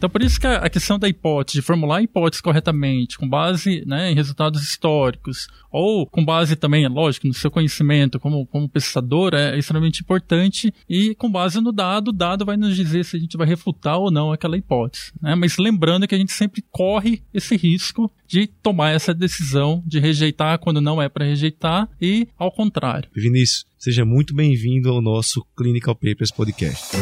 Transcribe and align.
Então, 0.00 0.08
por 0.08 0.22
isso 0.22 0.40
que 0.40 0.46
a 0.46 0.70
questão 0.70 0.98
da 0.98 1.10
hipótese, 1.10 1.58
de 1.58 1.62
formular 1.62 1.98
a 1.98 2.02
hipótese 2.02 2.42
corretamente, 2.42 3.18
com 3.18 3.28
base 3.28 3.84
né, 3.86 4.10
em 4.10 4.14
resultados 4.14 4.62
históricos, 4.62 5.46
ou 5.70 6.06
com 6.06 6.24
base 6.24 6.56
também, 6.56 6.88
lógico, 6.88 7.28
no 7.28 7.34
seu 7.34 7.50
conhecimento 7.50 8.18
como, 8.18 8.46
como 8.46 8.66
pesquisador, 8.66 9.34
é 9.34 9.58
extremamente 9.58 10.00
importante, 10.00 10.72
e 10.88 11.14
com 11.16 11.30
base 11.30 11.60
no 11.60 11.70
dado, 11.70 12.08
o 12.08 12.12
dado 12.14 12.46
vai 12.46 12.56
nos 12.56 12.74
dizer 12.74 13.04
se 13.04 13.18
a 13.18 13.20
gente 13.20 13.36
vai 13.36 13.46
refutar 13.46 13.98
ou 13.98 14.10
não 14.10 14.32
aquela 14.32 14.56
hipótese. 14.56 15.12
Né? 15.20 15.34
Mas 15.34 15.58
lembrando 15.58 16.08
que 16.08 16.14
a 16.14 16.18
gente 16.18 16.32
sempre 16.32 16.64
corre 16.70 17.22
esse 17.34 17.54
risco 17.54 18.10
de 18.26 18.46
tomar 18.46 18.92
essa 18.92 19.12
decisão 19.12 19.82
de 19.86 20.00
rejeitar 20.00 20.58
quando 20.60 20.80
não 20.80 21.02
é 21.02 21.10
para 21.10 21.26
rejeitar 21.26 21.86
e 22.00 22.26
ao 22.38 22.50
contrário. 22.50 23.10
Vinícius, 23.14 23.66
seja 23.78 24.06
muito 24.06 24.34
bem-vindo 24.34 24.88
ao 24.88 25.02
nosso 25.02 25.44
Clinical 25.54 25.94
Papers 25.94 26.30
Podcast. 26.30 26.96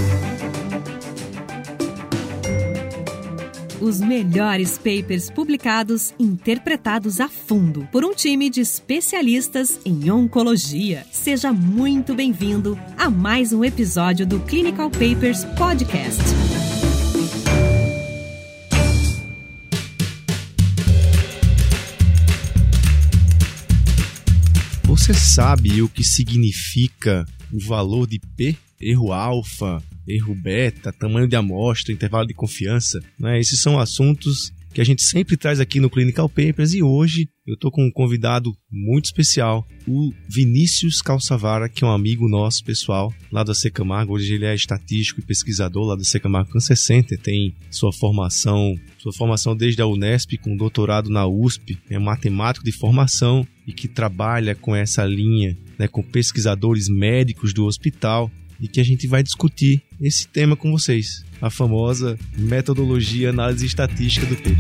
Os 3.81 4.01
melhores 4.01 4.77
papers 4.77 5.31
publicados, 5.31 6.13
interpretados 6.19 7.21
a 7.21 7.29
fundo 7.29 7.87
por 7.93 8.05
um 8.05 8.13
time 8.13 8.51
de 8.51 8.61
especialistas 8.61 9.79
em 9.85 10.11
oncologia. 10.11 11.07
Seja 11.13 11.53
muito 11.53 12.13
bem-vindo 12.13 12.77
a 12.97 13.09
mais 13.09 13.53
um 13.53 13.65
episódio 13.65 14.27
do 14.27 14.41
Clinical 14.41 14.91
Papers 14.91 15.45
Podcast. 15.57 16.25
Você 24.83 25.15
sabe 25.15 25.83
o 25.83 25.89
que 25.89 26.03
significa 26.03 27.25
o 27.53 27.61
valor 27.61 28.09
de 28.09 28.19
P? 28.37 28.57
Erro 28.81 29.13
alfa, 29.13 29.83
erro 30.07 30.35
beta, 30.35 30.93
tamanho 30.93 31.29
de 31.29 31.37
amostra, 31.37 31.93
intervalo 31.93 32.27
de 32.27 32.35
confiança, 32.35 33.01
né? 33.19 33.39
Esses 33.39 33.61
são 33.61 33.79
assuntos 33.79 34.53
que 34.73 34.81
a 34.81 34.85
gente 34.85 35.03
sempre 35.03 35.37
traz 35.37 35.61
aqui 35.61 35.81
no 35.81 35.91
Clinical 35.91 36.29
Papers 36.29 36.75
e 36.75 36.83
hoje 36.83 37.29
eu 37.47 37.55
estou 37.55 37.71
com 37.71 37.85
um 37.85 37.91
convidado 37.91 38.53
muito 38.71 39.07
especial, 39.07 39.67
o 39.87 40.13
Vinícius 40.29 41.01
Calçavara, 41.01 41.69
que 41.69 41.83
é 41.83 41.87
um 41.87 41.91
amigo 41.91 42.29
nosso 42.29 42.63
pessoal 42.63 43.13
lá 43.33 43.43
da 43.43 43.55
Secamargo. 43.55 44.13
Hoje 44.13 44.35
ele 44.35 44.45
é 44.45 44.55
estatístico 44.55 45.21
e 45.21 45.25
pesquisador 45.25 45.87
lá 45.87 45.97
da 45.97 46.05
Secamargo 46.05 46.53
Cancer 46.53 46.77
Center, 46.77 47.19
tem 47.19 47.57
sua 47.71 47.93
formação, 47.93 48.75
sua 48.99 49.13
formação 49.13 49.57
desde 49.57 49.81
a 49.81 49.87
Unesp 49.87 50.37
com 50.39 50.57
doutorado 50.57 51.09
na 51.09 51.27
USP, 51.27 51.79
é 51.89 51.99
matemático 51.99 52.65
de 52.65 52.73
formação 52.73 53.47
e 53.67 53.73
que 53.73 53.89
trabalha 53.89 54.55
com 54.55 54.77
essa 54.77 55.05
linha, 55.05 55.57
né, 55.79 55.89
com 55.89 56.03
pesquisadores 56.03 56.89
médicos 56.89 57.53
do 57.53 57.65
hospital 57.65 58.31
e 58.61 58.69
que 58.69 58.81
a 58.81 58.85
gente 58.85 59.07
vai 59.07 59.23
discutir 59.23 59.83
esse 60.01 60.27
tema 60.29 60.57
com 60.57 60.71
vocês, 60.71 61.25
a 61.41 61.51
famosa 61.51 62.19
metodologia 62.37 63.31
análise 63.31 63.67
estatística 63.67 64.27
do 64.27 64.37
PIB. 64.37 64.59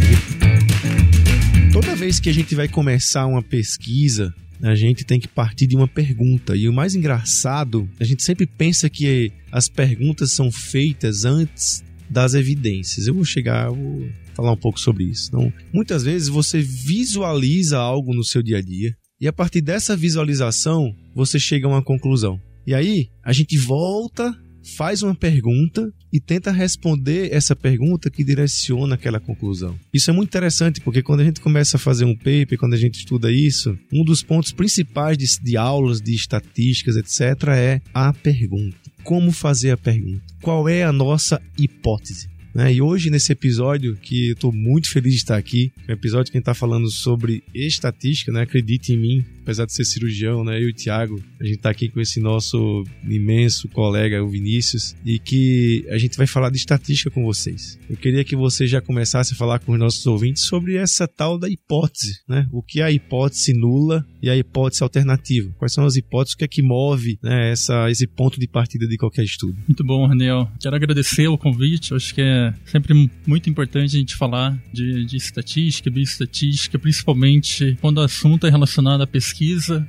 Toda 1.72 1.94
vez 1.94 2.18
que 2.18 2.28
a 2.28 2.32
gente 2.32 2.54
vai 2.54 2.68
começar 2.68 3.26
uma 3.26 3.42
pesquisa, 3.42 4.34
a 4.62 4.74
gente 4.74 5.04
tem 5.04 5.20
que 5.20 5.28
partir 5.28 5.66
de 5.66 5.76
uma 5.76 5.86
pergunta. 5.86 6.56
E 6.56 6.68
o 6.68 6.72
mais 6.72 6.94
engraçado, 6.94 7.88
a 8.00 8.04
gente 8.04 8.22
sempre 8.22 8.46
pensa 8.46 8.88
que 8.88 9.32
as 9.52 9.68
perguntas 9.68 10.32
são 10.32 10.50
feitas 10.50 11.24
antes 11.24 11.84
das 12.10 12.34
evidências. 12.34 13.06
Eu 13.06 13.14
vou 13.14 13.24
chegar, 13.24 13.70
vou 13.70 14.08
falar 14.34 14.52
um 14.52 14.56
pouco 14.56 14.80
sobre 14.80 15.04
isso. 15.04 15.28
Então, 15.28 15.52
muitas 15.72 16.02
vezes 16.02 16.28
você 16.28 16.60
visualiza 16.60 17.78
algo 17.78 18.14
no 18.14 18.24
seu 18.24 18.42
dia 18.42 18.58
a 18.58 18.62
dia 18.62 18.94
e 19.20 19.26
a 19.26 19.32
partir 19.32 19.60
dessa 19.60 19.96
visualização 19.96 20.94
você 21.14 21.38
chega 21.38 21.66
a 21.66 21.70
uma 21.70 21.82
conclusão. 21.82 22.40
E 22.68 22.74
aí, 22.74 23.08
a 23.24 23.32
gente 23.32 23.56
volta, 23.56 24.38
faz 24.76 25.02
uma 25.02 25.14
pergunta 25.14 25.90
e 26.12 26.20
tenta 26.20 26.52
responder 26.52 27.32
essa 27.32 27.56
pergunta 27.56 28.10
que 28.10 28.22
direciona 28.22 28.94
aquela 28.94 29.18
conclusão. 29.18 29.74
Isso 29.90 30.10
é 30.10 30.12
muito 30.12 30.28
interessante 30.28 30.78
porque 30.82 31.02
quando 31.02 31.20
a 31.20 31.24
gente 31.24 31.40
começa 31.40 31.78
a 31.78 31.80
fazer 31.80 32.04
um 32.04 32.14
paper, 32.14 32.58
quando 32.58 32.74
a 32.74 32.76
gente 32.76 32.98
estuda 32.98 33.32
isso, 33.32 33.74
um 33.90 34.04
dos 34.04 34.22
pontos 34.22 34.52
principais 34.52 35.16
de, 35.16 35.24
de 35.42 35.56
aulas, 35.56 35.98
de 35.98 36.14
estatísticas, 36.14 36.96
etc., 36.96 37.48
é 37.56 37.80
a 37.94 38.12
pergunta. 38.12 38.76
Como 39.02 39.32
fazer 39.32 39.70
a 39.70 39.76
pergunta? 39.78 40.22
Qual 40.42 40.68
é 40.68 40.82
a 40.82 40.92
nossa 40.92 41.40
hipótese? 41.56 42.28
Né? 42.54 42.74
E 42.74 42.82
hoje, 42.82 43.08
nesse 43.08 43.32
episódio, 43.32 43.96
que 43.96 44.28
eu 44.28 44.32
estou 44.34 44.52
muito 44.52 44.90
feliz 44.90 45.12
de 45.12 45.18
estar 45.20 45.36
aqui, 45.36 45.72
é 45.86 45.92
um 45.92 45.94
episódio 45.94 46.30
que 46.30 46.36
a 46.36 46.38
gente 46.38 46.42
está 46.42 46.54
falando 46.54 46.90
sobre 46.90 47.42
estatística, 47.54 48.32
né? 48.32 48.42
Acredite 48.42 48.92
em 48.92 48.98
mim, 48.98 49.24
apesar 49.48 49.64
de 49.64 49.72
ser 49.72 49.86
cirurgião, 49.86 50.44
né? 50.44 50.58
Eu 50.58 50.68
e 50.68 50.70
o 50.72 50.74
Thiago, 50.74 51.18
a 51.40 51.44
gente 51.44 51.56
está 51.56 51.70
aqui 51.70 51.88
com 51.88 51.98
esse 52.02 52.20
nosso 52.20 52.84
imenso 53.08 53.66
colega, 53.68 54.22
o 54.22 54.28
Vinícius, 54.28 54.94
e 55.06 55.18
que 55.18 55.86
a 55.88 55.96
gente 55.96 56.18
vai 56.18 56.26
falar 56.26 56.50
de 56.50 56.58
estatística 56.58 57.10
com 57.10 57.24
vocês. 57.24 57.78
Eu 57.88 57.96
queria 57.96 58.22
que 58.24 58.36
você 58.36 58.66
já 58.66 58.82
começasse 58.82 59.32
a 59.32 59.36
falar 59.36 59.58
com 59.60 59.72
os 59.72 59.78
nossos 59.78 60.04
ouvintes 60.06 60.42
sobre 60.42 60.76
essa 60.76 61.08
tal 61.08 61.38
da 61.38 61.48
hipótese, 61.48 62.20
né? 62.28 62.46
O 62.52 62.62
que 62.62 62.82
é 62.82 62.84
a 62.84 62.92
hipótese 62.92 63.54
nula 63.54 64.04
e 64.22 64.28
a 64.28 64.36
hipótese 64.36 64.82
alternativa? 64.82 65.50
Quais 65.56 65.72
são 65.72 65.86
as 65.86 65.96
hipóteses? 65.96 66.34
O 66.34 66.38
que 66.38 66.44
é 66.44 66.48
que 66.48 66.60
move 66.60 67.18
né, 67.22 67.50
essa, 67.50 67.90
esse 67.90 68.06
ponto 68.06 68.38
de 68.38 68.46
partida 68.46 68.86
de 68.86 68.98
qualquer 68.98 69.24
estudo? 69.24 69.56
Muito 69.66 69.82
bom, 69.82 70.06
Raniel. 70.06 70.46
Quero 70.60 70.76
agradecer 70.76 71.26
o 71.26 71.38
convite. 71.38 71.94
Acho 71.94 72.14
que 72.14 72.20
é 72.20 72.52
sempre 72.66 73.10
muito 73.26 73.48
importante 73.48 73.96
a 73.96 73.98
gente 73.98 74.14
falar 74.14 74.62
de, 74.74 75.06
de 75.06 75.16
estatística, 75.16 75.90
bioestatística, 75.90 76.78
principalmente 76.78 77.78
quando 77.80 77.96
o 77.96 78.02
assunto 78.02 78.46
é 78.46 78.50
relacionado 78.50 79.02
à 79.02 79.06
pesquisa, 79.06 79.37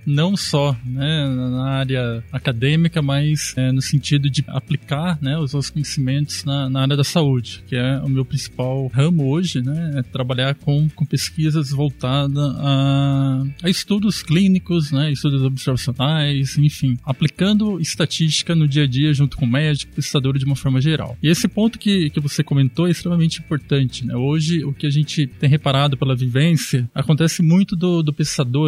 não 0.06 0.36
só 0.38 0.76
né, 0.86 1.28
na 1.28 1.70
área 1.70 2.24
acadêmica, 2.32 3.02
mas 3.02 3.54
é, 3.58 3.72
no 3.72 3.82
sentido 3.82 4.30
de 4.30 4.44
aplicar 4.48 5.18
né, 5.22 5.38
os 5.38 5.52
seus 5.52 5.70
conhecimentos 5.70 6.44
na, 6.44 6.70
na, 6.70 6.82
área 6.82 6.98
da 6.98 7.04
saúde, 7.04 7.64
que 7.68 7.76
é 7.76 8.00
o 8.00 8.10
meu 8.10 8.26
principal 8.26 8.88
ramo 8.88 9.30
hoje, 9.30 9.62
né, 9.62 9.94
é 9.98 10.04
trabalhar 10.04 10.56
com, 10.56 10.88
com 10.90 11.06
pesquisas 11.06 11.72
voltadas 11.72 12.38
a, 12.38 13.44
a 13.64 13.70
estudos 13.70 14.22
clínicos, 14.22 14.92
né, 14.92 15.12
estudos 15.12 15.44
observacionais, 15.44 16.58
enfim, 16.58 16.98
aplicando 17.04 17.80
estatística 17.80 18.56
no 18.56 18.68
dia 18.68 18.84
a 18.84 18.88
dia 18.88 19.14
junto 19.14 19.38
com 19.38 19.46
o 19.46 19.50
médico, 19.50 19.94
pesquisador 19.94 20.38
de 20.38 20.46
uma 20.46 20.56
forma 20.56 20.80
geral. 20.80 21.18
E 21.22 21.28
esse 21.28 21.48
ponto 21.48 21.80
que, 21.80 22.10
que 22.10 22.20
você 22.20 22.44
comentou 22.44 22.88
é 22.88 22.92
extremamente 22.92 23.40
importante. 23.40 24.06
Né? 24.06 24.16
Hoje, 24.16 24.64
o 24.64 24.74
que 24.74 24.86
a 24.86 24.90
gente 24.90 25.28
tem 25.28 25.50
reparado 25.50 25.98
pela 25.98 26.16
vivência, 26.16 26.90
acontece 26.94 27.42
muito 27.42 27.76
do, 27.76 28.04
do 28.04 28.14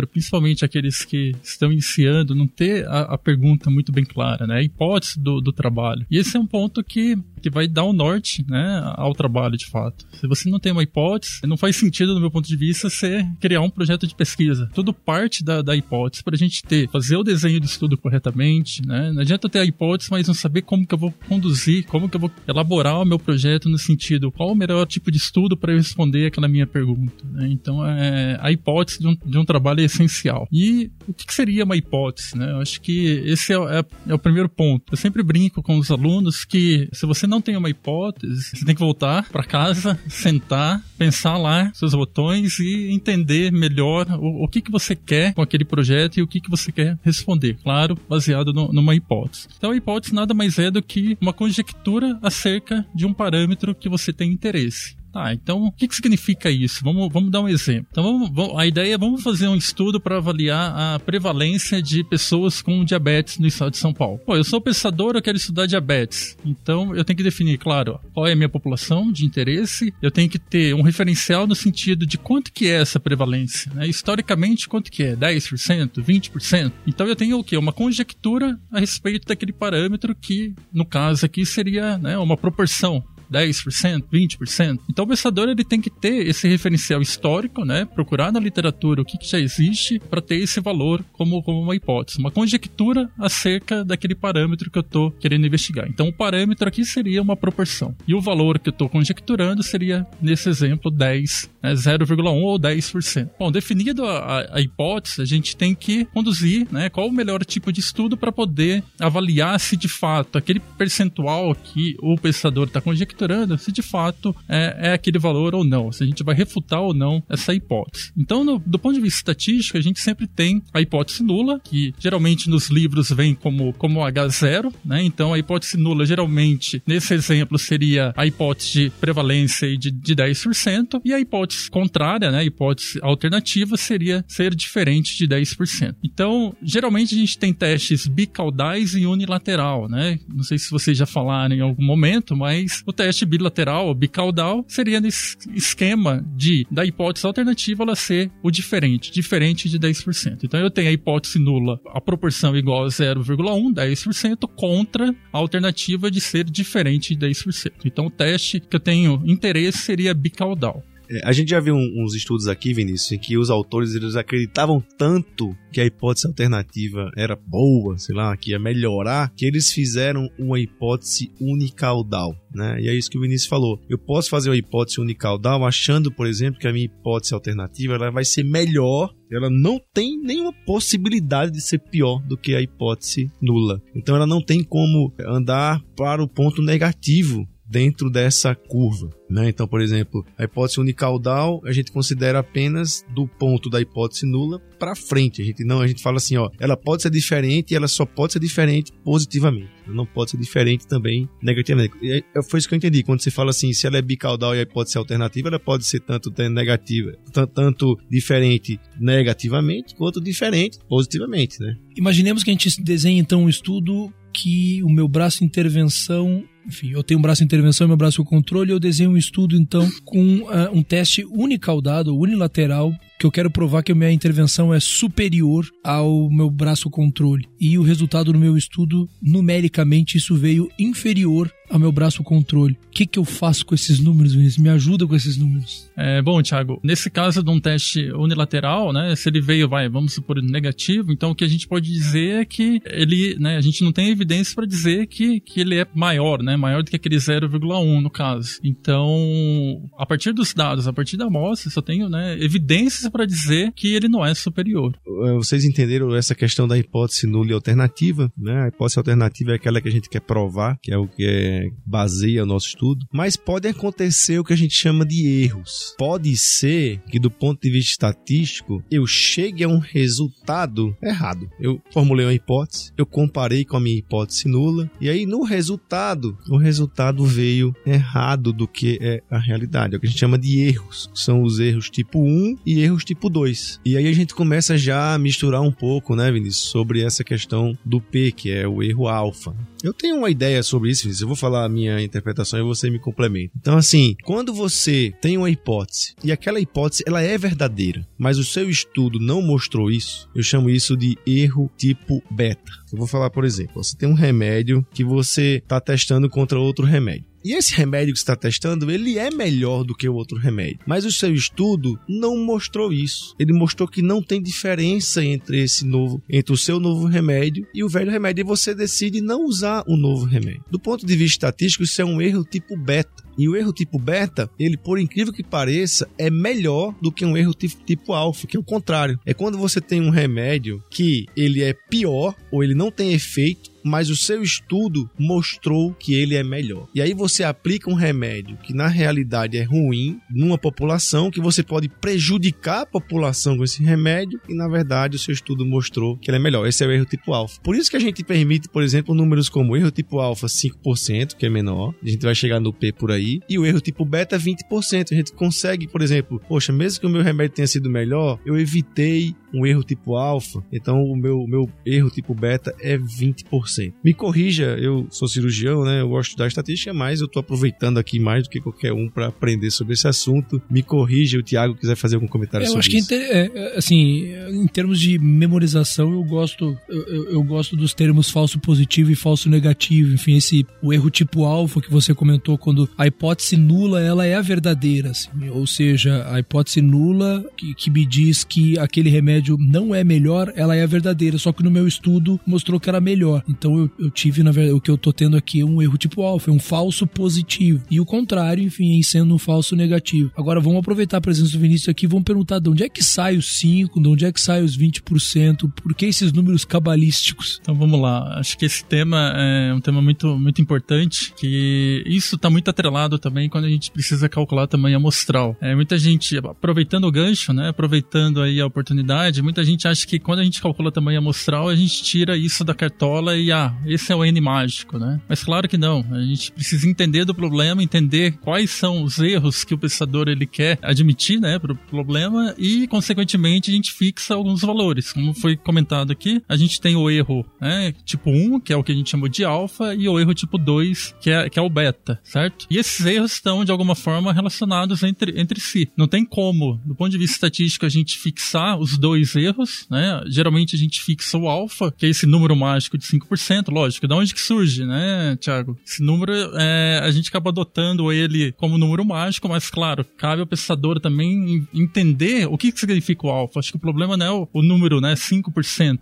principalmente 0.07 0.63
aqueles 0.71 1.03
que 1.03 1.35
estão 1.43 1.71
iniciando, 1.71 2.33
não 2.33 2.47
ter 2.47 2.87
a, 2.87 3.01
a 3.01 3.17
pergunta 3.17 3.69
muito 3.69 3.91
bem 3.91 4.05
clara, 4.05 4.47
né? 4.47 4.55
a 4.55 4.63
hipótese 4.63 5.19
do, 5.19 5.41
do 5.41 5.51
trabalho. 5.51 6.05
E 6.09 6.17
esse 6.17 6.37
é 6.37 6.39
um 6.39 6.47
ponto 6.47 6.81
que 6.81 7.17
que 7.41 7.49
vai 7.49 7.67
dar 7.67 7.83
o 7.83 7.91
um 7.91 7.93
norte 7.93 8.45
né, 8.47 8.81
ao 8.95 9.13
trabalho 9.13 9.57
de 9.57 9.65
fato. 9.65 10.05
Se 10.13 10.27
você 10.27 10.49
não 10.49 10.59
tem 10.59 10.71
uma 10.71 10.83
hipótese, 10.83 11.39
não 11.43 11.57
faz 11.57 11.75
sentido, 11.75 12.13
no 12.13 12.19
meu 12.19 12.31
ponto 12.31 12.47
de 12.47 12.55
vista, 12.55 12.89
você 12.89 13.25
criar 13.39 13.61
um 13.61 13.69
projeto 13.69 14.07
de 14.07 14.15
pesquisa. 14.15 14.69
Tudo 14.73 14.93
parte 14.93 15.43
da, 15.43 15.61
da 15.61 15.75
hipótese 15.75 16.23
para 16.23 16.35
a 16.35 16.37
gente 16.37 16.63
ter, 16.63 16.89
fazer 16.89 17.17
o 17.17 17.23
desenho 17.23 17.59
do 17.59 17.65
estudo 17.65 17.97
corretamente. 17.97 18.85
Né? 18.85 19.11
Não 19.11 19.21
adianta 19.21 19.49
ter 19.49 19.59
a 19.59 19.65
hipótese, 19.65 20.11
mas 20.11 20.27
não 20.27 20.33
saber 20.33 20.61
como 20.61 20.85
que 20.85 20.93
eu 20.93 20.99
vou 20.99 21.13
conduzir, 21.27 21.85
como 21.85 22.09
que 22.09 22.15
eu 22.15 22.21
vou 22.21 22.31
elaborar 22.47 23.01
o 23.01 23.05
meu 23.05 23.19
projeto 23.19 23.69
no 23.69 23.77
sentido 23.77 24.31
qual 24.31 24.51
o 24.51 24.55
melhor 24.55 24.85
tipo 24.85 25.11
de 25.11 25.17
estudo 25.17 25.55
para 25.55 25.71
eu 25.71 25.77
responder 25.77 26.25
aquela 26.25 26.47
minha 26.47 26.65
pergunta. 26.65 27.23
Né? 27.31 27.49
Então, 27.51 27.85
é, 27.85 28.37
a 28.41 28.51
hipótese 28.51 28.99
de 28.99 29.07
um, 29.07 29.15
de 29.25 29.37
um, 29.37 29.45
trabalho 29.45 29.81
é 29.81 29.83
essencial. 29.83 30.47
E 30.51 30.91
o 31.07 31.13
que, 31.13 31.25
que 31.25 31.33
seria 31.33 31.63
uma 31.63 31.75
hipótese? 31.75 32.37
Né? 32.37 32.51
Eu 32.51 32.57
acho 32.57 32.81
que 32.81 33.21
esse 33.25 33.53
é, 33.53 33.55
é, 33.55 33.85
é 34.07 34.13
o 34.13 34.19
primeiro 34.19 34.49
ponto. 34.49 34.91
Eu 34.91 34.97
sempre 34.97 35.23
brinco 35.23 35.61
com 35.61 35.77
os 35.77 35.91
alunos 35.91 36.45
que 36.45 36.89
se 36.91 37.05
você 37.05 37.27
não 37.31 37.41
tem 37.41 37.55
uma 37.55 37.69
hipótese, 37.69 38.57
você 38.57 38.65
tem 38.65 38.75
que 38.75 38.81
voltar 38.81 39.29
para 39.29 39.43
casa, 39.43 39.97
sentar, 40.09 40.83
pensar 40.97 41.37
lá 41.37 41.71
seus 41.73 41.93
botões 41.93 42.59
e 42.59 42.91
entender 42.91 43.53
melhor 43.53 44.05
o, 44.19 44.43
o, 44.43 44.47
que, 44.49 44.59
que 44.61 44.69
você 44.69 44.95
quer 44.95 45.33
com 45.33 45.41
aquele 45.41 45.63
projeto 45.63 46.17
e 46.17 46.21
o 46.21 46.27
que, 46.27 46.41
que 46.41 46.49
você 46.49 46.73
quer 46.73 46.99
responder. 47.01 47.57
Claro, 47.63 47.97
baseado 48.09 48.51
no, 48.51 48.67
numa 48.73 48.93
hipótese. 48.93 49.47
Então, 49.57 49.71
a 49.71 49.75
hipótese 49.77 50.13
nada 50.13 50.33
mais 50.33 50.59
é 50.59 50.69
do 50.69 50.83
que 50.83 51.17
uma 51.21 51.31
conjectura 51.31 52.19
acerca 52.21 52.85
de 52.93 53.05
um 53.05 53.13
parâmetro 53.13 53.73
que 53.73 53.87
você 53.87 54.11
tem 54.11 54.29
interesse. 54.29 54.99
Tá, 55.11 55.33
então 55.33 55.65
o 55.65 55.71
que, 55.71 55.87
que 55.87 55.95
significa 55.95 56.49
isso? 56.49 56.83
Vamos, 56.83 57.11
vamos 57.11 57.31
dar 57.31 57.41
um 57.41 57.49
exemplo. 57.49 57.87
Então 57.91 58.03
vamos, 58.03 58.29
vamos, 58.31 58.57
a 58.57 58.65
ideia 58.65 58.93
é 58.93 58.97
vamos 58.97 59.21
fazer 59.21 59.47
um 59.47 59.55
estudo 59.55 59.99
para 59.99 60.17
avaliar 60.17 60.73
a 60.75 60.99
prevalência 60.99 61.81
de 61.81 62.03
pessoas 62.03 62.61
com 62.61 62.85
diabetes 62.85 63.37
no 63.37 63.47
estado 63.47 63.71
de 63.71 63.77
São 63.77 63.93
Paulo. 63.93 64.19
Pô, 64.19 64.35
eu 64.35 64.43
sou 64.43 64.61
pensador, 64.61 65.15
eu 65.15 65.21
quero 65.21 65.37
estudar 65.37 65.65
diabetes. 65.65 66.37
Então 66.45 66.95
eu 66.95 67.03
tenho 67.03 67.17
que 67.17 67.23
definir, 67.23 67.57
claro, 67.57 67.99
qual 68.13 68.25
é 68.25 68.31
a 68.31 68.35
minha 68.35 68.49
população 68.49 69.11
de 69.11 69.25
interesse. 69.25 69.93
Eu 70.01 70.11
tenho 70.11 70.29
que 70.29 70.39
ter 70.39 70.73
um 70.73 70.81
referencial 70.81 71.45
no 71.45 71.55
sentido 71.55 72.05
de 72.05 72.17
quanto 72.17 72.51
que 72.51 72.67
é 72.67 72.81
essa 72.81 72.99
prevalência. 72.99 73.71
Né? 73.73 73.87
Historicamente, 73.87 74.69
quanto 74.69 74.91
que 74.91 75.03
é? 75.03 75.15
10%? 75.15 76.01
20%? 76.01 76.71
Então 76.87 77.05
eu 77.07 77.15
tenho 77.15 77.37
o 77.37 77.43
quê? 77.43 77.57
Uma 77.57 77.73
conjectura 77.73 78.57
a 78.71 78.79
respeito 78.79 79.27
daquele 79.27 79.51
parâmetro 79.51 80.15
que, 80.15 80.53
no 80.71 80.85
caso 80.85 81.25
aqui, 81.25 81.45
seria 81.45 81.97
né, 81.97 82.17
uma 82.17 82.37
proporção 82.37 83.03
10%, 83.31 84.03
20%. 84.11 84.79
Então 84.89 85.05
o 85.05 85.07
pensador 85.07 85.49
ele 85.49 85.63
tem 85.63 85.79
que 85.79 85.89
ter 85.89 86.27
esse 86.27 86.47
referencial 86.47 87.01
histórico, 87.01 87.63
né? 87.63 87.85
Procurar 87.85 88.31
na 88.31 88.39
literatura 88.39 89.01
o 89.01 89.05
que, 89.05 89.17
que 89.17 89.29
já 89.29 89.39
existe 89.39 89.99
para 89.99 90.21
ter 90.21 90.35
esse 90.35 90.59
valor 90.59 91.03
como, 91.13 91.41
como 91.43 91.61
uma 91.61 91.75
hipótese, 91.75 92.19
uma 92.19 92.31
conjectura 92.31 93.09
acerca 93.17 93.83
daquele 93.83 94.15
parâmetro 94.15 94.69
que 94.69 94.77
eu 94.77 94.81
estou 94.81 95.11
querendo 95.11 95.45
investigar. 95.45 95.87
Então 95.87 96.07
o 96.07 96.13
parâmetro 96.13 96.67
aqui 96.67 96.83
seria 96.83 97.21
uma 97.21 97.35
proporção. 97.35 97.95
E 98.07 98.13
o 98.13 98.21
valor 98.21 98.59
que 98.59 98.69
eu 98.69 98.71
estou 98.71 98.89
conjecturando 98.89 99.63
seria, 99.63 100.05
nesse 100.21 100.49
exemplo, 100.49 100.91
10, 100.91 101.49
né? 101.61 101.73
0,1 101.73 102.41
ou 102.41 102.59
10%. 102.59 103.29
Bom, 103.37 103.51
definido 103.51 104.05
a, 104.05 104.47
a, 104.51 104.61
hipótese, 104.61 105.21
a 105.21 105.25
gente 105.25 105.55
tem 105.55 105.75
que 105.75 106.05
conduzir 106.05 106.67
né, 106.71 106.89
qual 106.89 107.07
o 107.07 107.11
melhor 107.11 107.43
tipo 107.45 107.71
de 107.71 107.79
estudo 107.79 108.17
para 108.17 108.31
poder 108.31 108.83
avaliar 108.99 109.59
se 109.59 109.77
de 109.77 109.87
fato 109.87 110.37
aquele 110.37 110.59
percentual 110.59 111.55
que 111.55 111.95
o 112.01 112.15
pensador 112.17 112.67
está 112.67 112.81
conjecturando, 112.81 113.20
se 113.57 113.71
de 113.71 113.81
fato 113.81 114.35
é, 114.47 114.77
é, 114.79 114.93
aquele 114.93 115.19
valor 115.19 115.55
ou 115.55 115.63
não, 115.63 115.91
se 115.91 116.03
a 116.03 116.07
gente 116.07 116.23
vai 116.23 116.35
refutar 116.35 116.81
ou 116.81 116.93
não 116.93 117.23
essa 117.29 117.53
hipótese. 117.53 118.11
Então, 118.17 118.43
no, 118.43 118.59
do 118.59 118.79
ponto 118.79 118.95
de 118.95 119.01
vista 119.01 119.17
estatístico, 119.17 119.77
a 119.77 119.81
gente 119.81 119.99
sempre 119.99 120.27
tem 120.27 120.61
a 120.73 120.81
hipótese 120.81 121.23
nula, 121.23 121.59
que 121.59 121.93
geralmente 121.99 122.49
nos 122.49 122.69
livros 122.69 123.09
vem 123.11 123.33
como, 123.35 123.73
como 123.73 124.01
H0, 124.01 124.73
né? 124.83 125.03
Então, 125.03 125.33
a 125.33 125.39
hipótese 125.39 125.77
nula, 125.77 126.05
geralmente, 126.05 126.81
nesse 126.85 127.13
exemplo, 127.13 127.57
seria 127.57 128.13
a 128.15 128.25
hipótese 128.25 128.71
de 128.71 128.89
prevalência 128.89 129.77
de, 129.77 129.91
de 129.91 130.15
10%, 130.15 131.01
e 131.03 131.13
a 131.13 131.19
hipótese 131.19 131.69
contrária, 131.69 132.31
né? 132.31 132.39
A 132.39 132.43
hipótese 132.43 132.99
alternativa 133.01 133.77
seria 133.77 134.23
ser 134.27 134.55
diferente 134.55 135.17
de 135.17 135.27
10%. 135.27 135.95
Então, 136.03 136.55
geralmente 136.61 137.15
a 137.15 137.17
gente 137.17 137.37
tem 137.37 137.53
testes 137.53 138.07
bicaudais 138.07 138.93
e 138.95 139.05
unilateral, 139.05 139.87
né? 139.87 140.19
Não 140.27 140.43
sei 140.43 140.57
se 140.57 140.69
vocês 140.69 140.97
já 140.97 141.05
falaram 141.05 141.55
em 141.55 141.61
algum 141.61 141.83
momento, 141.83 142.35
mas 142.35 142.81
o 142.85 142.93
teste 142.93 143.10
bilateral 143.25 143.87
ou 143.87 143.95
bicaudal 143.95 144.63
seria 144.67 144.99
nesse 144.99 145.37
esquema 145.53 146.23
de 146.35 146.65
da 146.71 146.85
hipótese 146.85 147.25
alternativa 147.25 147.83
ela 147.83 147.95
ser 147.95 148.31
o 148.43 148.51
diferente, 148.51 149.11
diferente 149.11 149.69
de 149.69 149.79
10%. 149.79 150.43
Então 150.43 150.59
eu 150.59 150.69
tenho 150.69 150.89
a 150.89 150.91
hipótese 150.91 151.39
nula, 151.39 151.79
a 151.93 152.01
proporção 152.01 152.55
igual 152.55 152.85
a 152.85 152.87
0,1, 152.87 153.73
10% 153.73 154.49
contra 154.55 155.13
a 155.31 155.37
alternativa 155.37 156.09
de 156.09 156.21
ser 156.21 156.45
diferente 156.45 157.15
de 157.15 157.27
10%. 157.27 157.71
Então 157.85 158.07
o 158.07 158.11
teste 158.11 158.59
que 158.59 158.75
eu 158.75 158.79
tenho 158.79 159.21
interesse 159.25 159.79
seria 159.79 160.13
bicaudal. 160.13 160.83
É, 161.11 161.27
a 161.27 161.33
gente 161.33 161.49
já 161.49 161.59
viu 161.59 161.75
uns 161.75 162.15
estudos 162.15 162.47
aqui, 162.47 162.73
Vinícius, 162.73 163.11
em 163.11 163.19
que 163.19 163.37
os 163.37 163.49
autores 163.49 163.93
eles 163.93 164.15
acreditavam 164.15 164.81
tanto 164.97 165.55
que 165.71 165.81
a 165.81 165.85
hipótese 165.85 166.27
alternativa 166.27 167.11
era 167.17 167.35
boa, 167.35 167.97
sei 167.97 168.15
lá, 168.15 168.35
que 168.37 168.51
ia 168.51 168.59
melhorar, 168.59 169.33
que 169.35 169.45
eles 169.45 169.71
fizeram 169.71 170.29
uma 170.39 170.59
hipótese 170.59 171.31
unicaudal, 171.39 172.35
né? 172.53 172.79
E 172.79 172.87
é 172.87 172.93
isso 172.93 173.09
que 173.09 173.17
o 173.17 173.21
Vinícius 173.21 173.49
falou. 173.49 173.79
Eu 173.89 173.97
posso 173.97 174.29
fazer 174.29 174.49
uma 174.49 174.57
hipótese 174.57 175.01
unicaudal 175.01 175.65
achando, 175.65 176.11
por 176.11 176.27
exemplo, 176.27 176.59
que 176.59 176.67
a 176.67 176.73
minha 176.73 176.85
hipótese 176.85 177.33
alternativa 177.33 177.95
ela 177.95 178.09
vai 178.09 178.23
ser 178.23 178.43
melhor, 178.43 179.13
ela 179.31 179.49
não 179.49 179.79
tem 179.93 180.17
nenhuma 180.21 180.53
possibilidade 180.65 181.51
de 181.51 181.61
ser 181.61 181.79
pior 181.79 182.19
do 182.27 182.37
que 182.37 182.55
a 182.55 182.61
hipótese 182.61 183.31
nula. 183.41 183.81
Então 183.95 184.15
ela 184.15 184.27
não 184.27 184.41
tem 184.41 184.63
como 184.63 185.13
andar 185.25 185.81
para 185.95 186.23
o 186.23 186.27
ponto 186.27 186.61
negativo 186.61 187.47
dentro 187.71 188.09
dessa 188.09 188.53
curva. 188.53 189.09
Né? 189.29 189.47
Então, 189.47 189.65
por 189.65 189.79
exemplo, 189.79 190.25
a 190.37 190.43
hipótese 190.43 190.81
unicaudal 190.81 191.61
a 191.63 191.71
gente 191.71 191.91
considera 191.91 192.39
apenas 192.39 193.05
do 193.15 193.25
ponto 193.25 193.69
da 193.69 193.79
hipótese 193.79 194.25
nula 194.25 194.59
para 194.77 194.93
frente. 194.93 195.41
A 195.41 195.45
gente 195.45 195.63
não, 195.63 195.79
a 195.79 195.87
gente 195.87 196.03
fala 196.03 196.17
assim, 196.17 196.35
ó, 196.35 196.49
ela 196.59 196.75
pode 196.75 197.03
ser 197.03 197.09
diferente 197.09 197.71
e 197.71 197.75
ela 197.75 197.87
só 197.87 198.05
pode 198.05 198.33
ser 198.33 198.39
diferente 198.39 198.91
positivamente. 199.05 199.69
Ela 199.85 199.95
não 199.95 200.05
pode 200.05 200.31
ser 200.31 200.37
diferente 200.37 200.85
também 200.85 201.29
negativamente. 201.41 201.93
E 202.01 202.23
foi 202.43 202.59
isso 202.59 202.67
que 202.67 202.75
eu 202.75 202.77
entendi. 202.77 203.03
Quando 203.03 203.21
você 203.21 203.31
fala 203.31 203.51
assim, 203.51 203.71
se 203.71 203.87
ela 203.87 203.97
é 203.97 204.01
bicaudal 204.01 204.53
e 204.53 204.59
a 204.59 204.63
hipótese 204.63 204.97
é 204.97 204.99
alternativa, 204.99 205.47
ela 205.47 205.59
pode 205.59 205.85
ser 205.85 206.01
tanto 206.01 206.29
negativa, 206.49 207.13
tanto 207.53 207.97
diferente 208.09 208.79
negativamente 208.99 209.95
quanto 209.95 210.19
diferente 210.19 210.77
positivamente, 210.89 211.59
né? 211.61 211.75
Imaginemos 211.95 212.43
que 212.43 212.49
a 212.49 212.53
gente 212.53 212.81
desenhe 212.83 213.19
então 213.19 213.43
um 213.43 213.49
estudo 213.49 214.11
que 214.33 214.81
o 214.83 214.89
meu 214.89 215.07
braço 215.07 215.43
intervenção 215.43 216.43
enfim, 216.65 216.91
eu 216.91 217.03
tenho 217.03 217.19
um 217.19 217.21
braço 217.21 217.39
de 217.39 217.45
intervenção 217.45 217.85
e 217.85 217.87
meu 217.87 217.97
braço 217.97 218.23
de 218.23 218.29
controle, 218.29 218.71
eu 218.71 218.79
desenho 218.79 219.11
um 219.11 219.17
estudo 219.17 219.55
então 219.55 219.87
com 220.05 220.37
uh, 220.37 220.69
um 220.73 220.83
teste 220.83 221.25
unicaudado, 221.25 222.17
unilateral, 222.17 222.93
que 223.21 223.27
eu 223.27 223.31
quero 223.31 223.51
provar 223.51 223.83
que 223.83 223.91
a 223.91 223.95
minha 223.95 224.11
intervenção 224.11 224.73
é 224.73 224.79
superior 224.79 225.69
ao 225.83 226.27
meu 226.31 226.49
braço 226.49 226.89
controle. 226.89 227.47
E 227.59 227.77
o 227.77 227.83
resultado 227.83 228.33
do 228.33 228.39
meu 228.39 228.57
estudo, 228.57 229.07
numericamente, 229.21 230.17
isso 230.17 230.35
veio 230.35 230.71
inferior 230.79 231.53
ao 231.71 231.79
meu 231.79 231.91
braço 231.91 232.21
controle. 232.23 232.73
O 232.87 232.91
que, 232.91 233.05
que 233.05 233.17
eu 233.17 233.23
faço 233.23 233.65
com 233.65 233.73
esses 233.73 233.99
números, 233.99 234.33
Vinícius? 234.33 234.57
Me 234.57 234.69
ajuda 234.69 235.07
com 235.07 235.15
esses 235.15 235.37
números. 235.37 235.89
É, 235.95 236.21
bom, 236.21 236.41
Thiago, 236.41 236.79
nesse 236.83 237.09
caso 237.09 237.41
de 237.41 237.49
um 237.49 237.59
teste 237.59 238.11
unilateral, 238.11 238.91
né, 238.91 239.15
se 239.15 239.29
ele 239.29 239.39
veio, 239.39 239.69
vai, 239.69 239.87
vamos 239.87 240.13
supor, 240.13 240.41
negativo, 240.41 241.11
então 241.11 241.31
o 241.31 241.35
que 241.35 241.45
a 241.45 241.47
gente 241.47 241.67
pode 241.67 241.89
dizer 241.89 242.41
é 242.41 242.45
que 242.45 242.81
ele, 242.85 243.37
né, 243.39 243.55
a 243.55 243.61
gente 243.61 243.83
não 243.83 243.91
tem 243.91 244.09
evidência 244.09 244.53
para 244.53 244.65
dizer 244.65 245.07
que, 245.07 245.39
que 245.39 245.61
ele 245.61 245.75
é 245.75 245.87
maior, 245.93 246.43
né, 246.43 246.57
maior 246.57 246.83
do 246.83 246.89
que 246.89 246.95
aquele 246.95 247.15
0,1 247.15 248.01
no 248.01 248.09
caso. 248.09 248.59
Então, 248.63 249.89
a 249.97 250.05
partir 250.05 250.33
dos 250.33 250.53
dados, 250.53 250.87
a 250.87 250.93
partir 250.93 251.15
da 251.15 251.25
amostra, 251.25 251.71
só 251.71 251.81
tenho, 251.81 252.09
né, 252.09 252.37
evidências 252.41 253.05
para 253.11 253.25
dizer 253.25 253.71
que 253.75 253.93
ele 253.93 254.07
não 254.07 254.25
é 254.25 254.33
superior. 254.33 254.95
É, 255.05 255.33
vocês 255.33 255.63
entenderam 255.63 256.15
essa 256.15 256.33
questão 256.33 256.67
da 256.67 256.77
hipótese 256.77 257.27
nula 257.27 257.51
e 257.51 257.53
alternativa, 257.53 258.31
né? 258.37 258.63
A 258.63 258.67
hipótese 258.67 258.99
alternativa 258.99 259.51
é 259.51 259.55
aquela 259.55 259.81
que 259.81 259.87
a 259.87 259.91
gente 259.91 260.09
quer 260.09 260.21
provar, 260.21 260.77
que 260.81 260.91
é 260.91 260.97
o 260.97 261.07
que 261.07 261.25
é, 261.25 261.69
baseia 261.85 262.43
o 262.43 262.45
nosso 262.45 262.67
estudo. 262.67 263.05
Mas 263.13 263.35
pode 263.35 263.67
acontecer 263.67 264.39
o 264.39 264.43
que 264.43 264.53
a 264.53 264.57
gente 264.57 264.73
chama 264.73 265.05
de 265.05 265.27
erros. 265.43 265.95
Pode 265.97 266.35
ser 266.37 266.99
que, 267.09 267.19
do 267.19 267.29
ponto 267.29 267.61
de 267.61 267.69
vista 267.69 267.91
estatístico, 267.91 268.83
eu 268.89 269.05
chegue 269.05 269.63
a 269.63 269.67
um 269.67 269.79
resultado 269.79 270.95
errado. 271.03 271.49
Eu 271.59 271.81
formulei 271.91 272.25
uma 272.25 272.33
hipótese, 272.33 272.91
eu 272.97 273.05
comparei 273.05 273.65
com 273.65 273.77
a 273.77 273.79
minha 273.79 273.97
hipótese 273.97 274.47
nula, 274.47 274.89
e 274.99 275.09
aí 275.09 275.25
no 275.25 275.43
resultado, 275.43 276.37
o 276.49 276.57
resultado 276.57 277.25
veio 277.25 277.75
errado 277.85 278.53
do 278.53 278.67
que 278.67 278.97
é 279.01 279.21
a 279.29 279.37
realidade. 279.37 279.93
É 279.93 279.97
o 279.97 279.99
que 279.99 280.07
a 280.07 280.09
gente 280.09 280.19
chama 280.19 280.37
de 280.37 280.59
erros. 280.59 281.09
São 281.13 281.43
os 281.43 281.59
erros 281.59 281.89
tipo 281.89 282.19
1 282.19 282.57
e 282.65 282.79
erros 282.79 283.00
tipo 283.03 283.29
2. 283.29 283.79
E 283.85 283.97
aí 283.97 284.07
a 284.07 284.13
gente 284.13 284.33
começa 284.33 284.77
já 284.77 285.13
a 285.13 285.17
misturar 285.17 285.61
um 285.61 285.71
pouco, 285.71 286.15
né, 286.15 286.31
Vinícius, 286.31 286.69
sobre 286.69 287.03
essa 287.03 287.23
questão 287.23 287.77
do 287.85 287.99
P, 288.01 288.31
que 288.31 288.51
é 288.51 288.67
o 288.67 288.81
erro 288.81 289.07
alfa. 289.07 289.55
Eu 289.83 289.93
tenho 289.93 290.17
uma 290.17 290.29
ideia 290.29 290.61
sobre 290.61 290.91
isso, 290.91 291.03
Vinícius. 291.03 291.21
Eu 291.21 291.27
vou 291.27 291.35
falar 291.35 291.65
a 291.65 291.69
minha 291.69 292.01
interpretação 292.01 292.59
e 292.59 292.63
você 292.63 292.89
me 292.89 292.99
complementa. 292.99 293.53
Então, 293.59 293.77
assim, 293.77 294.15
quando 294.23 294.53
você 294.53 295.13
tem 295.21 295.37
uma 295.37 295.49
hipótese 295.49 296.13
e 296.23 296.31
aquela 296.31 296.59
hipótese 296.59 297.03
ela 297.05 297.21
é 297.21 297.37
verdadeira, 297.37 298.07
mas 298.17 298.37
o 298.37 298.43
seu 298.43 298.69
estudo 298.69 299.19
não 299.19 299.41
mostrou 299.41 299.89
isso, 299.89 300.29
eu 300.35 300.43
chamo 300.43 300.69
isso 300.69 300.95
de 300.95 301.17
erro 301.25 301.69
tipo 301.77 302.21
beta. 302.29 302.71
Eu 302.91 302.97
vou 302.97 303.07
falar, 303.07 303.29
por 303.29 303.45
exemplo, 303.45 303.83
você 303.83 303.95
tem 303.95 304.07
um 304.07 304.13
remédio 304.13 304.85
que 304.93 305.03
você 305.03 305.61
está 305.63 305.79
testando 305.79 306.29
contra 306.29 306.59
outro 306.59 306.85
remédio. 306.85 307.30
E 307.43 307.53
esse 307.53 307.73
remédio 307.73 308.13
que 308.13 308.19
você 308.19 308.23
está 308.23 308.35
testando, 308.35 308.91
ele 308.91 309.17
é 309.17 309.31
melhor 309.31 309.83
do 309.83 309.95
que 309.95 310.07
o 310.07 310.13
outro 310.13 310.37
remédio. 310.37 310.79
Mas 310.85 311.05
o 311.05 311.11
seu 311.11 311.33
estudo 311.33 311.99
não 312.07 312.37
mostrou 312.37 312.93
isso. 312.93 313.35
Ele 313.39 313.53
mostrou 313.53 313.87
que 313.87 314.01
não 314.01 314.21
tem 314.21 314.41
diferença 314.41 315.23
entre 315.23 315.61
esse 315.63 315.85
novo, 315.85 316.21
entre 316.29 316.53
o 316.53 316.57
seu 316.57 316.79
novo 316.79 317.07
remédio 317.07 317.67
e 317.73 317.83
o 317.83 317.89
velho 317.89 318.11
remédio. 318.11 318.41
E 318.41 318.45
você 318.45 318.75
decide 318.75 319.21
não 319.21 319.45
usar 319.45 319.83
o 319.87 319.97
novo 319.97 320.25
remédio. 320.25 320.63
Do 320.69 320.79
ponto 320.79 321.05
de 321.05 321.15
vista 321.15 321.31
estatístico, 321.31 321.83
isso 321.83 322.01
é 322.01 322.05
um 322.05 322.21
erro 322.21 322.43
tipo 322.43 322.77
beta. 322.77 323.23
E 323.37 323.47
o 323.47 323.55
erro 323.55 323.73
tipo 323.73 323.97
beta, 323.97 324.49
ele, 324.59 324.77
por 324.77 324.99
incrível 324.99 325.33
que 325.33 325.43
pareça, 325.43 326.07
é 326.17 326.29
melhor 326.29 326.93
do 327.01 327.11
que 327.11 327.25
um 327.25 327.37
erro 327.37 327.53
tipo, 327.53 327.83
tipo 327.83 328.13
alfa, 328.13 328.45
que 328.45 328.57
é 328.57 328.59
o 328.59 328.63
contrário. 328.63 329.19
É 329.25 329.33
quando 329.33 329.57
você 329.57 329.79
tem 329.79 330.01
um 330.01 330.09
remédio 330.09 330.83
que 330.89 331.25
ele 331.35 331.63
é 331.63 331.73
pior 331.73 332.35
ou 332.51 332.63
ele 332.63 332.75
não 332.75 332.91
tem 332.91 333.13
efeito 333.13 333.70
mas 333.83 334.09
o 334.09 334.15
seu 334.15 334.41
estudo 334.41 335.09
mostrou 335.17 335.93
que 335.93 336.13
ele 336.13 336.35
é 336.35 336.43
melhor. 336.43 336.87
E 336.93 337.01
aí 337.01 337.13
você 337.13 337.43
aplica 337.43 337.89
um 337.89 337.95
remédio 337.95 338.57
que 338.57 338.73
na 338.73 338.87
realidade 338.87 339.57
é 339.57 339.63
ruim 339.63 340.19
numa 340.29 340.57
população 340.57 341.31
que 341.31 341.41
você 341.41 341.63
pode 341.63 341.87
prejudicar 341.89 342.81
a 342.81 342.85
população 342.85 343.57
com 343.57 343.63
esse 343.63 343.83
remédio 343.83 344.39
e 344.47 344.55
na 344.55 344.67
verdade 344.67 345.15
o 345.15 345.19
seu 345.19 345.33
estudo 345.33 345.65
mostrou 345.65 346.17
que 346.17 346.29
ele 346.29 346.37
é 346.37 346.39
melhor. 346.39 346.67
Esse 346.67 346.83
é 346.83 346.87
o 346.87 346.91
erro 346.91 347.05
tipo 347.05 347.33
alfa. 347.33 347.59
Por 347.61 347.75
isso 347.75 347.89
que 347.89 347.97
a 347.97 347.99
gente 347.99 348.23
permite, 348.23 348.69
por 348.69 348.83
exemplo, 348.83 349.15
números 349.15 349.49
como 349.49 349.75
erro 349.75 349.91
tipo 349.91 350.19
alfa 350.19 350.47
5%, 350.47 351.35
que 351.35 351.45
é 351.45 351.49
menor, 351.49 351.93
a 352.03 352.09
gente 352.09 352.23
vai 352.23 352.35
chegar 352.35 352.59
no 352.59 352.73
P 352.73 352.91
por 352.91 353.11
aí, 353.11 353.39
e 353.49 353.57
o 353.57 353.65
erro 353.65 353.81
tipo 353.81 354.05
beta 354.05 354.37
20%. 354.37 355.11
A 355.11 355.15
gente 355.15 355.33
consegue, 355.33 355.87
por 355.87 356.01
exemplo, 356.01 356.41
poxa, 356.47 356.71
mesmo 356.71 357.01
que 357.01 357.07
o 357.07 357.09
meu 357.09 357.21
remédio 357.21 357.55
tenha 357.55 357.67
sido 357.67 357.89
melhor, 357.89 358.39
eu 358.45 358.59
evitei 358.59 359.35
um 359.53 359.65
erro 359.65 359.83
tipo 359.83 360.15
alfa, 360.15 360.63
então 360.71 361.03
o 361.03 361.15
meu, 361.15 361.45
meu 361.47 361.69
erro 361.85 362.09
tipo 362.09 362.33
beta 362.33 362.73
é 362.79 362.97
20%. 362.97 363.70
100%. 363.79 363.93
Me 364.03 364.13
corrija, 364.13 364.77
eu 364.79 365.07
sou 365.09 365.27
cirurgião, 365.27 365.83
né? 365.83 366.01
Eu 366.01 366.09
gosto 366.09 366.23
de 366.23 366.29
estudar 366.29 366.47
estatística, 366.47 366.93
mas 366.93 367.21
eu 367.21 367.27
tô 367.27 367.39
aproveitando 367.39 367.97
aqui 367.97 368.19
mais 368.19 368.43
do 368.43 368.49
que 368.49 368.59
qualquer 368.59 368.93
um 368.93 369.09
para 369.09 369.27
aprender 369.27 369.71
sobre 369.71 369.93
esse 369.93 370.07
assunto. 370.07 370.61
Me 370.69 370.83
corrija, 370.83 371.37
o 371.37 371.43
Tiago 371.43 371.75
quiser 371.75 371.95
fazer 371.95 372.15
algum 372.15 372.27
comentário 372.27 372.65
eu 372.65 372.67
sobre 372.67 372.79
acho 372.79 372.89
que 372.89 372.97
isso. 372.97 373.13
é, 373.13 373.51
é, 373.53 373.77
assim, 373.77 374.33
em 374.49 374.67
termos 374.67 374.99
de 374.99 375.17
memorização, 375.19 376.11
eu 376.11 376.23
gosto 376.23 376.77
eu, 376.89 377.07
eu, 377.07 377.29
eu 377.31 377.43
gosto 377.43 377.75
dos 377.75 377.93
termos 377.93 378.29
falso 378.29 378.59
positivo 378.59 379.11
e 379.11 379.15
falso 379.15 379.49
negativo. 379.49 380.13
Enfim, 380.13 380.37
esse 380.37 380.65
o 380.81 380.93
erro 380.93 381.09
tipo 381.09 381.45
alfa 381.45 381.81
que 381.81 381.91
você 381.91 382.13
comentou 382.13 382.57
quando 382.57 382.89
a 382.97 383.07
hipótese 383.07 383.57
nula 383.57 384.01
ela 384.01 384.25
é 384.25 384.35
a 384.35 384.41
verdadeira, 384.41 385.11
assim, 385.11 385.29
ou 385.49 385.65
seja, 385.65 386.27
a 386.31 386.39
hipótese 386.39 386.81
nula 386.81 387.43
que, 387.57 387.73
que 387.73 387.89
me 387.89 388.05
diz 388.05 388.43
que 388.43 388.77
aquele 388.79 389.09
remédio 389.09 389.57
não 389.59 389.93
é 389.93 390.03
melhor, 390.03 390.51
ela 390.55 390.75
é 390.75 390.83
a 390.83 390.87
verdadeira. 390.87 391.37
Só 391.37 391.51
que 391.51 391.63
no 391.63 391.71
meu 391.71 391.87
estudo 391.87 392.39
mostrou 392.45 392.79
que 392.79 392.89
era 392.89 393.01
melhor. 393.01 393.43
Então 393.61 393.77
eu, 393.77 393.91
eu 393.99 394.09
tive 394.09 394.41
na 394.41 394.51
verdade 394.51 394.75
o 394.75 394.81
que 394.81 394.89
eu 394.89 394.97
tô 394.97 395.13
tendo 395.13 395.37
aqui 395.37 395.61
é 395.61 395.65
um 395.65 395.79
erro 395.79 395.95
tipo 395.95 396.23
alfa, 396.23 396.49
é 396.49 396.53
um 396.53 396.59
falso 396.59 397.05
positivo. 397.05 397.83
E 397.91 397.99
o 397.99 398.05
contrário, 398.05 398.63
enfim, 398.63 398.93
em 398.93 399.03
sendo 399.03 399.35
um 399.35 399.37
falso 399.37 399.75
negativo. 399.75 400.31
Agora 400.35 400.59
vamos 400.59 400.79
aproveitar 400.79 401.17
a 401.17 401.21
presença 401.21 401.51
do 401.51 401.59
Vinícius 401.59 401.89
aqui, 401.89 402.07
vamos 402.07 402.23
perguntar 402.23 402.57
de 402.57 402.69
onde 402.69 402.83
é 402.83 402.89
que 402.89 403.03
sai 403.03 403.37
os 403.37 403.57
5, 403.57 404.01
de 404.01 404.07
onde 404.07 404.25
é 404.25 404.31
que 404.31 404.41
sai 404.41 404.63
os 404.63 404.75
20%, 404.75 405.71
por 405.71 405.93
que 405.93 406.07
esses 406.07 406.33
números 406.33 406.65
cabalísticos? 406.65 407.59
Então 407.61 407.75
vamos 407.75 408.01
lá. 408.01 408.39
Acho 408.39 408.57
que 408.57 408.65
esse 408.65 408.83
tema 408.83 409.31
é 409.37 409.71
um 409.71 409.79
tema 409.79 410.01
muito, 410.01 410.39
muito 410.39 410.59
importante, 410.59 411.31
que 411.37 412.03
isso 412.07 412.37
está 412.37 412.49
muito 412.49 412.67
atrelado 412.67 413.19
também 413.19 413.47
quando 413.47 413.65
a 413.65 413.69
gente 413.69 413.91
precisa 413.91 414.27
calcular 414.27 414.65
tamanho 414.65 414.97
amostral. 414.97 415.55
É, 415.61 415.75
muita 415.75 415.99
gente, 415.99 416.35
aproveitando 416.39 417.03
o 417.05 417.11
gancho, 417.11 417.53
né, 417.53 417.69
aproveitando 417.69 418.41
aí 418.41 418.59
a 418.59 418.65
oportunidade, 418.65 419.39
muita 419.43 419.63
gente 419.63 419.87
acha 419.87 420.07
que 420.07 420.17
quando 420.17 420.39
a 420.39 420.43
gente 420.43 420.59
calcula 420.59 420.91
tamanho 420.91 421.19
amostral, 421.19 421.69
a 421.69 421.75
gente 421.75 422.01
tira 422.01 422.35
isso 422.35 422.63
da 422.63 422.73
cartola 422.73 423.37
e, 423.37 423.50
ah, 423.51 423.73
esse 423.85 424.11
é 424.11 424.15
o 424.15 424.23
N 424.23 424.39
mágico, 424.41 424.97
né? 424.97 425.19
Mas 425.27 425.43
claro 425.43 425.67
que 425.67 425.77
não. 425.77 426.05
A 426.11 426.21
gente 426.21 426.51
precisa 426.51 426.87
entender 426.87 427.25
do 427.25 427.35
problema, 427.35 427.83
entender 427.83 428.33
quais 428.41 428.69
são 428.71 429.03
os 429.03 429.19
erros 429.19 429.63
que 429.63 429.73
o 429.73 429.77
pensador 429.77 430.27
ele 430.27 430.45
quer 430.45 430.77
admitir, 430.81 431.39
né, 431.39 431.57
para 431.59 431.73
o 431.73 431.75
problema 431.75 432.53
e, 432.57 432.87
consequentemente, 432.87 433.69
a 433.69 433.73
gente 433.73 433.91
fixa 433.91 434.33
alguns 434.33 434.61
valores. 434.61 435.11
Como 435.11 435.33
foi 435.33 435.55
comentado 435.55 436.11
aqui, 436.11 436.41
a 436.47 436.55
gente 436.55 436.79
tem 436.79 436.95
o 436.95 437.09
erro 437.09 437.45
né, 437.59 437.93
tipo 438.05 438.29
1, 438.29 438.59
que 438.59 438.73
é 438.73 438.77
o 438.77 438.83
que 438.83 438.91
a 438.91 438.95
gente 438.95 439.09
chamou 439.09 439.27
de 439.27 439.43
alfa, 439.43 439.93
e 439.95 440.07
o 440.07 440.19
erro 440.19 440.33
tipo 440.33 440.57
2, 440.57 441.15
que 441.21 441.29
é, 441.29 441.49
que 441.49 441.59
é 441.59 441.61
o 441.61 441.69
beta, 441.69 442.19
certo? 442.23 442.65
E 442.69 442.77
esses 442.77 443.05
erros 443.05 443.33
estão, 443.33 443.65
de 443.65 443.71
alguma 443.71 443.95
forma, 443.95 444.33
relacionados 444.33 445.03
entre, 445.03 445.39
entre 445.39 445.59
si. 445.59 445.89
Não 445.97 446.07
tem 446.07 446.25
como, 446.25 446.79
do 446.85 446.95
ponto 446.95 447.11
de 447.11 447.17
vista 447.17 447.35
estatístico, 447.35 447.85
a 447.85 447.89
gente 447.89 448.17
fixar 448.17 448.77
os 448.77 448.97
dois 448.97 449.35
erros, 449.35 449.87
né? 449.89 450.21
Geralmente 450.27 450.75
a 450.75 450.79
gente 450.79 451.01
fixa 451.01 451.37
o 451.37 451.47
alfa, 451.47 451.91
que 451.91 452.05
é 452.05 452.09
esse 452.09 452.25
número 452.25 452.55
mágico 452.55 452.97
de 452.97 453.05
5%, 453.05 453.40
lógico. 453.71 454.07
Da 454.07 454.15
onde 454.15 454.33
que 454.33 454.41
surge, 454.41 454.85
né, 454.85 455.37
Thiago? 455.39 455.77
Esse 455.85 456.01
número, 456.03 456.33
é, 456.57 456.99
a 457.03 457.11
gente 457.11 457.29
acaba 457.29 457.49
adotando 457.49 458.11
ele 458.11 458.51
como 458.53 458.77
número 458.77 459.05
mágico, 459.05 459.47
mas, 459.49 459.69
claro, 459.69 460.05
cabe 460.17 460.41
ao 460.41 460.47
pensador 460.47 460.99
também 460.99 461.67
entender 461.73 462.47
o 462.47 462.57
que, 462.57 462.71
que 462.71 462.79
significa 462.79 463.27
o 463.27 463.29
alfa. 463.29 463.59
Acho 463.59 463.71
que 463.71 463.77
o 463.77 463.81
problema 463.81 464.17
não 464.17 464.25
é 464.25 464.31
o, 464.31 464.47
o 464.53 464.61
número, 464.61 464.99
né, 464.99 465.13
5%, 465.13 465.99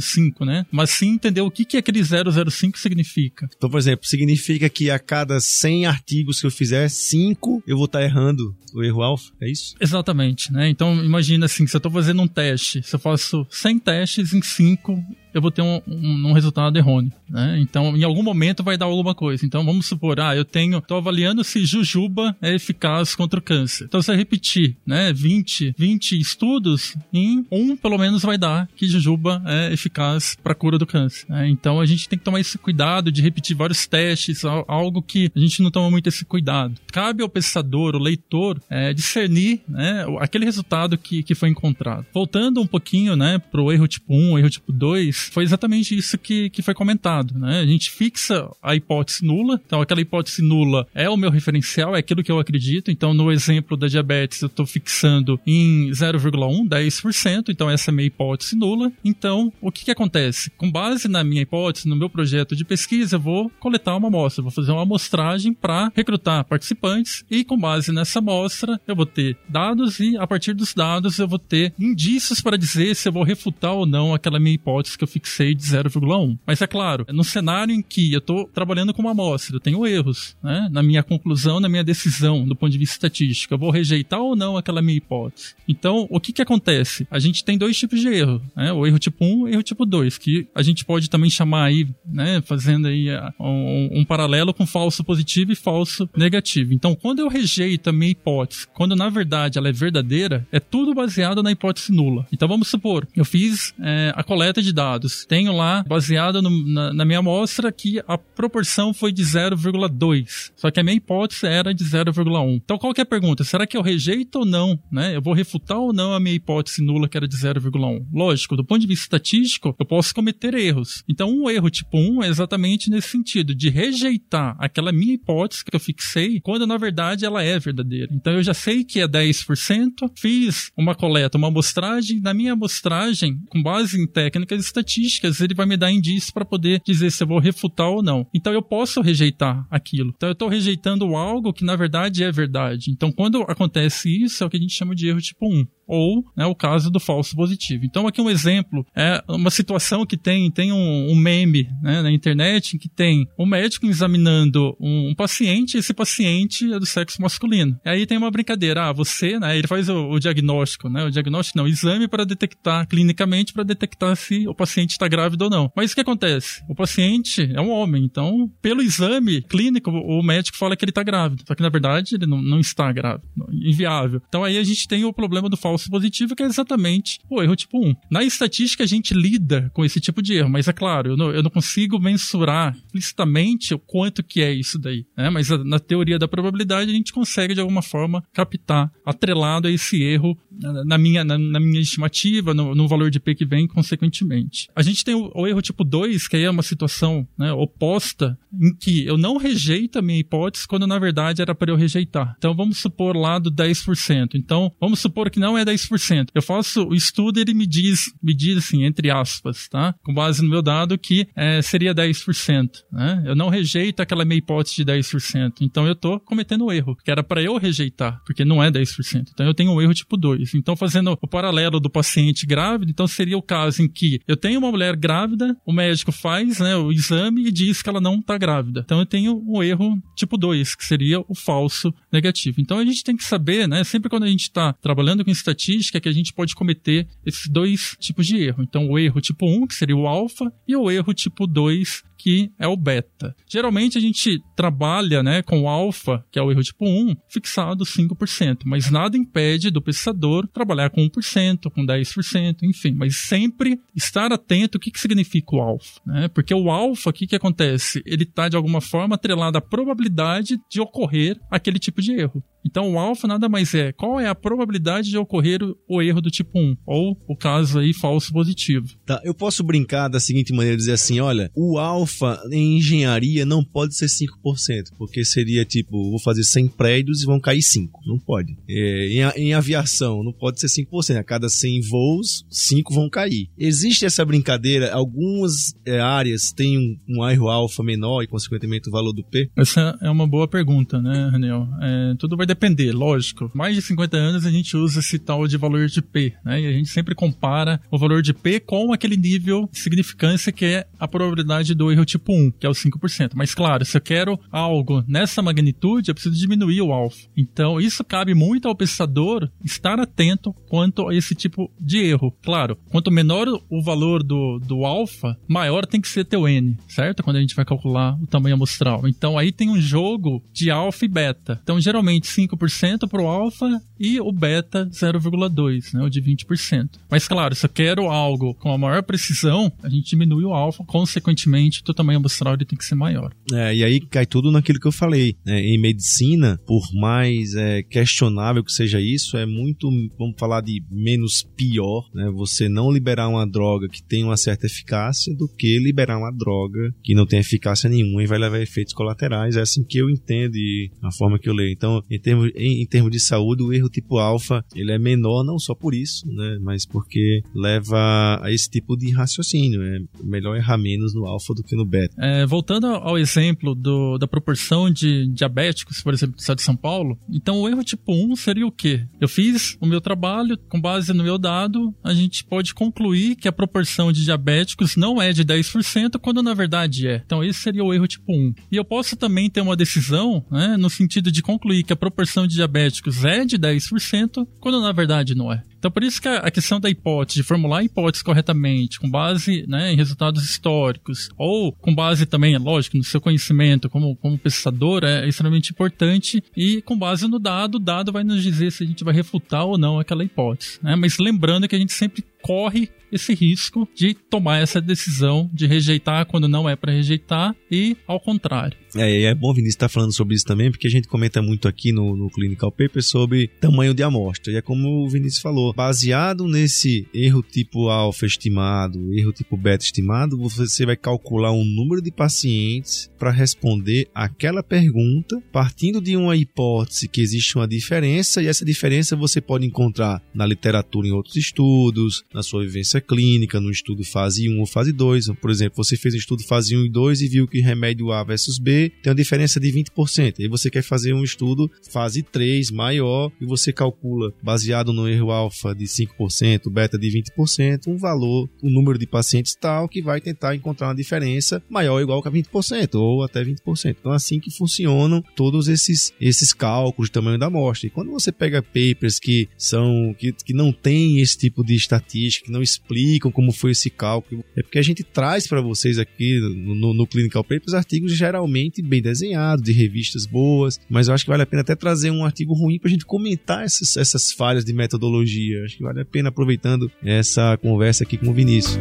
005, 0.00 0.44
né? 0.44 0.66
Mas 0.70 0.90
sim 0.90 1.10
entender 1.10 1.40
o 1.40 1.50
que, 1.50 1.64
que 1.64 1.76
aquele 1.76 2.02
005 2.02 2.78
significa. 2.78 3.48
Então, 3.56 3.70
por 3.70 3.78
exemplo, 3.78 4.06
significa 4.06 4.68
que 4.68 4.90
a 4.90 4.98
cada 4.98 5.40
100 5.40 5.86
artigos 5.86 6.40
que 6.40 6.46
eu 6.46 6.50
fizer, 6.50 6.88
5 6.88 7.62
eu 7.66 7.76
vou 7.76 7.86
estar 7.86 8.02
errando 8.02 8.54
o 8.74 8.82
erro 8.82 9.02
alfa, 9.02 9.32
é 9.40 9.50
isso? 9.50 9.74
Exatamente, 9.80 10.52
né? 10.52 10.68
Então, 10.68 10.94
imagina 11.04 11.46
assim, 11.46 11.66
se 11.66 11.76
eu 11.76 11.78
estou 11.78 11.92
fazendo 11.92 12.22
um 12.22 12.28
teste, 12.28 12.82
se 12.82 12.94
eu 12.94 12.98
faço 13.00 13.46
100 13.50 13.78
testes 13.78 14.32
em 14.32 14.42
5, 14.42 15.02
eu 15.32 15.40
vou 15.40 15.50
ter 15.50 15.62
um, 15.62 15.80
um, 15.86 16.28
um, 16.28 16.32
resultado 16.32 16.76
errôneo, 16.76 17.12
né? 17.28 17.58
Então, 17.60 17.96
em 17.96 18.04
algum 18.04 18.22
momento 18.22 18.62
vai 18.62 18.76
dar 18.76 18.86
alguma 18.86 19.14
coisa. 19.14 19.44
Então, 19.44 19.64
vamos 19.64 19.86
supor, 19.86 20.20
ah, 20.20 20.36
eu 20.36 20.44
tenho, 20.44 20.80
tô 20.80 20.96
avaliando 20.96 21.42
se 21.44 21.64
jujuba 21.64 22.36
é 22.40 22.54
eficaz 22.54 23.14
contra 23.14 23.38
o 23.38 23.42
câncer. 23.42 23.84
Então, 23.84 24.00
eu 24.06 24.16
repetir, 24.16 24.76
né, 24.86 25.12
20, 25.12 25.74
20 25.76 26.18
estudos, 26.18 26.96
em 27.12 27.46
um 27.50 27.76
pelo 27.76 27.98
menos 27.98 28.22
vai 28.22 28.36
dar 28.36 28.68
que 28.76 28.86
jujuba 28.86 29.42
é 29.46 29.72
eficaz 29.72 30.36
para 30.42 30.54
cura 30.54 30.78
do 30.78 30.86
câncer. 30.86 31.26
Né? 31.28 31.48
Então, 31.48 31.80
a 31.80 31.86
gente 31.86 32.08
tem 32.08 32.18
que 32.18 32.24
tomar 32.24 32.40
esse 32.40 32.58
cuidado 32.58 33.10
de 33.10 33.22
repetir 33.22 33.56
vários 33.56 33.86
testes, 33.86 34.44
algo 34.44 35.02
que 35.02 35.30
a 35.34 35.38
gente 35.38 35.62
não 35.62 35.70
toma 35.70 35.90
muito 35.90 36.08
esse 36.08 36.24
cuidado. 36.24 36.74
Cabe 36.92 37.22
ao 37.22 37.28
pensador, 37.28 37.94
o 37.96 37.98
leitor, 37.98 38.60
é, 38.68 38.92
discernir, 38.92 39.60
né, 39.68 40.04
aquele 40.20 40.44
resultado 40.44 40.98
que, 40.98 41.22
que 41.22 41.34
foi 41.34 41.48
encontrado. 41.48 42.06
Voltando 42.12 42.60
um 42.60 42.66
pouquinho, 42.66 43.16
né, 43.16 43.38
pro 43.38 43.72
erro 43.72 43.88
tipo 43.88 44.14
1, 44.14 44.38
erro 44.38 44.50
tipo 44.50 44.72
2, 44.72 45.21
foi 45.30 45.44
exatamente 45.44 45.96
isso 45.96 46.18
que, 46.18 46.50
que 46.50 46.62
foi 46.62 46.74
comentado, 46.74 47.38
né? 47.38 47.60
A 47.60 47.66
gente 47.66 47.90
fixa 47.90 48.48
a 48.62 48.74
hipótese 48.74 49.24
nula, 49.24 49.60
então 49.64 49.80
aquela 49.80 50.00
hipótese 50.00 50.42
nula 50.42 50.86
é 50.94 51.08
o 51.08 51.16
meu 51.16 51.30
referencial, 51.30 51.94
é 51.94 51.98
aquilo 51.98 52.22
que 52.22 52.30
eu 52.30 52.38
acredito, 52.38 52.90
então 52.90 53.14
no 53.14 53.30
exemplo 53.30 53.76
da 53.76 53.86
diabetes 53.86 54.40
eu 54.40 54.46
estou 54.46 54.66
fixando 54.66 55.38
em 55.46 55.90
0,1, 55.90 56.68
10%, 56.68 57.48
então 57.48 57.70
essa 57.70 57.90
é 57.90 57.92
a 57.92 57.94
minha 57.94 58.06
hipótese 58.06 58.56
nula. 58.56 58.92
Então, 59.04 59.52
o 59.60 59.70
que 59.70 59.84
que 59.84 59.90
acontece? 59.90 60.50
Com 60.50 60.70
base 60.70 61.08
na 61.08 61.22
minha 61.24 61.42
hipótese, 61.42 61.88
no 61.88 61.96
meu 61.96 62.08
projeto 62.08 62.56
de 62.56 62.64
pesquisa, 62.64 63.16
eu 63.16 63.20
vou 63.20 63.50
coletar 63.60 63.96
uma 63.96 64.08
amostra, 64.08 64.42
vou 64.42 64.50
fazer 64.50 64.72
uma 64.72 64.82
amostragem 64.82 65.52
para 65.52 65.90
recrutar 65.94 66.44
participantes 66.44 67.24
e 67.30 67.44
com 67.44 67.58
base 67.58 67.92
nessa 67.92 68.18
amostra 68.18 68.80
eu 68.86 68.96
vou 68.96 69.06
ter 69.06 69.36
dados 69.48 70.00
e 70.00 70.16
a 70.16 70.26
partir 70.26 70.54
dos 70.54 70.74
dados 70.74 71.18
eu 71.18 71.28
vou 71.28 71.38
ter 71.38 71.72
indícios 71.78 72.40
para 72.40 72.56
dizer 72.56 72.94
se 72.94 73.08
eu 73.08 73.12
vou 73.12 73.22
refutar 73.22 73.72
ou 73.72 73.86
não 73.86 74.14
aquela 74.14 74.38
minha 74.38 74.54
hipótese 74.54 74.96
que 74.96 75.04
eu 75.04 75.08
fixei 75.12 75.54
de 75.54 75.62
0,1. 75.62 76.38
Mas 76.46 76.60
é 76.60 76.66
claro, 76.66 77.06
no 77.10 77.24
cenário 77.24 77.74
em 77.74 77.82
que 77.82 78.12
eu 78.12 78.18
estou 78.18 78.46
trabalhando 78.46 78.94
com 78.94 79.02
uma 79.02 79.12
amostra, 79.12 79.56
eu 79.56 79.60
tenho 79.60 79.86
erros 79.86 80.36
né, 80.42 80.68
na 80.70 80.82
minha 80.82 81.02
conclusão, 81.02 81.60
na 81.60 81.68
minha 81.68 81.84
decisão, 81.84 82.46
do 82.46 82.56
ponto 82.56 82.72
de 82.72 82.78
vista 82.78 82.94
estatístico. 82.94 83.54
Eu 83.54 83.58
vou 83.58 83.70
rejeitar 83.70 84.20
ou 84.20 84.36
não 84.36 84.56
aquela 84.56 84.82
minha 84.82 84.96
hipótese. 84.96 85.54
Então, 85.68 86.06
o 86.10 86.20
que, 86.20 86.32
que 86.32 86.42
acontece? 86.42 87.06
A 87.10 87.18
gente 87.18 87.44
tem 87.44 87.58
dois 87.58 87.76
tipos 87.76 88.00
de 88.00 88.08
erro, 88.08 88.42
né? 88.56 88.72
O 88.72 88.86
erro 88.86 88.98
tipo 88.98 89.24
1 89.24 89.28
e 89.28 89.42
o 89.42 89.48
erro 89.48 89.62
tipo 89.62 89.84
2, 89.84 90.18
que 90.18 90.46
a 90.54 90.62
gente 90.62 90.84
pode 90.84 91.08
também 91.10 91.30
chamar 91.30 91.64
aí, 91.64 91.88
né, 92.06 92.42
fazendo 92.44 92.88
aí 92.88 93.08
um, 93.38 94.00
um 94.00 94.04
paralelo 94.04 94.54
com 94.54 94.66
falso 94.66 95.02
positivo 95.04 95.52
e 95.52 95.56
falso 95.56 96.08
negativo. 96.16 96.72
Então, 96.72 96.94
quando 96.94 97.20
eu 97.20 97.28
rejeito 97.28 97.90
a 97.90 97.92
minha 97.92 98.10
hipótese, 98.10 98.66
quando 98.72 98.94
na 98.94 99.08
verdade 99.08 99.58
ela 99.58 99.68
é 99.68 99.72
verdadeira, 99.72 100.46
é 100.52 100.60
tudo 100.60 100.94
baseado 100.94 101.42
na 101.42 101.50
hipótese 101.50 101.92
nula. 101.92 102.26
Então, 102.32 102.48
vamos 102.48 102.68
supor, 102.68 103.06
eu 103.16 103.24
fiz 103.24 103.74
é, 103.80 104.12
a 104.14 104.22
coleta 104.22 104.62
de 104.62 104.72
dados, 104.72 105.01
tenho 105.28 105.52
lá, 105.52 105.84
baseado 105.86 106.42
no, 106.42 106.50
na, 106.66 106.92
na 106.92 107.04
minha 107.04 107.18
amostra, 107.20 107.70
que 107.72 108.02
a 108.06 108.18
proporção 108.18 108.92
foi 108.92 109.12
de 109.12 109.22
0,2. 109.22 110.52
Só 110.56 110.70
que 110.70 110.80
a 110.80 110.82
minha 110.82 110.96
hipótese 110.96 111.46
era 111.46 111.74
de 111.74 111.84
0,1. 111.84 112.60
Então, 112.64 112.78
qual 112.78 112.92
que 112.92 113.00
é 113.00 113.04
a 113.04 113.06
pergunta? 113.06 113.44
Será 113.44 113.66
que 113.66 113.76
eu 113.76 113.82
rejeito 113.82 114.40
ou 114.40 114.44
não? 114.44 114.78
Né? 114.90 115.16
Eu 115.16 115.22
vou 115.22 115.34
refutar 115.34 115.78
ou 115.78 115.92
não 115.92 116.12
a 116.12 116.20
minha 116.20 116.34
hipótese 116.34 116.82
nula, 116.82 117.08
que 117.08 117.16
era 117.16 117.28
de 117.28 117.36
0,1? 117.36 118.06
Lógico, 118.12 118.56
do 118.56 118.64
ponto 118.64 118.80
de 118.80 118.86
vista 118.86 119.04
estatístico, 119.04 119.74
eu 119.78 119.86
posso 119.86 120.14
cometer 120.14 120.54
erros. 120.54 121.02
Então, 121.08 121.30
um 121.30 121.48
erro 121.48 121.70
tipo 121.70 121.98
1 121.98 122.22
é 122.22 122.28
exatamente 122.28 122.90
nesse 122.90 123.08
sentido, 123.08 123.54
de 123.54 123.68
rejeitar 123.68 124.56
aquela 124.58 124.92
minha 124.92 125.14
hipótese 125.14 125.64
que 125.64 125.74
eu 125.74 125.80
fixei, 125.80 126.40
quando 126.40 126.66
na 126.66 126.76
verdade 126.76 127.24
ela 127.24 127.42
é 127.42 127.58
verdadeira. 127.58 128.08
Então, 128.12 128.32
eu 128.34 128.42
já 128.42 128.54
sei 128.54 128.84
que 128.84 129.00
é 129.00 129.08
10%, 129.08 130.10
fiz 130.16 130.70
uma 130.76 130.94
coleta, 130.94 131.38
uma 131.38 131.48
amostragem, 131.48 132.20
na 132.20 132.32
minha 132.34 132.52
amostragem, 132.52 133.38
com 133.48 133.62
base 133.62 134.00
em 134.00 134.06
técnicas 134.06 134.64
estatísticas, 134.64 134.91
ele 135.40 135.54
vai 135.54 135.66
me 135.66 135.76
dar 135.76 135.90
indícios 135.90 136.30
para 136.30 136.44
poder 136.44 136.80
dizer 136.84 137.10
se 137.10 137.22
eu 137.22 137.26
vou 137.26 137.38
refutar 137.38 137.88
ou 137.88 138.02
não. 138.02 138.26
Então, 138.34 138.52
eu 138.52 138.62
posso 138.62 139.00
rejeitar 139.00 139.66
aquilo. 139.70 140.12
Então, 140.16 140.28
eu 140.28 140.32
estou 140.34 140.48
rejeitando 140.48 141.16
algo 141.16 141.52
que 141.52 141.64
na 141.64 141.76
verdade 141.76 142.22
é 142.24 142.30
verdade. 142.30 142.90
Então, 142.90 143.12
quando 143.12 143.42
acontece 143.42 144.08
isso, 144.08 144.42
é 144.42 144.46
o 144.46 144.50
que 144.50 144.56
a 144.56 144.60
gente 144.60 144.74
chama 144.74 144.94
de 144.94 145.08
erro 145.08 145.20
tipo 145.20 145.46
1 145.46 145.66
ou 145.86 146.24
né, 146.36 146.46
o 146.46 146.54
caso 146.54 146.90
do 146.90 146.98
falso 146.98 147.36
positivo. 147.36 147.84
Então 147.84 148.06
aqui 148.06 148.20
um 148.20 148.30
exemplo 148.30 148.86
é 148.96 149.22
uma 149.28 149.50
situação 149.50 150.06
que 150.06 150.16
tem 150.16 150.50
tem 150.50 150.72
um, 150.72 151.10
um 151.10 151.14
meme 151.14 151.68
né, 151.82 152.02
na 152.02 152.10
internet 152.10 152.78
que 152.78 152.88
tem 152.88 153.26
um 153.38 153.46
médico 153.46 153.86
examinando 153.86 154.76
um, 154.80 155.10
um, 155.10 155.14
paciente 155.14 155.74
e 155.74 155.80
esse 155.80 155.92
paciente 155.92 156.72
é 156.72 156.78
do 156.78 156.86
sexo 156.86 157.20
masculino. 157.20 157.78
E 157.84 157.88
aí 157.88 158.06
tem 158.06 158.18
uma 158.18 158.30
brincadeira, 158.30 158.88
ah, 158.88 158.92
você, 158.92 159.38
né, 159.38 159.56
ele 159.56 159.66
faz 159.66 159.88
o, 159.88 160.10
o 160.10 160.18
diagnóstico, 160.18 160.88
né, 160.88 161.04
o 161.04 161.10
diagnóstico 161.10 161.58
não, 161.58 161.66
exame 161.66 162.08
para 162.08 162.24
detectar 162.24 162.86
clinicamente 162.86 163.52
para 163.52 163.62
detectar 163.62 164.16
se 164.16 164.46
o 164.48 164.54
paciente 164.54 164.90
está 164.90 165.08
grávido 165.08 165.44
ou 165.44 165.50
não. 165.50 165.70
Mas 165.76 165.92
o 165.92 165.94
que 165.94 166.00
acontece? 166.00 166.62
O 166.68 166.74
paciente 166.74 167.50
é 167.54 167.60
um 167.60 167.70
homem, 167.70 168.04
então 168.04 168.50
pelo 168.60 168.82
exame 168.82 169.42
clínico 169.42 169.90
o 169.90 170.22
médico 170.22 170.56
fala 170.56 170.76
que 170.76 170.84
ele 170.84 170.90
está 170.90 171.02
grávido, 171.02 171.42
só 171.46 171.54
que 171.54 171.62
na 171.62 171.68
verdade 171.68 172.14
ele 172.14 172.26
não, 172.26 172.40
não 172.40 172.60
está 172.60 172.90
grávido, 172.92 173.26
inviável. 173.52 174.22
Então 174.28 174.44
aí 174.44 174.58
a 174.58 174.64
gente 174.64 174.88
tem 174.88 175.04
o 175.04 175.12
problema 175.12 175.48
do 175.48 175.56
falso 175.56 175.71
falso 175.72 175.90
positivo, 175.90 176.36
que 176.36 176.42
é 176.42 176.46
exatamente 176.46 177.20
o 177.28 177.42
erro 177.42 177.56
tipo 177.56 177.78
1. 177.78 177.94
Na 178.10 178.22
estatística, 178.22 178.84
a 178.84 178.86
gente 178.86 179.14
lida 179.14 179.70
com 179.72 179.84
esse 179.84 180.00
tipo 180.00 180.22
de 180.22 180.34
erro, 180.34 180.50
mas 180.50 180.68
é 180.68 180.72
claro, 180.72 181.12
eu 181.12 181.16
não, 181.16 181.30
eu 181.30 181.42
não 181.42 181.50
consigo 181.50 181.98
mensurar 181.98 182.76
explicitamente 182.86 183.74
o 183.74 183.78
quanto 183.78 184.22
que 184.22 184.42
é 184.42 184.52
isso 184.52 184.78
daí, 184.78 185.06
né? 185.16 185.30
Mas 185.30 185.48
na 185.48 185.78
teoria 185.78 186.18
da 186.18 186.28
probabilidade, 186.28 186.90
a 186.90 186.94
gente 186.94 187.12
consegue, 187.12 187.54
de 187.54 187.60
alguma 187.60 187.82
forma, 187.82 188.22
captar 188.32 188.90
atrelado 189.04 189.68
a 189.68 189.70
esse 189.70 190.02
erro 190.02 190.36
na 190.84 190.98
minha, 190.98 191.24
na, 191.24 191.38
na 191.38 191.60
minha 191.60 191.80
estimativa, 191.80 192.52
no, 192.52 192.74
no, 192.74 192.86
valor 192.86 193.10
de 193.10 193.18
P 193.18 193.34
que 193.34 193.44
vem, 193.44 193.66
consequentemente. 193.66 194.68
A 194.74 194.82
gente 194.82 195.04
tem 195.04 195.14
o, 195.14 195.30
o 195.34 195.46
erro 195.46 195.62
tipo 195.62 195.84
2, 195.84 196.28
que 196.28 196.36
aí 196.36 196.44
é 196.44 196.50
uma 196.50 196.62
situação 196.62 197.26
né, 197.38 197.52
oposta, 197.52 198.38
em 198.52 198.74
que 198.74 199.06
eu 199.06 199.16
não 199.16 199.36
rejeito 199.36 199.98
a 199.98 200.02
minha 200.02 200.18
hipótese 200.18 200.68
quando 200.68 200.86
na 200.86 200.98
verdade 200.98 201.40
era 201.40 201.54
para 201.54 201.70
eu 201.70 201.76
rejeitar. 201.76 202.34
Então 202.38 202.54
vamos 202.54 202.78
supor 202.78 203.16
lá 203.16 203.38
do 203.38 203.50
10%. 203.50 204.34
Então 204.34 204.72
vamos 204.80 205.00
supor 205.00 205.30
que 205.30 205.40
não 205.40 205.56
é 205.56 205.61
10%. 205.64 206.28
Eu 206.34 206.42
faço 206.42 206.84
o 206.84 206.94
estudo 206.94 207.38
ele 207.38 207.54
me 207.54 207.66
diz, 207.66 208.12
me 208.22 208.34
diz 208.34 208.58
assim, 208.58 208.84
entre 208.84 209.10
aspas, 209.10 209.68
tá? 209.68 209.94
Com 210.02 210.14
base 210.14 210.42
no 210.42 210.48
meu 210.48 210.62
dado 210.62 210.98
que 210.98 211.26
é, 211.36 211.60
seria 211.62 211.94
10%. 211.94 212.70
Né? 212.90 213.22
Eu 213.26 213.34
não 213.34 213.48
rejeito 213.48 214.00
aquela 214.00 214.24
minha 214.24 214.38
hipótese 214.38 214.76
de 214.76 214.84
10%. 214.84 215.54
Então 215.60 215.86
eu 215.86 215.92
estou 215.92 216.20
cometendo 216.20 216.66
um 216.66 216.72
erro, 216.72 216.96
que 216.96 217.10
era 217.10 217.22
para 217.22 217.42
eu 217.42 217.56
rejeitar, 217.56 218.20
porque 218.24 218.44
não 218.44 218.62
é 218.62 218.70
10%. 218.70 219.28
Então 219.32 219.46
eu 219.46 219.54
tenho 219.54 219.72
um 219.72 219.80
erro 219.80 219.94
tipo 219.94 220.16
2. 220.16 220.54
Então 220.54 220.76
fazendo 220.76 221.16
o 221.20 221.28
paralelo 221.28 221.80
do 221.80 221.90
paciente 221.90 222.46
grávido, 222.46 222.90
então 222.90 223.06
seria 223.06 223.36
o 223.36 223.42
caso 223.42 223.82
em 223.82 223.88
que 223.88 224.20
eu 224.26 224.36
tenho 224.36 224.58
uma 224.58 224.70
mulher 224.70 224.96
grávida, 224.96 225.56
o 225.66 225.72
médico 225.72 226.12
faz 226.12 226.58
né, 226.58 226.76
o 226.76 226.92
exame 226.92 227.46
e 227.46 227.52
diz 227.52 227.82
que 227.82 227.88
ela 227.88 228.00
não 228.00 228.16
está 228.16 228.38
grávida. 228.38 228.82
Então 228.84 228.98
eu 228.98 229.06
tenho 229.06 229.42
um 229.46 229.62
erro 229.62 230.00
tipo 230.16 230.36
2, 230.36 230.74
que 230.74 230.84
seria 230.84 231.20
o 231.20 231.34
falso 231.34 231.92
negativo. 232.12 232.60
Então 232.60 232.78
a 232.78 232.84
gente 232.84 233.04
tem 233.04 233.16
que 233.16 233.24
saber, 233.24 233.68
né, 233.68 233.84
sempre 233.84 234.08
quando 234.08 234.24
a 234.24 234.28
gente 234.28 234.42
está 234.42 234.72
trabalhando 234.74 235.24
com 235.24 235.30
estatística, 235.30 235.51
que 236.00 236.08
a 236.08 236.12
gente 236.12 236.32
pode 236.32 236.54
cometer 236.54 237.06
esses 237.24 237.48
dois 237.48 237.96
tipos 237.98 238.26
de 238.26 238.36
erro. 238.36 238.62
Então 238.62 238.88
o 238.88 238.98
erro 238.98 239.20
tipo 239.20 239.46
1, 239.46 239.66
que 239.66 239.74
seria 239.74 239.96
o 239.96 240.06
alfa, 240.06 240.52
e 240.66 240.74
o 240.76 240.90
erro 240.90 241.12
tipo 241.14 241.46
2, 241.46 242.02
que 242.22 242.52
é 242.56 242.68
o 242.68 242.76
beta. 242.76 243.34
Geralmente 243.50 243.98
a 243.98 244.00
gente 244.00 244.40
trabalha 244.54 245.24
né, 245.24 245.42
com 245.42 245.62
o 245.62 245.68
alfa, 245.68 246.24
que 246.30 246.38
é 246.38 246.42
o 246.42 246.52
erro 246.52 246.62
tipo 246.62 246.86
1, 246.86 247.16
fixado 247.28 247.84
5%, 247.84 248.60
mas 248.64 248.88
nada 248.92 249.16
impede 249.16 249.72
do 249.72 249.82
pesquisador 249.82 250.46
trabalhar 250.46 250.90
com 250.90 251.00
1%, 251.00 251.68
com 251.74 251.84
10%, 251.84 252.58
enfim, 252.62 252.92
mas 252.92 253.16
sempre 253.16 253.76
estar 253.92 254.32
atento 254.32 254.78
o 254.78 254.80
que, 254.80 254.92
que 254.92 255.00
significa 255.00 255.56
o 255.56 255.60
alfa. 255.60 256.00
Né? 256.06 256.28
Porque 256.28 256.54
o 256.54 256.70
alfa, 256.70 257.10
o 257.10 257.12
que, 257.12 257.26
que 257.26 257.34
acontece? 257.34 258.00
Ele 258.06 258.22
está 258.22 258.48
de 258.48 258.56
alguma 258.56 258.80
forma 258.80 259.16
atrelado 259.16 259.58
à 259.58 259.60
probabilidade 259.60 260.60
de 260.70 260.80
ocorrer 260.80 261.40
aquele 261.50 261.80
tipo 261.80 262.00
de 262.00 262.12
erro. 262.12 262.40
Então 262.64 262.92
o 262.92 262.98
alfa 262.98 263.26
nada 263.26 263.48
mais 263.48 263.74
é 263.74 263.92
qual 263.92 264.20
é 264.20 264.28
a 264.28 264.34
probabilidade 264.34 265.10
de 265.10 265.18
ocorrer 265.18 265.60
o, 265.88 266.00
erro 266.00 266.20
do 266.20 266.30
tipo 266.30 266.58
1, 266.58 266.76
ou 266.86 267.16
o 267.26 267.36
caso 267.36 267.80
aí 267.80 267.92
falso 267.92 268.32
positivo. 268.32 268.86
Tá, 269.04 269.20
eu 269.24 269.34
posso 269.34 269.64
brincar 269.64 270.08
da 270.08 270.20
seguinte 270.20 270.52
maneira, 270.52 270.76
dizer 270.76 270.92
assim, 270.92 271.20
olha, 271.20 271.50
o 271.54 271.78
alfa 271.78 272.11
em 272.50 272.78
engenharia 272.78 273.44
não 273.44 273.64
pode 273.64 273.94
ser 273.96 274.06
5%, 274.06 274.92
porque 274.98 275.24
seria 275.24 275.64
tipo, 275.64 276.10
vou 276.10 276.20
fazer 276.20 276.44
100 276.44 276.68
prédios 276.68 277.22
e 277.22 277.26
vão 277.26 277.40
cair 277.40 277.62
5, 277.62 278.00
não 278.06 278.18
pode. 278.18 278.56
É, 278.68 279.08
em, 279.08 279.48
em, 279.48 279.54
aviação 279.54 280.22
não 280.22 280.32
pode 280.32 280.60
ser 280.60 280.66
5%, 280.66 281.16
a 281.16 281.24
cada 281.24 281.48
100 281.48 281.80
voos, 281.88 282.44
5 282.50 282.94
vão 282.94 283.08
cair. 283.08 283.48
Existe 283.58 284.04
essa 284.04 284.24
brincadeira, 284.24 284.92
algumas 284.92 285.74
é, 285.86 286.00
áreas 286.00 286.52
têm 286.52 286.78
um, 286.78 286.96
um 287.08 287.48
alfa 287.48 287.82
menor 287.82 288.22
e 288.22 288.26
consequentemente 288.26 288.88
o 288.88 288.92
valor 288.92 289.12
do 289.12 289.24
P? 289.24 289.50
Essa 289.56 289.98
é 290.00 290.10
uma 290.10 290.26
boa 290.26 290.48
pergunta, 290.48 291.00
né, 291.00 291.28
Raniel? 291.30 291.68
É, 291.80 292.14
tudo 292.18 292.36
vai 292.36 292.46
depender, 292.46 292.92
lógico. 292.92 293.50
Mais 293.54 293.74
de 293.74 293.82
50 293.82 294.16
anos 294.16 294.46
a 294.46 294.50
gente 294.50 294.76
usa 294.76 295.00
esse 295.00 295.18
tal 295.18 295.46
de 295.46 295.56
valor 295.56 295.86
de 295.86 296.02
P, 296.02 296.32
né? 296.44 296.60
E 296.60 296.66
a 296.66 296.72
gente 296.72 296.88
sempre 296.88 297.14
compara 297.14 297.80
o 297.90 297.98
valor 297.98 298.22
de 298.22 298.32
P 298.32 298.60
com 298.60 298.92
aquele 298.92 299.16
nível 299.16 299.68
de 299.70 299.78
significância 299.78 300.52
que 300.52 300.64
é 300.64 300.86
a 300.98 301.08
probabilidade 301.08 301.74
do 301.74 301.90
erro 301.90 302.01
tipo 302.04 302.32
1, 302.32 302.52
que 302.52 302.66
é 302.66 302.68
o 302.68 302.72
5%. 302.72 303.32
Mas 303.34 303.54
claro, 303.54 303.84
se 303.84 303.96
eu 303.96 304.00
quero 304.00 304.38
algo 304.50 305.04
nessa 305.06 305.42
magnitude, 305.42 306.10
eu 306.10 306.14
preciso 306.14 306.36
diminuir 306.36 306.82
o 306.82 306.92
alfa. 306.92 307.28
Então, 307.36 307.80
isso 307.80 308.04
cabe 308.04 308.34
muito 308.34 308.68
ao 308.68 308.76
pesquisador 308.76 309.48
estar 309.64 309.98
atento 310.00 310.54
quanto 310.68 311.08
a 311.08 311.14
esse 311.14 311.34
tipo 311.34 311.70
de 311.80 311.98
erro. 311.98 312.32
Claro, 312.42 312.76
quanto 312.90 313.10
menor 313.10 313.46
o 313.68 313.82
valor 313.82 314.22
do, 314.22 314.58
do 314.58 314.84
alfa, 314.84 315.36
maior 315.48 315.86
tem 315.86 316.00
que 316.00 316.08
ser 316.08 316.24
teu 316.24 316.48
N, 316.48 316.76
certo? 316.88 317.22
Quando 317.22 317.36
a 317.36 317.40
gente 317.40 317.54
vai 317.54 317.64
calcular 317.64 318.16
o 318.20 318.26
tamanho 318.26 318.54
amostral. 318.54 319.06
Então, 319.08 319.38
aí 319.38 319.52
tem 319.52 319.68
um 319.68 319.80
jogo 319.80 320.42
de 320.52 320.70
alfa 320.70 321.04
e 321.04 321.08
beta. 321.08 321.60
Então, 321.62 321.80
geralmente, 321.80 322.28
5% 322.28 323.08
para 323.08 323.22
o 323.22 323.26
alfa 323.26 323.80
e 323.98 324.20
o 324.20 324.32
beta 324.32 324.86
0,2%, 324.86 325.94
né, 325.94 326.02
o 326.02 326.10
de 326.10 326.20
20%. 326.20 326.90
Mas 327.10 327.28
claro, 327.28 327.54
se 327.54 327.64
eu 327.64 327.70
quero 327.70 328.10
algo 328.10 328.54
com 328.54 328.72
a 328.72 328.78
maior 328.78 329.02
precisão, 329.02 329.72
a 329.82 329.88
gente 329.88 330.10
diminui 330.10 330.44
o 330.44 330.52
alfa, 330.52 330.84
consequentemente 330.84 331.84
o 331.92 331.94
tamanho 331.94 332.18
amostral 332.18 332.56
tem 332.58 332.78
que 332.78 332.84
ser 332.84 332.94
maior. 332.94 333.32
É, 333.52 333.74
e 333.74 333.84
aí 333.84 334.00
cai 334.00 334.26
tudo 334.26 334.50
naquilo 334.50 334.80
que 334.80 334.86
eu 334.86 334.92
falei. 334.92 335.36
Né? 335.44 335.60
Em 335.60 335.78
medicina, 335.78 336.58
por 336.66 336.82
mais 336.94 337.54
é, 337.54 337.82
questionável 337.82 338.64
que 338.64 338.72
seja 338.72 339.00
isso, 339.00 339.36
é 339.36 339.46
muito, 339.46 339.90
vamos 340.18 340.34
falar 340.38 340.60
de 340.60 340.82
menos 340.90 341.42
pior, 341.56 342.08
né? 342.14 342.30
você 342.34 342.68
não 342.68 342.90
liberar 342.90 343.28
uma 343.28 343.46
droga 343.46 343.88
que 343.88 344.02
tem 344.02 344.24
uma 344.24 344.36
certa 344.36 344.66
eficácia 344.66 345.34
do 345.34 345.48
que 345.48 345.78
liberar 345.78 346.18
uma 346.18 346.30
droga 346.30 346.92
que 347.02 347.14
não 347.14 347.26
tem 347.26 347.38
eficácia 347.40 347.88
nenhuma 347.88 348.22
e 348.22 348.26
vai 348.26 348.38
levar 348.38 348.60
efeitos 348.60 348.94
colaterais. 348.94 349.56
É 349.56 349.60
assim 349.60 349.84
que 349.84 349.98
eu 349.98 350.10
entendo 350.10 350.56
e 350.56 350.90
a 351.02 351.12
forma 351.12 351.38
que 351.38 351.48
eu 351.48 351.54
leio. 351.54 351.72
Então, 351.72 352.02
em 352.10 352.18
termos, 352.18 352.50
em, 352.54 352.82
em 352.82 352.86
termos 352.86 353.10
de 353.10 353.20
saúde, 353.20 353.62
o 353.62 353.72
erro 353.72 353.88
tipo 353.88 354.18
alfa 354.18 354.64
ele 354.74 354.92
é 354.92 354.98
menor 354.98 355.44
não 355.44 355.58
só 355.58 355.74
por 355.74 355.94
isso, 355.94 356.26
né, 356.26 356.58
mas 356.60 356.86
porque 356.86 357.42
leva 357.54 358.40
a 358.42 358.52
esse 358.52 358.68
tipo 358.68 358.96
de 358.96 359.10
raciocínio. 359.10 359.82
É 359.82 359.98
melhor 360.22 360.56
errar 360.56 360.78
menos 360.78 361.14
no 361.14 361.26
alfa 361.26 361.54
do 361.54 361.62
que 361.62 361.76
no 361.76 361.81
beta. 361.84 362.14
É, 362.18 362.46
voltando 362.46 362.86
ao 362.86 363.18
exemplo 363.18 363.74
do, 363.74 364.18
da 364.18 364.26
proporção 364.26 364.90
de 364.90 365.26
diabéticos, 365.28 366.02
por 366.02 366.12
exemplo, 366.12 366.36
do 366.36 366.40
estado 366.40 366.58
de 366.58 366.62
São 366.62 366.76
Paulo, 366.76 367.18
então 367.30 367.60
o 367.60 367.68
erro 367.68 367.82
tipo 367.82 368.12
1 368.12 368.36
seria 368.36 368.66
o 368.66 368.72
quê? 368.72 369.06
Eu 369.20 369.28
fiz 369.28 369.76
o 369.80 369.86
meu 369.86 370.00
trabalho, 370.00 370.56
com 370.68 370.80
base 370.80 371.12
no 371.12 371.22
meu 371.22 371.38
dado, 371.38 371.94
a 372.02 372.14
gente 372.14 372.44
pode 372.44 372.74
concluir 372.74 373.36
que 373.36 373.48
a 373.48 373.52
proporção 373.52 374.12
de 374.12 374.24
diabéticos 374.24 374.96
não 374.96 375.20
é 375.20 375.32
de 375.32 375.44
10%, 375.44 376.18
quando 376.20 376.42
na 376.42 376.54
verdade 376.54 377.06
é. 377.06 377.22
Então 377.24 377.42
esse 377.42 377.60
seria 377.60 377.84
o 377.84 377.92
erro 377.92 378.06
tipo 378.06 378.32
1. 378.32 378.54
E 378.70 378.76
eu 378.76 378.84
posso 378.84 379.16
também 379.16 379.50
ter 379.50 379.60
uma 379.60 379.76
decisão, 379.76 380.44
né, 380.50 380.76
no 380.76 380.90
sentido 380.90 381.30
de 381.30 381.42
concluir 381.42 381.82
que 381.82 381.92
a 381.92 381.96
proporção 381.96 382.46
de 382.46 382.54
diabéticos 382.54 383.24
é 383.24 383.44
de 383.44 383.58
10%, 383.58 384.46
quando 384.60 384.80
na 384.80 384.92
verdade 384.92 385.34
não 385.34 385.52
é. 385.52 385.62
Então, 385.82 385.90
por 385.90 386.04
isso 386.04 386.22
que 386.22 386.28
a 386.28 386.48
questão 386.48 386.78
da 386.78 386.88
hipótese, 386.88 387.40
de 387.40 387.42
formular 387.42 387.78
a 387.78 387.82
hipótese 387.82 388.22
corretamente, 388.22 389.00
com 389.00 389.10
base 389.10 389.66
né, 389.66 389.92
em 389.92 389.96
resultados 389.96 390.44
históricos, 390.44 391.28
ou 391.36 391.72
com 391.72 391.92
base 391.92 392.24
também, 392.24 392.54
é 392.54 392.58
lógico, 392.58 392.96
no 392.96 393.02
seu 393.02 393.20
conhecimento 393.20 393.90
como, 393.90 394.14
como 394.14 394.38
pesquisador, 394.38 395.02
é 395.02 395.26
extremamente 395.26 395.72
importante, 395.72 396.40
e 396.56 396.80
com 396.82 396.96
base 396.96 397.26
no 397.26 397.40
dado, 397.40 397.74
o 397.74 397.80
dado 397.80 398.12
vai 398.12 398.22
nos 398.22 398.44
dizer 398.44 398.70
se 398.70 398.84
a 398.84 398.86
gente 398.86 399.02
vai 399.02 399.12
refutar 399.12 399.64
ou 399.64 399.76
não 399.76 399.98
aquela 399.98 400.22
hipótese. 400.22 400.78
Né? 400.80 400.94
Mas 400.94 401.18
lembrando 401.18 401.66
que 401.66 401.74
a 401.74 401.78
gente 401.80 401.92
sempre 401.92 402.24
corre 402.40 402.88
esse 403.12 403.34
risco 403.34 403.86
de 403.94 404.14
tomar 404.14 404.58
essa 404.58 404.80
decisão 404.80 405.50
de 405.52 405.66
rejeitar 405.66 406.26
quando 406.26 406.48
não 406.48 406.68
é 406.68 406.74
para 406.74 406.92
rejeitar 406.92 407.54
e 407.70 407.96
ao 408.06 408.18
contrário. 408.18 408.76
É, 408.94 409.22
é 409.22 409.34
bom 409.34 409.52
Vinícius 409.52 409.74
estar 409.74 409.88
tá 409.88 409.92
falando 409.92 410.12
sobre 410.12 410.34
isso 410.34 410.44
também, 410.44 410.70
porque 410.70 410.86
a 410.86 410.90
gente 410.90 411.08
comenta 411.08 411.40
muito 411.40 411.66
aqui 411.66 411.92
no, 411.92 412.16
no 412.16 412.30
Clinical 412.30 412.70
Paper 412.70 413.02
sobre 413.02 413.48
tamanho 413.60 413.94
de 413.94 414.02
amostra. 414.02 414.52
E 414.52 414.56
é 414.56 414.62
como 414.62 415.04
o 415.04 415.08
Vinícius 415.08 415.42
falou, 415.42 415.72
baseado 415.72 416.46
nesse 416.46 417.06
erro 417.14 417.42
tipo 417.42 417.88
alfa 417.88 418.26
estimado, 418.26 419.14
erro 419.14 419.32
tipo 419.32 419.56
beta 419.56 419.84
estimado, 419.84 420.36
você 420.36 420.84
vai 420.84 420.96
calcular 420.96 421.52
um 421.52 421.64
número 421.64 422.02
de 422.02 422.10
pacientes 422.10 423.10
para 423.18 423.30
responder 423.30 424.08
aquela 424.14 424.62
pergunta, 424.62 425.42
partindo 425.52 426.00
de 426.00 426.16
uma 426.16 426.36
hipótese 426.36 427.08
que 427.08 427.20
existe 427.20 427.56
uma 427.56 427.68
diferença, 427.68 428.42
e 428.42 428.46
essa 428.46 428.64
diferença 428.64 429.16
você 429.16 429.40
pode 429.40 429.66
encontrar 429.66 430.22
na 430.34 430.46
literatura 430.46 431.08
em 431.08 431.12
outros 431.12 431.36
estudos, 431.36 432.24
na 432.32 432.42
sua 432.42 432.62
vivência 432.62 433.00
clínica, 433.02 433.60
no 433.60 433.70
estudo 433.70 434.04
fase 434.04 434.48
1 434.48 434.58
ou 434.58 434.66
fase 434.66 434.92
2. 434.92 435.32
Por 435.40 435.50
exemplo, 435.50 435.82
você 435.82 435.96
fez 435.96 436.14
um 436.14 436.18
estudo 436.18 436.42
fase 436.44 436.76
1 436.76 436.86
e 436.86 436.90
2 436.90 437.22
e 437.22 437.28
viu 437.28 437.48
que 437.48 437.60
remédio 437.60 438.12
A 438.12 438.22
versus 438.24 438.58
B 438.58 438.90
tem 439.02 439.10
uma 439.10 439.16
diferença 439.16 439.60
de 439.60 439.70
20%. 439.70 440.40
Aí 440.40 440.48
você 440.48 440.70
quer 440.70 440.82
fazer 440.82 441.12
um 441.12 441.22
estudo 441.22 441.70
fase 441.90 442.22
3 442.22 442.70
maior 442.70 443.30
e 443.40 443.46
você 443.46 443.72
calcula, 443.72 444.32
baseado 444.42 444.92
no 444.92 445.08
erro 445.08 445.30
alfa 445.30 445.74
de 445.74 445.84
5%, 445.84 446.70
beta 446.70 446.98
de 446.98 447.08
20%, 447.08 447.88
um 447.88 447.96
valor, 447.96 448.48
um 448.62 448.70
número 448.70 448.98
de 448.98 449.06
pacientes 449.06 449.54
tal 449.54 449.88
que 449.88 450.02
vai 450.02 450.20
tentar 450.20 450.54
encontrar 450.54 450.88
uma 450.88 450.94
diferença 450.94 451.62
maior 451.68 451.94
ou 451.94 452.00
igual 452.00 452.22
a 452.24 452.30
20% 452.30 452.94
ou 452.94 453.22
até 453.22 453.44
20%. 453.44 453.96
Então, 454.00 454.12
é 454.12 454.16
assim 454.16 454.40
que 454.40 454.50
funcionam 454.50 455.22
todos 455.36 455.68
esses, 455.68 456.12
esses 456.20 456.52
cálculos 456.52 457.08
de 457.08 457.12
tamanho 457.12 457.38
da 457.38 457.46
amostra. 457.46 457.86
E 457.86 457.90
quando 457.90 458.10
você 458.10 458.32
pega 458.32 458.62
papers 458.62 459.18
que 459.18 459.48
são 459.56 460.14
que, 460.18 460.32
que 460.32 460.54
não 460.54 460.72
tem 460.72 461.20
esse 461.20 461.36
tipo 461.36 461.64
de 461.64 461.74
estatística, 461.74 462.46
que 462.46 462.52
não 462.52 462.62
explicam 462.62 462.91
explicam 462.96 463.30
como 463.30 463.52
foi 463.52 463.72
esse 463.72 463.90
cálculo. 463.90 464.44
É 464.56 464.62
porque 464.62 464.78
a 464.78 464.82
gente 464.82 465.02
traz 465.02 465.46
para 465.46 465.60
vocês 465.60 465.98
aqui 465.98 466.38
no, 466.40 466.94
no, 466.94 467.06
Clinical 467.06 467.42
Papers 467.42 467.74
artigos 467.74 468.16
geralmente 468.16 468.82
bem 468.82 469.02
desenhados, 469.02 469.64
de 469.64 469.72
revistas 469.72 470.26
boas, 470.26 470.80
mas 470.88 471.08
eu 471.08 471.14
acho 471.14 471.24
que 471.24 471.30
vale 471.30 471.42
a 471.42 471.46
pena 471.46 471.62
até 471.62 471.74
trazer 471.74 472.10
um 472.10 472.24
artigo 472.24 472.54
ruim 472.54 472.78
para 472.78 472.88
a 472.88 472.92
gente 472.92 473.04
comentar 473.04 473.64
essas, 473.64 473.96
essas 473.96 474.32
falhas 474.32 474.64
de 474.64 474.72
metodologia. 474.72 475.64
Acho 475.64 475.76
que 475.76 475.82
vale 475.82 476.00
a 476.00 476.04
pena 476.04 476.28
aproveitando 476.28 476.90
essa 477.04 477.56
conversa 477.58 478.04
aqui 478.04 478.16
com 478.16 478.28
o 478.28 478.34
Vinícius. 478.34 478.78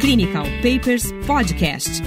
Clinical 0.00 0.46
Papers 0.62 1.12
Podcast 1.26 2.02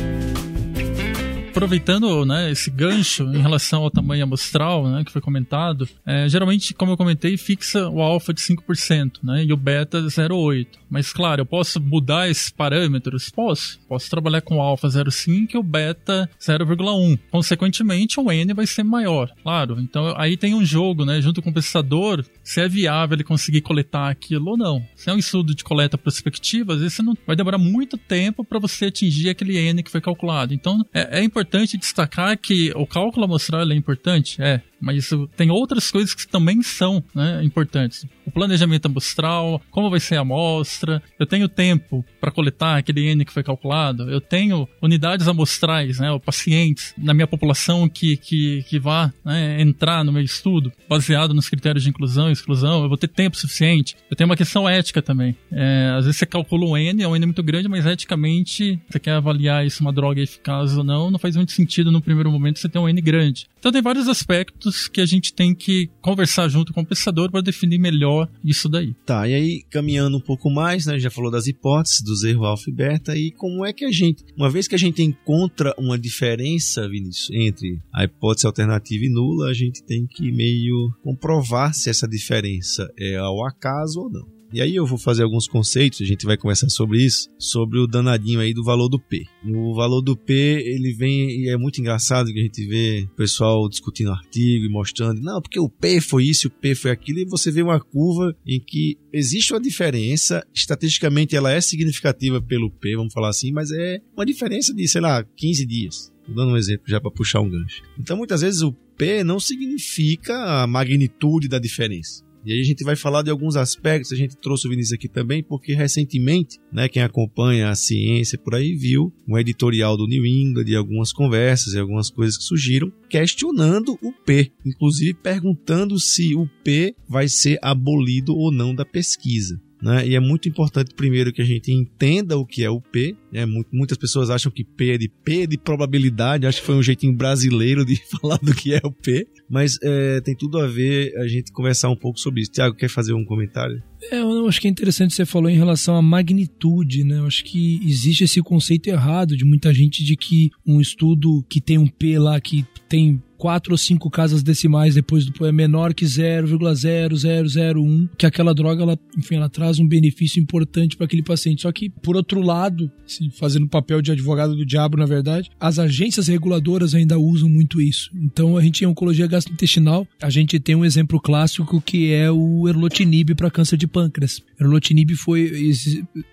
aproveitando 1.53 2.25
né, 2.25 2.49
esse 2.49 2.71
gancho 2.71 3.23
em 3.25 3.39
relação 3.39 3.83
ao 3.83 3.91
tamanho 3.91 4.23
amostral, 4.23 4.87
né, 4.89 5.03
que 5.03 5.11
foi 5.11 5.21
comentado, 5.21 5.87
é, 6.03 6.27
geralmente, 6.27 6.73
como 6.73 6.93
eu 6.93 6.97
comentei, 6.97 7.37
fixa 7.37 7.87
o 7.89 8.01
alfa 8.01 8.33
de 8.33 8.41
5% 8.41 9.19
né, 9.23 9.45
e 9.45 9.53
o 9.53 9.57
beta 9.57 10.01
0,8%. 10.01 10.67
Mas, 10.89 11.13
claro, 11.13 11.41
eu 11.41 11.45
posso 11.45 11.79
mudar 11.79 12.29
esses 12.29 12.49
parâmetros? 12.49 13.29
Posso. 13.29 13.79
Posso 13.87 14.09
trabalhar 14.09 14.41
com 14.41 14.57
o 14.57 14.61
alfa 14.61 14.87
0,5 14.87 15.53
e 15.53 15.57
o 15.57 15.63
beta 15.63 16.29
0,1. 16.39 17.19
Consequentemente, 17.31 18.19
o 18.19 18.31
N 18.31 18.53
vai 18.53 18.67
ser 18.67 18.83
maior. 18.83 19.31
Claro, 19.41 19.79
então 19.79 20.13
aí 20.17 20.37
tem 20.37 20.53
um 20.53 20.65
jogo, 20.65 21.05
né, 21.05 21.21
junto 21.21 21.41
com 21.41 21.49
o 21.49 21.53
processador, 21.53 22.23
se 22.43 22.61
é 22.61 22.67
viável 22.67 23.15
ele 23.15 23.23
conseguir 23.23 23.61
coletar 23.61 24.09
aquilo 24.09 24.51
ou 24.51 24.57
não. 24.57 24.83
Se 24.95 25.09
é 25.09 25.13
um 25.13 25.17
estudo 25.17 25.55
de 25.55 25.63
coleta 25.63 25.97
prospectiva, 25.97 26.73
às 26.73 26.79
vezes 26.79 26.95
você 26.95 27.03
não 27.03 27.15
vai 27.25 27.35
demorar 27.35 27.57
muito 27.57 27.97
tempo 27.97 28.43
para 28.43 28.59
você 28.59 28.85
atingir 28.85 29.29
aquele 29.29 29.57
N 29.57 29.83
que 29.83 29.91
foi 29.91 30.01
calculado. 30.01 30.53
Então, 30.53 30.85
é, 30.93 31.19
é 31.19 31.23
importante 31.23 31.42
importante 31.43 31.77
destacar 31.77 32.37
que 32.37 32.71
o 32.75 32.85
cálculo 32.85 33.25
amostral 33.25 33.69
é 33.71 33.75
importante, 33.75 34.41
é, 34.41 34.61
mas 34.83 35.09
tem 35.37 35.49
outras 35.49 35.89
coisas 35.89 36.13
que 36.13 36.27
também 36.27 36.61
são 36.61 37.01
né, 37.15 37.41
importantes. 37.41 38.05
O 38.25 38.31
planejamento 38.31 38.87
amostral, 38.87 39.61
como 39.71 39.89
vai 39.89 39.99
ser 40.01 40.17
a 40.17 40.21
amostra, 40.21 41.01
eu 41.17 41.25
tenho 41.25 41.47
tempo 41.47 42.03
para 42.19 42.31
coletar 42.31 42.77
aquele 42.77 43.07
N 43.07 43.23
que 43.23 43.31
foi 43.31 43.43
calculado, 43.43 44.09
eu 44.11 44.19
tenho 44.19 44.67
unidades 44.81 45.27
amostrais, 45.27 45.99
né, 45.99 46.09
pacientes 46.25 46.93
na 46.97 47.13
minha 47.13 47.27
população 47.27 47.87
que, 47.87 48.17
que, 48.17 48.63
que 48.63 48.77
vá 48.77 49.13
né, 49.23 49.61
entrar 49.61 50.03
no 50.03 50.11
meu 50.11 50.21
estudo, 50.21 50.71
baseado 50.89 51.33
nos 51.33 51.47
critérios 51.47 51.83
de 51.83 51.89
inclusão 51.89 52.27
e 52.27 52.33
exclusão, 52.33 52.83
eu 52.83 52.89
vou 52.89 52.97
ter 52.97 53.07
tempo 53.07 53.37
suficiente. 53.37 53.95
Eu 54.11 54.17
tenho 54.17 54.29
uma 54.29 54.35
questão 54.35 54.67
ética 54.67 55.01
também. 55.01 55.35
É, 55.49 55.93
às 55.97 56.05
vezes 56.05 56.17
você 56.17 56.25
calcula 56.25 56.65
um 56.65 56.77
N, 56.77 57.03
é 57.03 57.07
um 57.07 57.15
N 57.15 57.25
muito 57.25 57.43
grande, 57.43 57.69
mas 57.69 57.85
eticamente 57.85 58.81
você 58.89 58.99
quer 58.99 59.13
avaliar 59.13 59.69
se 59.69 59.79
uma 59.79 59.93
droga 59.93 60.19
é 60.19 60.23
eficaz 60.23 60.77
ou 60.77 60.83
não, 60.83 61.09
não 61.09 61.19
faz 61.19 61.37
muito 61.37 61.53
sentido 61.53 61.89
no 61.89 62.01
primeiro 62.01 62.29
momento 62.29 62.59
você 62.59 62.67
ter 62.67 62.79
um 62.79 62.89
N 62.89 62.99
grande. 62.99 63.47
Então 63.59 63.71
tem 63.71 63.81
vários 63.81 64.09
aspectos 64.09 64.72
que 64.91 65.01
a 65.01 65.05
gente 65.05 65.33
tem 65.33 65.53
que 65.53 65.89
conversar 66.01 66.47
junto 66.47 66.73
com 66.73 66.81
o 66.81 66.85
pensador 66.85 67.31
para 67.31 67.41
definir 67.41 67.77
melhor 67.77 68.29
isso 68.43 68.69
daí. 68.69 68.93
Tá, 69.05 69.27
e 69.27 69.33
aí 69.33 69.63
caminhando 69.69 70.17
um 70.17 70.21
pouco 70.21 70.49
mais, 70.49 70.85
né, 70.85 70.99
já 70.99 71.09
falou 71.09 71.31
das 71.31 71.47
hipóteses, 71.47 72.01
dos 72.01 72.23
erros 72.23 72.45
alfa 72.45 72.69
e 72.69 72.73
beta, 72.73 73.17
e 73.17 73.31
como 73.31 73.65
é 73.65 73.73
que 73.73 73.85
a 73.85 73.91
gente, 73.91 74.23
uma 74.37 74.49
vez 74.49 74.67
que 74.67 74.75
a 74.75 74.79
gente 74.79 75.01
encontra 75.01 75.73
uma 75.77 75.97
diferença, 75.97 76.87
Vinícius, 76.87 77.29
entre 77.31 77.79
a 77.93 78.03
hipótese 78.03 78.47
alternativa 78.47 79.05
e 79.05 79.09
nula, 79.09 79.49
a 79.49 79.53
gente 79.53 79.83
tem 79.83 80.05
que 80.05 80.31
meio 80.31 80.91
comprovar 81.03 81.73
se 81.73 81.89
essa 81.89 82.07
diferença 82.07 82.87
é 82.97 83.15
ao 83.15 83.45
acaso 83.45 84.01
ou 84.01 84.09
não. 84.09 84.42
E 84.53 84.61
aí 84.61 84.75
eu 84.75 84.85
vou 84.85 84.99
fazer 84.99 85.23
alguns 85.23 85.47
conceitos, 85.47 85.99
a 85.99 86.05
gente 86.05 86.27
vai 86.27 86.37
conversar 86.37 86.69
sobre 86.69 87.03
isso, 87.03 87.27
sobre 87.39 87.79
o 87.79 87.87
danadinho 87.87 88.39
aí 88.39 88.53
do 88.53 88.63
valor 88.63 88.87
do 88.87 88.99
P. 88.99 89.25
O 89.43 89.73
valor 89.73 89.99
do 89.99 90.15
P, 90.15 90.33
ele 90.33 90.93
vem 90.93 91.41
e 91.41 91.49
é 91.49 91.57
muito 91.57 91.81
engraçado 91.81 92.31
que 92.31 92.39
a 92.39 92.43
gente 92.43 92.63
vê 92.67 93.07
o 93.11 93.15
pessoal 93.15 93.67
discutindo 93.67 94.11
artigo 94.11 94.63
e 94.63 94.69
mostrando, 94.69 95.19
não, 95.21 95.41
porque 95.41 95.59
o 95.59 95.67
P 95.67 95.99
foi 95.99 96.25
isso, 96.25 96.49
o 96.49 96.51
P 96.51 96.75
foi 96.75 96.91
aquilo, 96.91 97.17
e 97.17 97.25
você 97.25 97.49
vê 97.49 97.63
uma 97.63 97.79
curva 97.79 98.35
em 98.45 98.59
que 98.59 98.95
existe 99.11 99.53
uma 99.53 99.59
diferença, 99.59 100.45
estatisticamente 100.53 101.35
ela 101.35 101.51
é 101.51 101.59
significativa 101.59 102.39
pelo 102.39 102.69
P, 102.69 102.95
vamos 102.95 103.11
falar 103.11 103.29
assim, 103.29 103.51
mas 103.51 103.71
é 103.71 104.01
uma 104.15 104.23
diferença 104.23 104.71
de, 104.71 104.87
sei 104.87 105.01
lá, 105.01 105.23
15 105.35 105.65
dias. 105.65 106.13
Estou 106.19 106.35
dando 106.35 106.53
um 106.53 106.57
exemplo 106.57 106.83
já 106.87 107.01
para 107.01 107.09
puxar 107.09 107.41
um 107.41 107.49
gancho. 107.49 107.81
Então, 107.99 108.15
muitas 108.15 108.41
vezes 108.41 108.61
o 108.61 108.71
P 108.71 109.23
não 109.23 109.39
significa 109.39 110.61
a 110.61 110.67
magnitude 110.67 111.47
da 111.47 111.57
diferença. 111.57 112.23
E 112.45 112.51
aí 112.51 112.59
a 112.59 112.63
gente 112.63 112.83
vai 112.83 112.95
falar 112.95 113.21
de 113.21 113.29
alguns 113.29 113.55
aspectos, 113.55 114.11
a 114.11 114.15
gente 114.15 114.35
trouxe 114.35 114.67
o 114.67 114.69
Vinícius 114.69 114.93
aqui 114.93 115.07
também, 115.07 115.41
porque 115.41 115.73
recentemente, 115.73 116.59
né, 116.71 116.89
quem 116.89 117.01
acompanha 117.01 117.69
a 117.69 117.75
ciência 117.75 118.37
por 118.37 118.55
aí 118.55 118.75
viu 118.75 119.13
um 119.27 119.37
editorial 119.37 119.95
do 119.95 120.07
New 120.07 120.25
England 120.25 120.65
de 120.65 120.75
algumas 120.75 121.13
conversas 121.13 121.73
e 121.73 121.79
algumas 121.79 122.09
coisas 122.09 122.37
que 122.37 122.43
surgiram 122.43 122.91
questionando 123.09 123.97
o 124.01 124.11
P, 124.11 124.51
inclusive 124.65 125.13
perguntando 125.13 125.99
se 125.99 126.35
o 126.35 126.47
P 126.63 126.95
vai 127.07 127.29
ser 127.29 127.57
abolido 127.61 128.35
ou 128.35 128.51
não 128.51 128.75
da 128.75 128.85
pesquisa. 128.85 129.61
Né? 129.83 130.07
E 130.07 130.15
é 130.15 130.19
muito 130.19 130.47
importante, 130.47 130.93
primeiro, 130.95 131.33
que 131.33 131.41
a 131.41 131.45
gente 131.45 131.69
entenda 131.69 132.37
o 132.37 132.45
que 132.45 132.63
é 132.63 132.69
o 132.69 132.79
P. 132.79 133.17
Né? 133.29 133.45
Muitas 133.69 133.97
pessoas 133.97 134.29
acham 134.29 134.49
que 134.49 134.63
P 134.63 134.91
é 134.91 134.97
de 134.97 135.09
P 135.09 135.41
é 135.41 135.47
de 135.47 135.57
probabilidade, 135.57 136.47
acho 136.47 136.61
que 136.61 136.65
foi 136.65 136.75
um 136.75 136.81
jeitinho 136.81 137.13
brasileiro 137.13 137.85
de 137.85 137.97
falar 138.09 138.37
do 138.37 138.55
que 138.55 138.73
é 138.73 138.79
o 138.81 138.91
P. 138.91 139.27
Mas 139.49 139.77
é, 139.83 140.21
tem 140.21 140.35
tudo 140.35 140.57
a 140.57 140.67
ver 140.67 141.13
a 141.17 141.27
gente 141.27 141.51
conversar 141.51 141.89
um 141.89 141.97
pouco 141.97 142.17
sobre 142.17 142.41
isso. 142.41 142.51
Tiago, 142.51 142.77
quer 142.77 142.87
fazer 142.87 143.13
um 143.13 143.25
comentário? 143.25 143.83
É, 144.09 144.21
eu 144.21 144.47
acho 144.47 144.61
que 144.61 144.67
é 144.67 144.71
interessante 144.71 145.13
você 145.13 145.25
falou 145.25 145.49
em 145.49 145.57
relação 145.57 145.97
à 145.97 146.01
magnitude, 146.01 147.03
né? 147.03 147.19
Eu 147.19 147.25
acho 147.25 147.43
que 147.43 147.79
existe 147.85 148.23
esse 148.23 148.41
conceito 148.41 148.87
errado 148.87 149.35
de 149.35 149.43
muita 149.43 149.73
gente 149.73 150.03
de 150.03 150.15
que 150.15 150.49
um 150.65 150.79
estudo 150.79 151.43
que 151.49 151.59
tem 151.59 151.77
um 151.77 151.87
P 151.87 152.17
lá 152.17 152.39
que 152.39 152.65
tem 152.87 153.21
quatro 153.43 153.73
ou 153.73 153.77
cinco 153.77 154.09
casas 154.09 154.41
decimais 154.41 154.95
depois 154.95 155.25
do 155.25 155.45
é 155.45 155.51
menor 155.51 155.93
que 155.93 156.05
0,0001, 156.05 158.09
que 158.17 158.25
aquela 158.25 158.53
droga, 158.53 158.83
ela, 158.83 158.97
enfim, 159.17 159.35
ela 159.35 159.49
traz 159.49 159.79
um 159.79 159.85
benefício 159.85 160.41
importante 160.41 160.95
para 160.95 161.03
aquele 161.03 161.21
paciente. 161.21 161.63
Só 161.63 161.71
que, 161.73 161.89
por 161.89 162.15
outro 162.15 162.39
lado, 162.39 162.89
assim, 163.05 163.29
fazendo 163.29 163.67
papel 163.67 164.01
de 164.01 164.13
advogado 164.13 164.55
do 164.55 164.65
diabo, 164.65 164.95
na 164.95 165.05
verdade, 165.05 165.51
as 165.59 165.77
agências 165.77 166.29
reguladoras 166.29 166.95
ainda 166.95 167.19
usam 167.19 167.49
muito 167.49 167.81
isso. 167.81 168.09
Então, 168.15 168.55
a 168.55 168.61
gente 168.61 168.85
em 168.85 168.87
oncologia 168.87 169.27
gastrointestinal, 169.27 170.07
a 170.21 170.29
gente 170.29 170.57
tem 170.57 170.75
um 170.75 170.85
exemplo 170.85 171.19
clássico 171.19 171.81
que 171.81 172.13
é 172.13 172.31
o 172.31 172.69
erlotinib 172.69 173.35
para 173.35 173.51
câncer 173.51 173.75
de 173.75 173.87
pâncreas. 173.87 174.41
Erlotinib 174.57 175.15
foi 175.15 175.51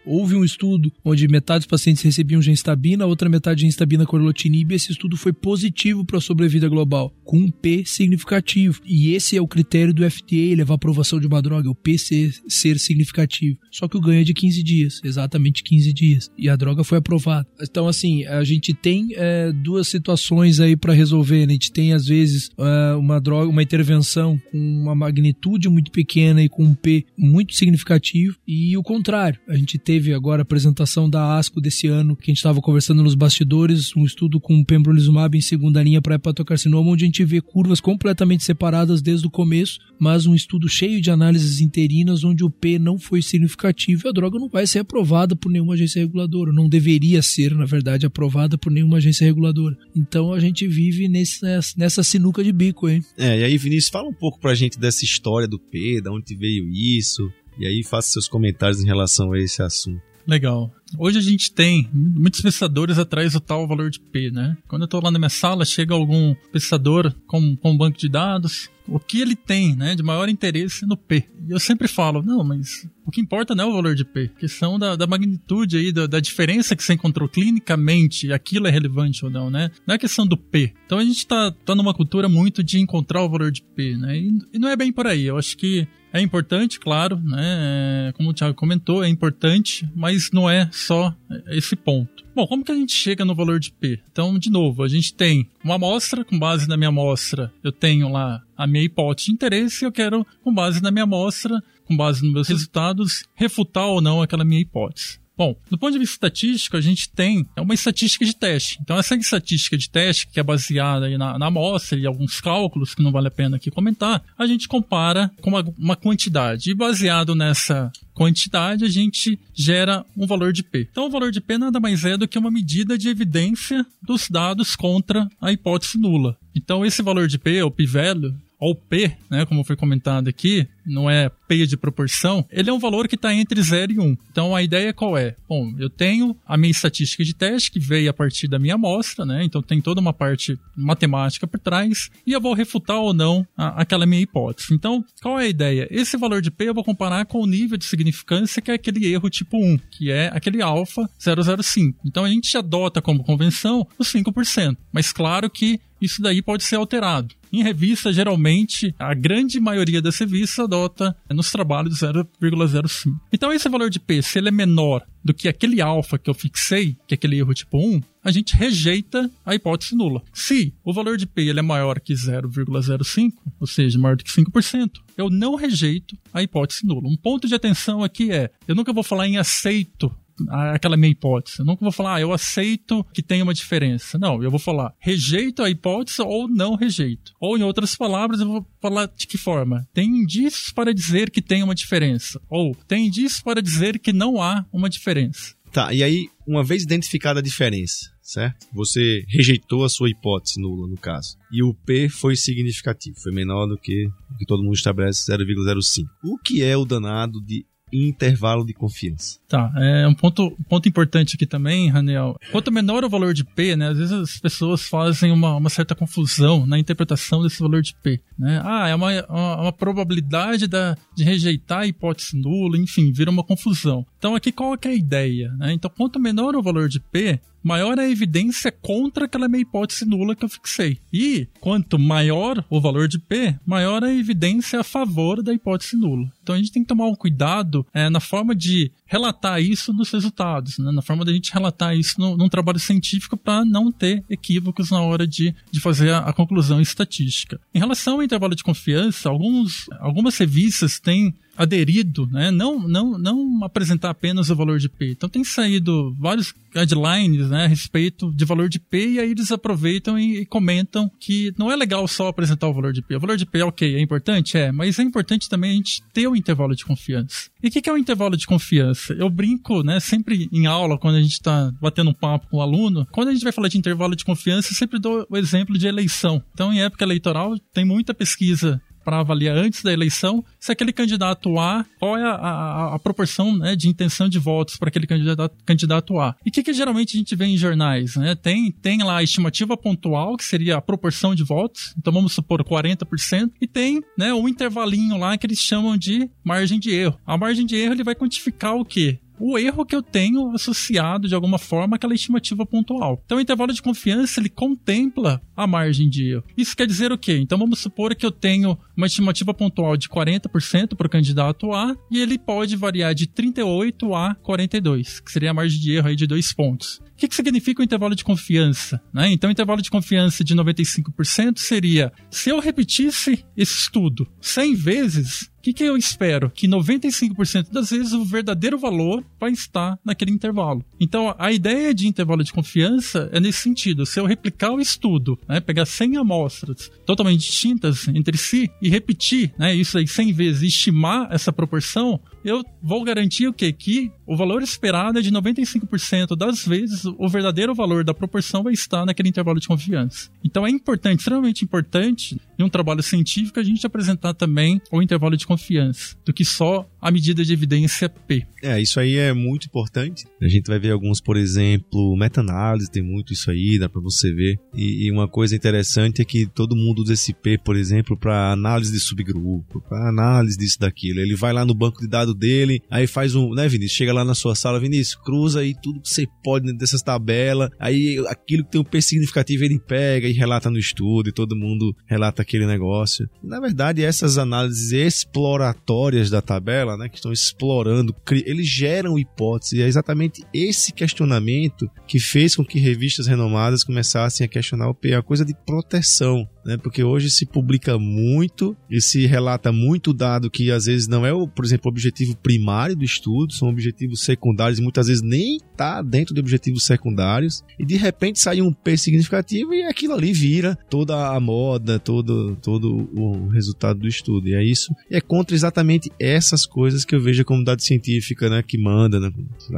houve 0.06 0.36
um 0.36 0.44
estudo 0.44 0.92
onde 1.04 1.26
metade 1.26 1.58
dos 1.60 1.66
pacientes 1.66 2.04
recebiam 2.04 2.40
genstabina, 2.40 3.02
a 3.02 3.08
outra 3.08 3.28
metade 3.28 3.62
genstabina 3.62 4.06
com 4.06 4.16
erlotinib, 4.16 4.70
e 4.70 4.76
esse 4.76 4.92
estudo 4.92 5.16
foi 5.16 5.32
positivo 5.32 6.04
para 6.04 6.18
a 6.18 6.20
sobrevida 6.20 6.68
global 6.68 6.99
com 7.24 7.38
um 7.38 7.50
P 7.50 7.84
significativo. 7.86 8.80
E 8.84 9.12
esse 9.14 9.36
é 9.36 9.40
o 9.40 9.46
critério 9.46 9.94
do 9.94 10.08
FDA 10.08 10.56
levar 10.56 10.74
a 10.74 10.76
aprovação 10.76 11.20
de 11.20 11.26
uma 11.26 11.40
droga, 11.40 11.70
o 11.70 11.74
P 11.74 11.96
ser, 11.96 12.34
ser 12.48 12.78
significativo. 12.78 13.56
Só 13.70 13.86
que 13.86 13.96
o 13.96 14.00
ganho 14.00 14.22
é 14.22 14.24
de 14.24 14.34
15 14.34 14.62
dias, 14.62 15.00
exatamente 15.04 15.62
15 15.62 15.92
dias. 15.92 16.30
E 16.36 16.48
a 16.48 16.56
droga 16.56 16.82
foi 16.82 16.98
aprovada. 16.98 17.46
Então, 17.62 17.86
assim, 17.86 18.24
a 18.26 18.42
gente 18.42 18.74
tem 18.74 19.08
é, 19.12 19.52
duas 19.52 19.86
situações 19.86 20.58
aí 20.58 20.76
para 20.76 20.92
resolver. 20.92 21.46
Né? 21.46 21.52
A 21.52 21.52
gente 21.52 21.72
tem, 21.72 21.92
às 21.92 22.06
vezes, 22.06 22.50
é, 22.58 22.94
uma 22.94 23.20
droga, 23.20 23.48
uma 23.48 23.62
intervenção 23.62 24.40
com 24.50 24.58
uma 24.58 24.94
magnitude 24.94 25.68
muito 25.68 25.92
pequena 25.92 26.42
e 26.42 26.48
com 26.48 26.64
um 26.64 26.74
P 26.74 27.04
muito 27.16 27.54
significativo. 27.54 28.36
E 28.46 28.76
o 28.76 28.82
contrário. 28.82 29.38
A 29.48 29.54
gente 29.54 29.78
teve 29.78 30.12
agora 30.12 30.42
a 30.42 30.44
apresentação 30.44 31.08
da 31.08 31.36
ASCO 31.38 31.60
desse 31.60 31.86
ano, 31.86 32.16
que 32.16 32.24
a 32.24 32.32
gente 32.32 32.38
estava 32.38 32.60
conversando 32.60 33.02
nos 33.02 33.14
bastidores, 33.14 33.94
um 33.94 34.04
estudo 34.04 34.40
com 34.40 34.64
pembrolizumab 34.64 35.36
em 35.36 35.40
segunda 35.40 35.82
linha 35.82 36.02
para 36.02 36.16
hepatocarcinoma 36.16 36.79
onde 36.88 37.04
a 37.04 37.06
gente 37.06 37.24
vê 37.24 37.40
curvas 37.40 37.80
completamente 37.80 38.44
separadas 38.44 39.02
desde 39.02 39.26
o 39.26 39.30
começo, 39.30 39.78
mas 39.98 40.26
um 40.26 40.34
estudo 40.34 40.68
cheio 40.68 41.00
de 41.00 41.10
análises 41.10 41.60
interinas 41.60 42.24
onde 42.24 42.44
o 42.44 42.50
P 42.50 42.78
não 42.78 42.98
foi 42.98 43.20
significativo 43.22 44.06
e 44.06 44.08
a 44.08 44.12
droga 44.12 44.38
não 44.38 44.48
vai 44.48 44.66
ser 44.66 44.80
aprovada 44.80 45.36
por 45.36 45.50
nenhuma 45.50 45.74
agência 45.74 46.00
reguladora, 46.00 46.52
não 46.52 46.68
deveria 46.68 47.22
ser, 47.22 47.54
na 47.54 47.64
verdade, 47.64 48.06
aprovada 48.06 48.56
por 48.56 48.72
nenhuma 48.72 48.98
agência 48.98 49.24
reguladora. 49.24 49.76
Então 49.94 50.32
a 50.32 50.40
gente 50.40 50.66
vive 50.66 51.08
nesse, 51.08 51.40
nessa 51.76 52.02
sinuca 52.02 52.42
de 52.42 52.52
bico, 52.52 52.88
hein? 52.88 53.02
É, 53.16 53.40
e 53.40 53.44
aí, 53.44 53.58
Vinícius, 53.58 53.90
fala 53.90 54.08
um 54.08 54.14
pouco 54.14 54.40
pra 54.40 54.54
gente 54.54 54.78
dessa 54.78 55.04
história 55.04 55.46
do 55.46 55.58
P, 55.58 56.00
da 56.02 56.10
onde 56.10 56.34
veio 56.34 56.68
isso, 56.68 57.30
e 57.58 57.66
aí 57.66 57.82
faça 57.84 58.12
seus 58.12 58.28
comentários 58.28 58.82
em 58.82 58.86
relação 58.86 59.32
a 59.32 59.38
esse 59.38 59.62
assunto. 59.62 60.09
Legal. 60.30 60.72
Hoje 60.96 61.18
a 61.18 61.20
gente 61.20 61.52
tem 61.52 61.90
muitos 61.92 62.40
pensadores 62.40 62.98
atrás 62.98 63.32
do 63.32 63.40
tal 63.40 63.66
valor 63.66 63.90
de 63.90 63.98
P, 63.98 64.30
né? 64.30 64.56
Quando 64.68 64.82
eu 64.82 64.84
estou 64.84 65.02
lá 65.02 65.10
na 65.10 65.18
minha 65.18 65.28
sala, 65.28 65.64
chega 65.64 65.92
algum 65.92 66.36
pensador 66.52 67.12
com, 67.26 67.56
com 67.56 67.72
um 67.72 67.76
banco 67.76 67.98
de 67.98 68.08
dados, 68.08 68.70
o 68.86 69.00
que 69.00 69.20
ele 69.20 69.34
tem, 69.34 69.74
né, 69.74 69.96
de 69.96 70.04
maior 70.04 70.28
interesse 70.28 70.86
no 70.86 70.96
P. 70.96 71.28
E 71.48 71.50
eu 71.50 71.58
sempre 71.58 71.88
falo, 71.88 72.22
não, 72.22 72.44
mas 72.44 72.88
o 73.04 73.10
que 73.10 73.20
importa 73.20 73.56
não 73.56 73.64
é 73.64 73.66
o 73.66 73.72
valor 73.72 73.96
de 73.96 74.04
P, 74.04 74.30
questão 74.38 74.78
da, 74.78 74.94
da 74.94 75.04
magnitude 75.04 75.76
aí, 75.76 75.92
da, 75.92 76.06
da, 76.06 76.20
diferença 76.20 76.76
que 76.76 76.84
você 76.84 76.92
encontrou 76.92 77.28
clinicamente, 77.28 78.32
aquilo 78.32 78.68
é 78.68 78.70
relevante 78.70 79.24
ou 79.24 79.30
não, 79.32 79.50
né? 79.50 79.68
Não 79.84 79.96
é 79.96 79.98
questão 79.98 80.24
do 80.24 80.36
P. 80.36 80.72
Então 80.86 80.98
a 80.98 81.04
gente 81.04 81.26
tá, 81.26 81.52
tá 81.64 81.74
numa 81.74 81.92
cultura 81.92 82.28
muito 82.28 82.62
de 82.62 82.78
encontrar 82.78 83.24
o 83.24 83.28
valor 83.28 83.50
de 83.50 83.62
P, 83.62 83.96
né? 83.96 84.16
E, 84.16 84.38
e 84.52 84.58
não 84.60 84.68
é 84.68 84.76
bem 84.76 84.92
por 84.92 85.08
aí. 85.08 85.24
Eu 85.24 85.36
acho 85.36 85.56
que 85.56 85.88
é 86.12 86.20
importante, 86.20 86.80
claro, 86.80 87.16
né? 87.22 88.12
Como 88.14 88.30
o 88.30 88.34
Thiago 88.34 88.54
comentou, 88.54 89.04
é 89.04 89.08
importante, 89.08 89.88
mas 89.94 90.30
não 90.32 90.48
é 90.48 90.68
só 90.72 91.14
esse 91.48 91.76
ponto. 91.76 92.24
Bom, 92.34 92.46
como 92.46 92.64
que 92.64 92.72
a 92.72 92.76
gente 92.76 92.92
chega 92.92 93.24
no 93.24 93.34
valor 93.34 93.60
de 93.60 93.72
P? 93.72 94.00
Então, 94.10 94.38
de 94.38 94.50
novo, 94.50 94.82
a 94.82 94.88
gente 94.88 95.14
tem 95.14 95.48
uma 95.62 95.74
amostra, 95.76 96.24
com 96.24 96.38
base 96.38 96.68
na 96.68 96.76
minha 96.76 96.88
amostra, 96.88 97.52
eu 97.62 97.72
tenho 97.72 98.08
lá 98.08 98.42
a 98.56 98.66
minha 98.66 98.84
hipótese 98.84 99.26
de 99.26 99.32
interesse 99.32 99.84
e 99.84 99.86
eu 99.86 99.92
quero, 99.92 100.26
com 100.42 100.52
base 100.52 100.82
na 100.82 100.90
minha 100.90 101.04
amostra, 101.04 101.62
com 101.84 101.96
base 101.96 102.22
nos 102.22 102.32
meus 102.32 102.48
resultados, 102.48 103.24
refutar 103.34 103.86
ou 103.86 104.00
não 104.00 104.22
aquela 104.22 104.44
minha 104.44 104.60
hipótese. 104.60 105.19
Bom, 105.40 105.56
do 105.70 105.78
ponto 105.78 105.94
de 105.94 105.98
vista 105.98 106.12
estatístico, 106.12 106.76
a 106.76 106.82
gente 106.82 107.08
tem 107.08 107.48
uma 107.58 107.72
estatística 107.72 108.26
de 108.26 108.36
teste. 108.36 108.76
Então, 108.78 108.98
essa 108.98 109.14
estatística 109.14 109.74
de 109.74 109.88
teste, 109.88 110.26
que 110.26 110.38
é 110.38 110.42
baseada 110.42 111.08
na, 111.16 111.38
na 111.38 111.46
amostra 111.46 111.98
e 111.98 112.04
alguns 112.04 112.42
cálculos 112.42 112.94
que 112.94 113.02
não 113.02 113.10
vale 113.10 113.28
a 113.28 113.30
pena 113.30 113.56
aqui 113.56 113.70
comentar, 113.70 114.22
a 114.36 114.46
gente 114.46 114.68
compara 114.68 115.30
com 115.40 115.48
uma, 115.48 115.64
uma 115.78 115.96
quantidade. 115.96 116.70
E 116.70 116.74
baseado 116.74 117.34
nessa 117.34 117.90
quantidade, 118.12 118.84
a 118.84 118.88
gente 118.90 119.40
gera 119.54 120.04
um 120.14 120.26
valor 120.26 120.52
de 120.52 120.62
P. 120.62 120.86
Então, 120.90 121.06
o 121.06 121.10
valor 121.10 121.32
de 121.32 121.40
P 121.40 121.56
nada 121.56 121.80
mais 121.80 122.04
é 122.04 122.18
do 122.18 122.28
que 122.28 122.38
uma 122.38 122.50
medida 122.50 122.98
de 122.98 123.08
evidência 123.08 123.86
dos 124.02 124.28
dados 124.28 124.76
contra 124.76 125.26
a 125.40 125.50
hipótese 125.50 125.96
nula. 125.96 126.36
Então, 126.54 126.84
esse 126.84 127.00
valor 127.00 127.26
de 127.26 127.38
P, 127.38 127.62
o 127.62 127.70
p-value, 127.70 128.34
ou 128.60 128.74
P, 128.74 129.16
né, 129.30 129.46
como 129.46 129.64
foi 129.64 129.74
comentado 129.74 130.28
aqui, 130.28 130.68
não 130.86 131.08
é 131.08 131.30
P 131.48 131.66
de 131.66 131.76
proporção, 131.76 132.44
ele 132.50 132.68
é 132.68 132.72
um 132.72 132.78
valor 132.78 133.08
que 133.08 133.14
está 133.14 133.34
entre 133.34 133.60
0 133.60 133.92
e 133.92 133.98
1. 133.98 134.02
Um. 134.02 134.16
Então 134.30 134.54
a 134.54 134.62
ideia 134.62 134.92
qual 134.92 135.16
é? 135.16 135.34
Bom, 135.48 135.72
eu 135.78 135.88
tenho 135.88 136.36
a 136.46 136.56
minha 136.56 136.70
estatística 136.70 137.24
de 137.24 137.34
teste 137.34 137.70
que 137.70 137.80
veio 137.80 138.10
a 138.10 138.12
partir 138.12 138.48
da 138.48 138.58
minha 138.58 138.74
amostra, 138.74 139.24
né? 139.24 139.42
Então 139.44 139.62
tem 139.62 139.80
toda 139.80 140.00
uma 140.00 140.12
parte 140.12 140.58
matemática 140.76 141.46
por 141.46 141.58
trás 141.58 142.10
e 142.26 142.32
eu 142.32 142.40
vou 142.40 142.52
refutar 142.52 142.98
ou 142.98 143.14
não 143.14 143.46
a, 143.56 143.80
aquela 143.80 144.06
minha 144.06 144.20
hipótese. 144.22 144.74
Então, 144.74 145.04
qual 145.22 145.38
é 145.40 145.44
a 145.44 145.48
ideia? 145.48 145.88
Esse 145.90 146.16
valor 146.16 146.42
de 146.42 146.50
P 146.50 146.68
eu 146.68 146.74
vou 146.74 146.84
comparar 146.84 147.24
com 147.24 147.40
o 147.40 147.46
nível 147.46 147.78
de 147.78 147.84
significância 147.84 148.60
que 148.60 148.70
é 148.70 148.74
aquele 148.74 149.06
erro 149.06 149.30
tipo 149.30 149.56
1, 149.56 149.78
que 149.90 150.10
é 150.10 150.28
aquele 150.32 150.60
alfa 150.60 151.08
005. 151.18 151.98
Então 152.04 152.24
a 152.24 152.28
gente 152.28 152.56
adota 152.56 153.00
como 153.00 153.24
convenção 153.24 153.86
os 153.98 154.12
5%, 154.12 154.76
mas 154.92 155.12
claro 155.12 155.48
que 155.48 155.80
isso 156.00 156.22
daí 156.22 156.42
pode 156.42 156.64
ser 156.64 156.76
alterado. 156.76 157.34
Em 157.52 157.62
revista, 157.62 158.12
geralmente, 158.12 158.94
a 158.98 159.12
grande 159.12 159.58
maioria 159.58 160.00
das 160.00 160.16
revistas 160.18 160.60
adota 160.60 161.16
nos 161.30 161.50
trabalhos 161.50 162.00
0,05. 162.00 163.12
Então, 163.32 163.52
esse 163.52 163.68
valor 163.68 163.90
de 163.90 163.98
P, 163.98 164.22
se 164.22 164.38
ele 164.38 164.48
é 164.48 164.52
menor 164.52 165.04
do 165.22 165.34
que 165.34 165.48
aquele 165.48 165.80
alfa 165.80 166.16
que 166.16 166.30
eu 166.30 166.34
fixei, 166.34 166.96
que 167.06 167.14
é 167.14 167.16
aquele 167.16 167.38
erro 167.38 167.52
tipo 167.52 167.76
1, 167.76 168.00
a 168.22 168.30
gente 168.30 168.54
rejeita 168.54 169.30
a 169.44 169.54
hipótese 169.54 169.96
nula. 169.96 170.22
Se 170.32 170.72
o 170.84 170.92
valor 170.92 171.16
de 171.16 171.26
P 171.26 171.42
ele 171.42 171.58
é 171.58 171.62
maior 171.62 171.98
que 172.00 172.14
0,05, 172.14 173.32
ou 173.58 173.66
seja, 173.66 173.98
maior 173.98 174.16
do 174.16 174.24
que 174.24 174.30
5%, 174.30 174.90
eu 175.16 175.28
não 175.28 175.56
rejeito 175.56 176.16
a 176.32 176.42
hipótese 176.42 176.86
nula. 176.86 177.08
Um 177.08 177.16
ponto 177.16 177.48
de 177.48 177.54
atenção 177.54 178.04
aqui 178.04 178.30
é, 178.30 178.50
eu 178.66 178.74
nunca 178.74 178.92
vou 178.92 179.02
falar 179.02 179.26
em 179.26 179.38
aceito 179.38 180.14
aquela 180.48 180.96
minha 180.96 181.10
hipótese. 181.10 181.60
Eu 181.60 181.64
nunca 181.64 181.84
vou 181.84 181.92
falar, 181.92 182.16
ah, 182.16 182.20
eu 182.20 182.32
aceito 182.32 183.04
que 183.12 183.22
tem 183.22 183.42
uma 183.42 183.54
diferença. 183.54 184.18
Não, 184.18 184.42
eu 184.42 184.50
vou 184.50 184.60
falar, 184.60 184.94
rejeito 184.98 185.62
a 185.62 185.70
hipótese 185.70 186.22
ou 186.22 186.48
não 186.48 186.74
rejeito. 186.74 187.32
Ou, 187.40 187.58
em 187.58 187.62
outras 187.62 187.94
palavras, 187.94 188.40
eu 188.40 188.46
vou 188.46 188.66
falar 188.80 189.06
de 189.06 189.26
que 189.26 189.38
forma? 189.38 189.86
Tem 189.92 190.08
indícios 190.08 190.72
para 190.72 190.94
dizer 190.94 191.30
que 191.30 191.42
tem 191.42 191.62
uma 191.62 191.74
diferença. 191.74 192.40
Ou 192.48 192.74
tem 192.86 193.06
indícios 193.06 193.42
para 193.42 193.62
dizer 193.62 193.98
que 193.98 194.12
não 194.12 194.42
há 194.42 194.64
uma 194.72 194.88
diferença. 194.88 195.54
Tá, 195.72 195.92
e 195.94 196.02
aí, 196.02 196.28
uma 196.46 196.64
vez 196.64 196.82
identificada 196.82 197.38
a 197.38 197.42
diferença, 197.42 198.10
certo? 198.20 198.66
Você 198.72 199.24
rejeitou 199.28 199.84
a 199.84 199.88
sua 199.88 200.10
hipótese 200.10 200.60
nula, 200.60 200.88
no 200.88 200.96
caso. 200.96 201.36
E 201.52 201.62
o 201.62 201.72
P 201.72 202.08
foi 202.08 202.34
significativo, 202.34 203.20
foi 203.20 203.32
menor 203.32 203.66
do 203.66 203.78
que 203.78 204.06
o 204.06 204.36
que 204.36 204.46
todo 204.46 204.64
mundo 204.64 204.74
estabelece, 204.74 205.30
0,05. 205.30 206.06
O 206.24 206.36
que 206.38 206.62
é 206.62 206.76
o 206.76 206.84
danado 206.84 207.40
de 207.40 207.64
intervalo 207.92 208.64
de 208.64 208.72
confiança. 208.72 209.38
Tá, 209.48 209.72
é 209.76 210.06
um 210.06 210.14
ponto, 210.14 210.56
ponto 210.68 210.88
importante 210.88 211.34
aqui 211.34 211.46
também, 211.46 211.90
Raniel. 211.90 212.36
Quanto 212.52 212.70
menor 212.70 213.04
o 213.04 213.08
valor 213.08 213.34
de 213.34 213.44
P, 213.44 213.76
né, 213.76 213.88
às 213.88 213.98
vezes 213.98 214.12
as 214.12 214.38
pessoas 214.38 214.82
fazem 214.82 215.32
uma, 215.32 215.56
uma 215.56 215.70
certa 215.70 215.94
confusão 215.94 216.66
na 216.66 216.78
interpretação 216.78 217.42
desse 217.42 217.60
valor 217.60 217.82
de 217.82 217.94
P. 218.02 218.20
Né? 218.38 218.60
Ah, 218.64 218.88
é 218.88 218.94
uma, 218.94 219.10
uma, 219.26 219.60
uma 219.62 219.72
probabilidade 219.72 220.66
da, 220.66 220.96
de 221.16 221.24
rejeitar 221.24 221.80
a 221.80 221.86
hipótese 221.86 222.36
nula, 222.36 222.76
enfim, 222.76 223.12
vira 223.12 223.30
uma 223.30 223.44
confusão. 223.44 224.06
Então 224.18 224.34
aqui 224.34 224.52
qual 224.52 224.74
é 224.74 224.88
a 224.88 224.94
ideia? 224.94 225.52
Né? 225.58 225.72
Então 225.72 225.90
quanto 225.94 226.20
menor 226.20 226.54
o 226.54 226.62
valor 226.62 226.88
de 226.88 227.00
P, 227.00 227.40
maior 227.62 227.98
a 227.98 228.08
evidência 228.08 228.72
contra 228.72 229.24
aquela 229.24 229.48
minha 229.48 229.62
hipótese 229.62 230.04
nula 230.04 230.34
que 230.34 230.44
eu 230.44 230.48
fixei. 230.48 230.98
E 231.12 231.48
quanto 231.60 231.98
maior 231.98 232.64
o 232.68 232.80
valor 232.80 233.08
de 233.08 233.18
P, 233.18 233.56
maior 233.66 234.02
a 234.04 234.12
evidência 234.12 234.80
a 234.80 234.84
favor 234.84 235.42
da 235.42 235.52
hipótese 235.52 235.96
nula. 235.96 236.30
Então 236.42 236.54
a 236.54 236.58
gente 236.58 236.72
tem 236.72 236.82
que 236.82 236.88
tomar 236.88 237.06
um 237.06 237.14
cuidado 237.14 237.86
é, 237.92 238.08
na 238.08 238.20
forma 238.20 238.54
de 238.54 238.90
relatar 239.06 239.60
isso 239.60 239.92
nos 239.92 240.10
resultados, 240.10 240.78
né? 240.78 240.90
na 240.92 241.02
forma 241.02 241.24
da 241.24 241.32
gente 241.32 241.52
relatar 241.52 241.96
isso 241.96 242.20
no, 242.20 242.36
num 242.36 242.48
trabalho 242.48 242.78
científico 242.78 243.36
para 243.36 243.64
não 243.64 243.92
ter 243.92 244.24
equívocos 244.28 244.90
na 244.90 245.00
hora 245.00 245.26
de, 245.26 245.54
de 245.70 245.80
fazer 245.80 246.10
a, 246.10 246.18
a, 246.18 246.32
conclusão 246.32 246.80
estatística. 246.80 247.60
Em 247.74 247.78
relação 247.78 248.14
ao 248.14 248.22
intervalo 248.22 248.54
de 248.54 248.64
confiança, 248.64 249.28
alguns, 249.28 249.86
algumas 250.00 250.36
revistas 250.38 250.98
têm 250.98 251.34
aderido, 251.56 252.26
né? 252.26 252.50
não, 252.50 252.88
não, 252.88 253.18
não 253.18 253.64
apresentar 253.64 254.10
apenas 254.10 254.50
o 254.50 254.56
valor 254.56 254.78
de 254.78 254.88
P. 254.88 255.10
Então 255.10 255.28
tem 255.28 255.44
saído 255.44 256.14
vários 256.18 256.54
guidelines 256.72 257.50
né, 257.50 257.64
a 257.64 257.66
respeito 257.66 258.32
de 258.32 258.44
valor 258.44 258.68
de 258.68 258.78
P 258.78 259.10
e 259.10 259.20
aí 259.20 259.30
eles 259.30 259.50
aproveitam 259.50 260.18
e, 260.18 260.38
e, 260.38 260.46
comentam 260.46 261.10
que 261.18 261.52
não 261.58 261.70
é 261.70 261.76
legal 261.76 262.06
só 262.06 262.28
apresentar 262.28 262.68
o 262.68 262.72
valor 262.72 262.92
de 262.92 263.02
P. 263.02 263.16
O 263.16 263.20
valor 263.20 263.36
de 263.36 263.44
P, 263.44 263.62
ok, 263.62 263.96
é 263.96 264.00
importante? 264.00 264.56
É, 264.56 264.70
mas 264.70 264.98
é 264.98 265.02
importante 265.02 265.48
também 265.48 265.72
a 265.72 265.74
gente 265.74 266.02
ter 266.12 266.26
o 266.26 266.32
um 266.32 266.36
intervalo 266.36 266.74
de 266.74 266.84
confiança. 266.84 267.50
E 267.62 267.68
o 267.68 267.70
que, 267.70 267.82
que, 267.82 267.90
é 267.90 267.92
o 267.92 267.98
intervalo 267.98 268.36
de 268.36 268.46
confiança? 268.46 269.12
Eu 269.14 269.28
brinco, 269.28 269.82
né, 269.82 270.00
sempre 270.00 270.48
em 270.52 270.66
aula, 270.66 270.98
quando 270.98 271.16
a 271.16 271.22
gente 271.22 271.32
está 271.32 271.72
batendo 271.80 272.10
um 272.10 272.14
papo 272.14 272.46
com 272.48 272.58
o 272.58 272.62
aluno, 272.62 273.06
quando 273.10 273.28
a 273.28 273.32
gente 273.32 273.42
vai 273.42 273.52
falar 273.52 273.68
de 273.68 273.78
intervalo 273.78 274.14
de 274.14 274.24
confiança, 274.24 274.70
eu 274.70 274.76
sempre 274.76 274.98
dou 274.98 275.26
o 275.28 275.36
exemplo 275.36 275.76
de 275.76 275.86
eleição. 275.86 276.42
Então, 276.54 276.72
em 276.72 276.82
época 276.82 277.04
eleitoral, 277.04 277.58
tem 277.72 277.84
muita 277.84 278.14
pesquisa 278.14 278.80
para 279.04 279.20
avaliar 279.20 279.56
antes 279.56 279.82
da 279.82 279.92
eleição 279.92 280.44
se 280.58 280.72
aquele 280.72 280.92
candidato 280.92 281.58
A, 281.58 281.84
qual 281.98 282.16
é 282.16 282.22
a, 282.22 282.34
a, 282.34 282.94
a 282.94 282.98
proporção 282.98 283.56
né, 283.56 283.74
de 283.74 283.88
intenção 283.88 284.28
de 284.28 284.38
votos 284.38 284.76
para 284.76 284.88
aquele 284.88 285.06
candidato, 285.06 285.54
candidato 285.64 286.18
A. 286.18 286.36
E 286.44 286.48
o 286.48 286.52
que, 286.52 286.62
que, 286.62 286.72
geralmente 286.72 287.16
a 287.16 287.18
gente 287.18 287.34
vê 287.34 287.46
em 287.46 287.56
jornais? 287.56 288.16
Né? 288.16 288.34
Tem, 288.34 288.70
tem 288.70 289.02
lá 289.02 289.18
a 289.18 289.22
estimativa 289.22 289.76
pontual, 289.76 290.36
que 290.36 290.44
seria 290.44 290.76
a 290.76 290.82
proporção 290.82 291.34
de 291.34 291.44
votos, 291.44 291.94
então 291.98 292.12
vamos 292.12 292.32
supor 292.32 292.62
40%, 292.64 293.50
e 293.60 293.66
tem 293.66 294.02
né, 294.16 294.32
um 294.32 294.48
intervalinho 294.48 295.16
lá 295.16 295.36
que 295.36 295.46
eles 295.46 295.58
chamam 295.58 295.96
de 295.96 296.30
margem 296.44 296.78
de 296.78 296.90
erro. 296.90 297.18
A 297.26 297.36
margem 297.36 297.66
de 297.66 297.76
erro 297.76 297.94
ele 297.94 298.04
vai 298.04 298.14
quantificar 298.14 298.74
o 298.74 298.84
quê? 298.84 299.18
o 299.40 299.58
erro 299.58 299.86
que 299.86 299.96
eu 299.96 300.02
tenho 300.02 300.54
associado 300.54 301.26
de 301.26 301.34
alguma 301.34 301.58
forma 301.58 301.96
àquela 301.96 302.12
estimativa 302.12 302.66
pontual. 302.66 303.20
Então, 303.24 303.38
o 303.38 303.40
intervalo 303.40 303.72
de 303.72 303.80
confiança 303.80 304.38
ele 304.38 304.50
contempla 304.50 305.40
a 305.62 305.66
margem 305.66 306.08
de 306.08 306.30
erro. 306.30 306.44
Isso 306.56 306.76
quer 306.76 306.86
dizer 306.86 307.12
o 307.12 307.18
quê? 307.18 307.38
Então, 307.38 307.58
vamos 307.58 307.78
supor 307.78 308.14
que 308.14 308.24
eu 308.24 308.30
tenho 308.30 308.78
uma 308.96 309.06
estimativa 309.06 309.52
pontual 309.54 309.96
de 309.96 310.08
40% 310.08 310.96
para 310.96 311.06
o 311.06 311.10
candidato 311.10 311.72
A 311.72 311.96
e 312.10 312.20
ele 312.20 312.38
pode 312.38 312.76
variar 312.76 313.14
de 313.14 313.26
38 313.26 314.14
a 314.14 314.34
42, 314.36 315.20
que 315.20 315.30
seria 315.30 315.50
a 315.50 315.54
margem 315.54 315.80
de 315.80 315.92
erro 315.92 316.08
aí 316.08 316.16
de 316.16 316.26
dois 316.26 316.52
pontos. 316.52 317.00
O 317.12 317.20
que, 317.20 317.28
que 317.28 317.34
significa 317.34 317.82
o 317.82 317.84
intervalo 317.84 318.14
de 318.14 318.24
confiança? 318.24 319.00
Né? 319.12 319.30
Então, 319.30 319.48
o 319.48 319.52
intervalo 319.52 319.82
de 319.82 319.90
confiança 319.90 320.42
de 320.42 320.54
95% 320.54 321.58
seria 321.58 322.12
se 322.30 322.48
eu 322.48 322.58
repetisse 322.58 323.44
esse 323.56 323.76
estudo 323.76 324.26
100 324.40 324.74
vezes, 324.74 325.50
o 325.60 325.62
que, 325.62 325.74
que 325.74 325.84
eu 325.84 325.94
espero? 325.94 326.50
Que 326.50 326.66
95% 326.66 327.70
das 327.70 327.90
vezes 327.90 328.14
o 328.14 328.24
verdadeiro 328.24 328.78
valor 328.78 329.22
vai 329.38 329.50
estar 329.50 329.98
naquele 330.02 330.30
intervalo. 330.30 330.82
Então, 330.98 331.34
a 331.38 331.52
ideia 331.52 331.92
de 331.92 332.08
intervalo 332.08 332.42
de 332.42 332.50
confiança 332.50 333.28
é 333.30 333.38
nesse 333.38 333.58
sentido. 333.58 334.06
Se 334.06 334.18
eu 334.18 334.24
replicar 334.24 334.72
o 334.72 334.80
estudo, 334.80 335.38
né, 335.50 335.60
pegar 335.60 335.84
100 335.84 336.16
amostras 336.16 336.90
totalmente 337.04 337.40
distintas 337.40 338.06
entre 338.08 338.38
si 338.38 338.70
e 338.80 338.88
repetir 338.88 339.52
né, 339.58 339.74
isso 339.74 339.98
aí 339.98 340.06
100 340.06 340.32
vezes 340.32 340.62
estimar 340.62 341.28
essa 341.30 341.52
proporção, 341.52 342.20
eu 342.44 342.64
vou 342.80 343.02
garantir 343.04 343.48
o 343.48 343.52
quê? 343.52 343.72
Que 343.72 344.10
o 344.26 344.36
valor 344.36 344.62
esperado 344.62 345.18
é 345.18 345.22
de 345.22 345.30
95% 345.30 346.36
das 346.36 346.64
vezes 346.64 347.04
o 347.04 347.28
verdadeiro 347.28 347.74
valor 347.74 348.04
da 348.04 348.14
proporção 348.14 348.62
vai 348.62 348.72
estar 348.72 349.04
naquele 349.04 349.28
intervalo 349.28 349.58
de 349.58 349.66
confiança. 349.66 350.30
Então 350.44 350.66
é 350.66 350.70
importante, 350.70 351.18
extremamente 351.18 351.64
importante, 351.64 352.40
em 352.60 352.64
um 352.64 352.68
trabalho 352.68 353.02
científico, 353.02 353.58
a 353.58 353.62
gente 353.62 353.86
apresentar 353.86 354.34
também 354.34 354.80
o 354.90 355.02
intervalo 355.02 355.36
de 355.36 355.46
confiança, 355.46 356.16
do 356.24 356.32
que 356.32 356.44
só 356.44 356.88
a 357.00 357.10
medida 357.10 357.44
de 357.44 357.52
evidência 357.52 358.08
P. 358.08 358.46
É, 358.62 358.80
isso 358.80 359.00
aí 359.00 359.16
é 359.16 359.32
muito 359.32 359.66
importante. 359.66 360.26
A 360.40 360.48
gente 360.48 360.66
vai 360.66 360.78
ver 360.78 360.90
alguns, 360.90 361.20
por 361.20 361.36
exemplo, 361.36 362.14
meta-análise, 362.16 362.90
tem 362.90 363.02
muito 363.02 363.32
isso 363.32 363.50
aí, 363.50 363.78
dá 363.78 363.88
para 363.88 364.00
você 364.00 364.32
ver. 364.32 364.58
E, 364.74 365.06
e, 365.06 365.10
uma 365.10 365.26
coisa 365.26 365.56
interessante 365.56 366.20
é 366.20 366.24
que 366.24 366.46
todo 366.46 366.76
mundo 366.76 367.00
usa 367.00 367.14
esse 367.14 367.32
P, 367.32 367.56
por 367.56 367.76
exemplo, 367.76 368.16
para 368.16 368.52
análise 368.52 368.92
de 368.92 369.00
subgrupo, 369.00 369.80
para 369.88 370.08
análise 370.08 370.58
disso 370.58 370.78
daquilo. 370.78 371.20
Ele 371.20 371.34
vai 371.34 371.52
lá 371.52 371.64
no 371.64 371.74
banco 371.74 372.00
de 372.00 372.08
dados 372.08 372.34
dele, 372.34 372.82
aí 372.90 373.06
faz 373.06 373.34
um, 373.34 373.54
né, 373.54 373.66
Vinícius? 373.66 373.96
Chega 373.96 374.12
lá 374.12 374.24
na 374.24 374.34
sua 374.34 374.54
sala, 374.54 374.78
Vinícius, 374.78 375.16
cruza 375.24 375.60
aí 375.60 375.74
tudo 375.82 376.00
que 376.00 376.08
você 376.08 376.26
pode 376.44 376.66
dentro 376.66 376.78
dessas 376.78 377.02
tabelas, 377.02 377.70
aí 377.78 378.22
aquilo 378.28 378.64
que 378.64 378.72
tem 378.72 378.80
um 378.80 378.84
P 378.84 379.00
significativo 379.00 379.64
ele 379.64 379.78
pega 379.78 380.28
e 380.28 380.32
relata 380.32 380.70
no 380.70 380.78
estudo 380.78 381.28
e 381.28 381.32
todo 381.32 381.56
mundo 381.56 381.94
relata 382.06 382.42
aquele 382.50 382.66
negócio. 382.66 383.30
Na 383.40 383.60
verdade, 383.60 384.04
essas 384.04 384.36
análises 384.36 384.90
exploratórias 384.90 386.28
da 386.28 386.42
tabela, 386.42 386.96
né, 386.96 387.08
que 387.08 387.16
estão 387.16 387.32
explorando, 387.32 388.14
eles 388.44 388.66
geram 388.66 389.16
hipóteses, 389.16 389.78
e 389.78 389.82
é 389.82 389.86
exatamente 389.86 390.44
esse 390.52 390.92
questionamento 390.92 391.88
que 392.08 392.18
fez 392.18 392.56
com 392.56 392.64
que 392.64 392.80
revistas 392.80 393.28
renomadas 393.28 393.84
começassem 393.84 394.44
a 394.44 394.48
questionar 394.48 394.88
o 394.88 394.94
P, 394.94 395.14
a 395.14 395.22
coisa 395.22 395.44
de 395.44 395.54
proteção 395.64 396.48
né? 396.64 396.76
Porque 396.76 397.02
hoje 397.02 397.30
se 397.30 397.46
publica 397.46 397.98
muito 397.98 398.76
e 398.90 399.00
se 399.00 399.26
relata 399.26 399.72
muito 399.72 400.12
dado 400.12 400.50
que 400.50 400.70
às 400.70 400.84
vezes 400.84 401.08
não 401.08 401.24
é, 401.24 401.32
o, 401.32 401.46
por 401.46 401.64
exemplo, 401.64 401.88
o 401.88 401.90
objetivo 401.90 402.36
primário 402.36 402.96
do 402.96 403.04
estudo, 403.04 403.52
são 403.52 403.68
objetivos 403.68 404.22
secundários 404.22 404.78
e 404.78 404.82
muitas 404.82 405.06
vezes 405.06 405.22
nem 405.22 405.56
está 405.56 406.02
dentro 406.02 406.34
de 406.34 406.40
objetivos 406.40 406.84
secundários. 406.84 407.62
E 407.78 407.84
de 407.84 407.96
repente 407.96 408.38
sai 408.38 408.60
um 408.60 408.72
P 408.72 408.96
significativo 408.96 409.72
e 409.74 409.82
aquilo 409.84 410.14
ali 410.14 410.32
vira 410.32 410.76
toda 410.88 411.34
a 411.34 411.40
moda, 411.40 411.98
todo, 411.98 412.56
todo 412.56 413.08
o 413.16 413.48
resultado 413.48 414.00
do 414.00 414.08
estudo. 414.08 414.48
E 414.48 414.54
é 414.54 414.64
isso. 414.64 414.94
E 415.10 415.16
é 415.16 415.20
contra 415.20 415.54
exatamente 415.54 416.10
essas 416.18 416.66
coisas 416.66 417.04
que 417.04 417.14
eu 417.14 417.20
vejo 417.20 417.42
a 417.42 417.44
comunidade 417.44 417.84
científica 417.84 418.48
né, 418.48 418.62
que 418.62 418.78
manda, 418.78 419.18
né, 419.18 419.30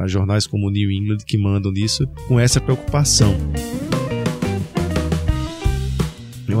jornais 0.07 0.47
como 0.47 0.67
o 0.67 0.71
New 0.71 0.91
England 0.91 1.17
que 1.25 1.37
mandam 1.37 1.71
nisso 1.71 2.05
com 2.27 2.39
essa 2.39 2.59
preocupação. 2.59 3.33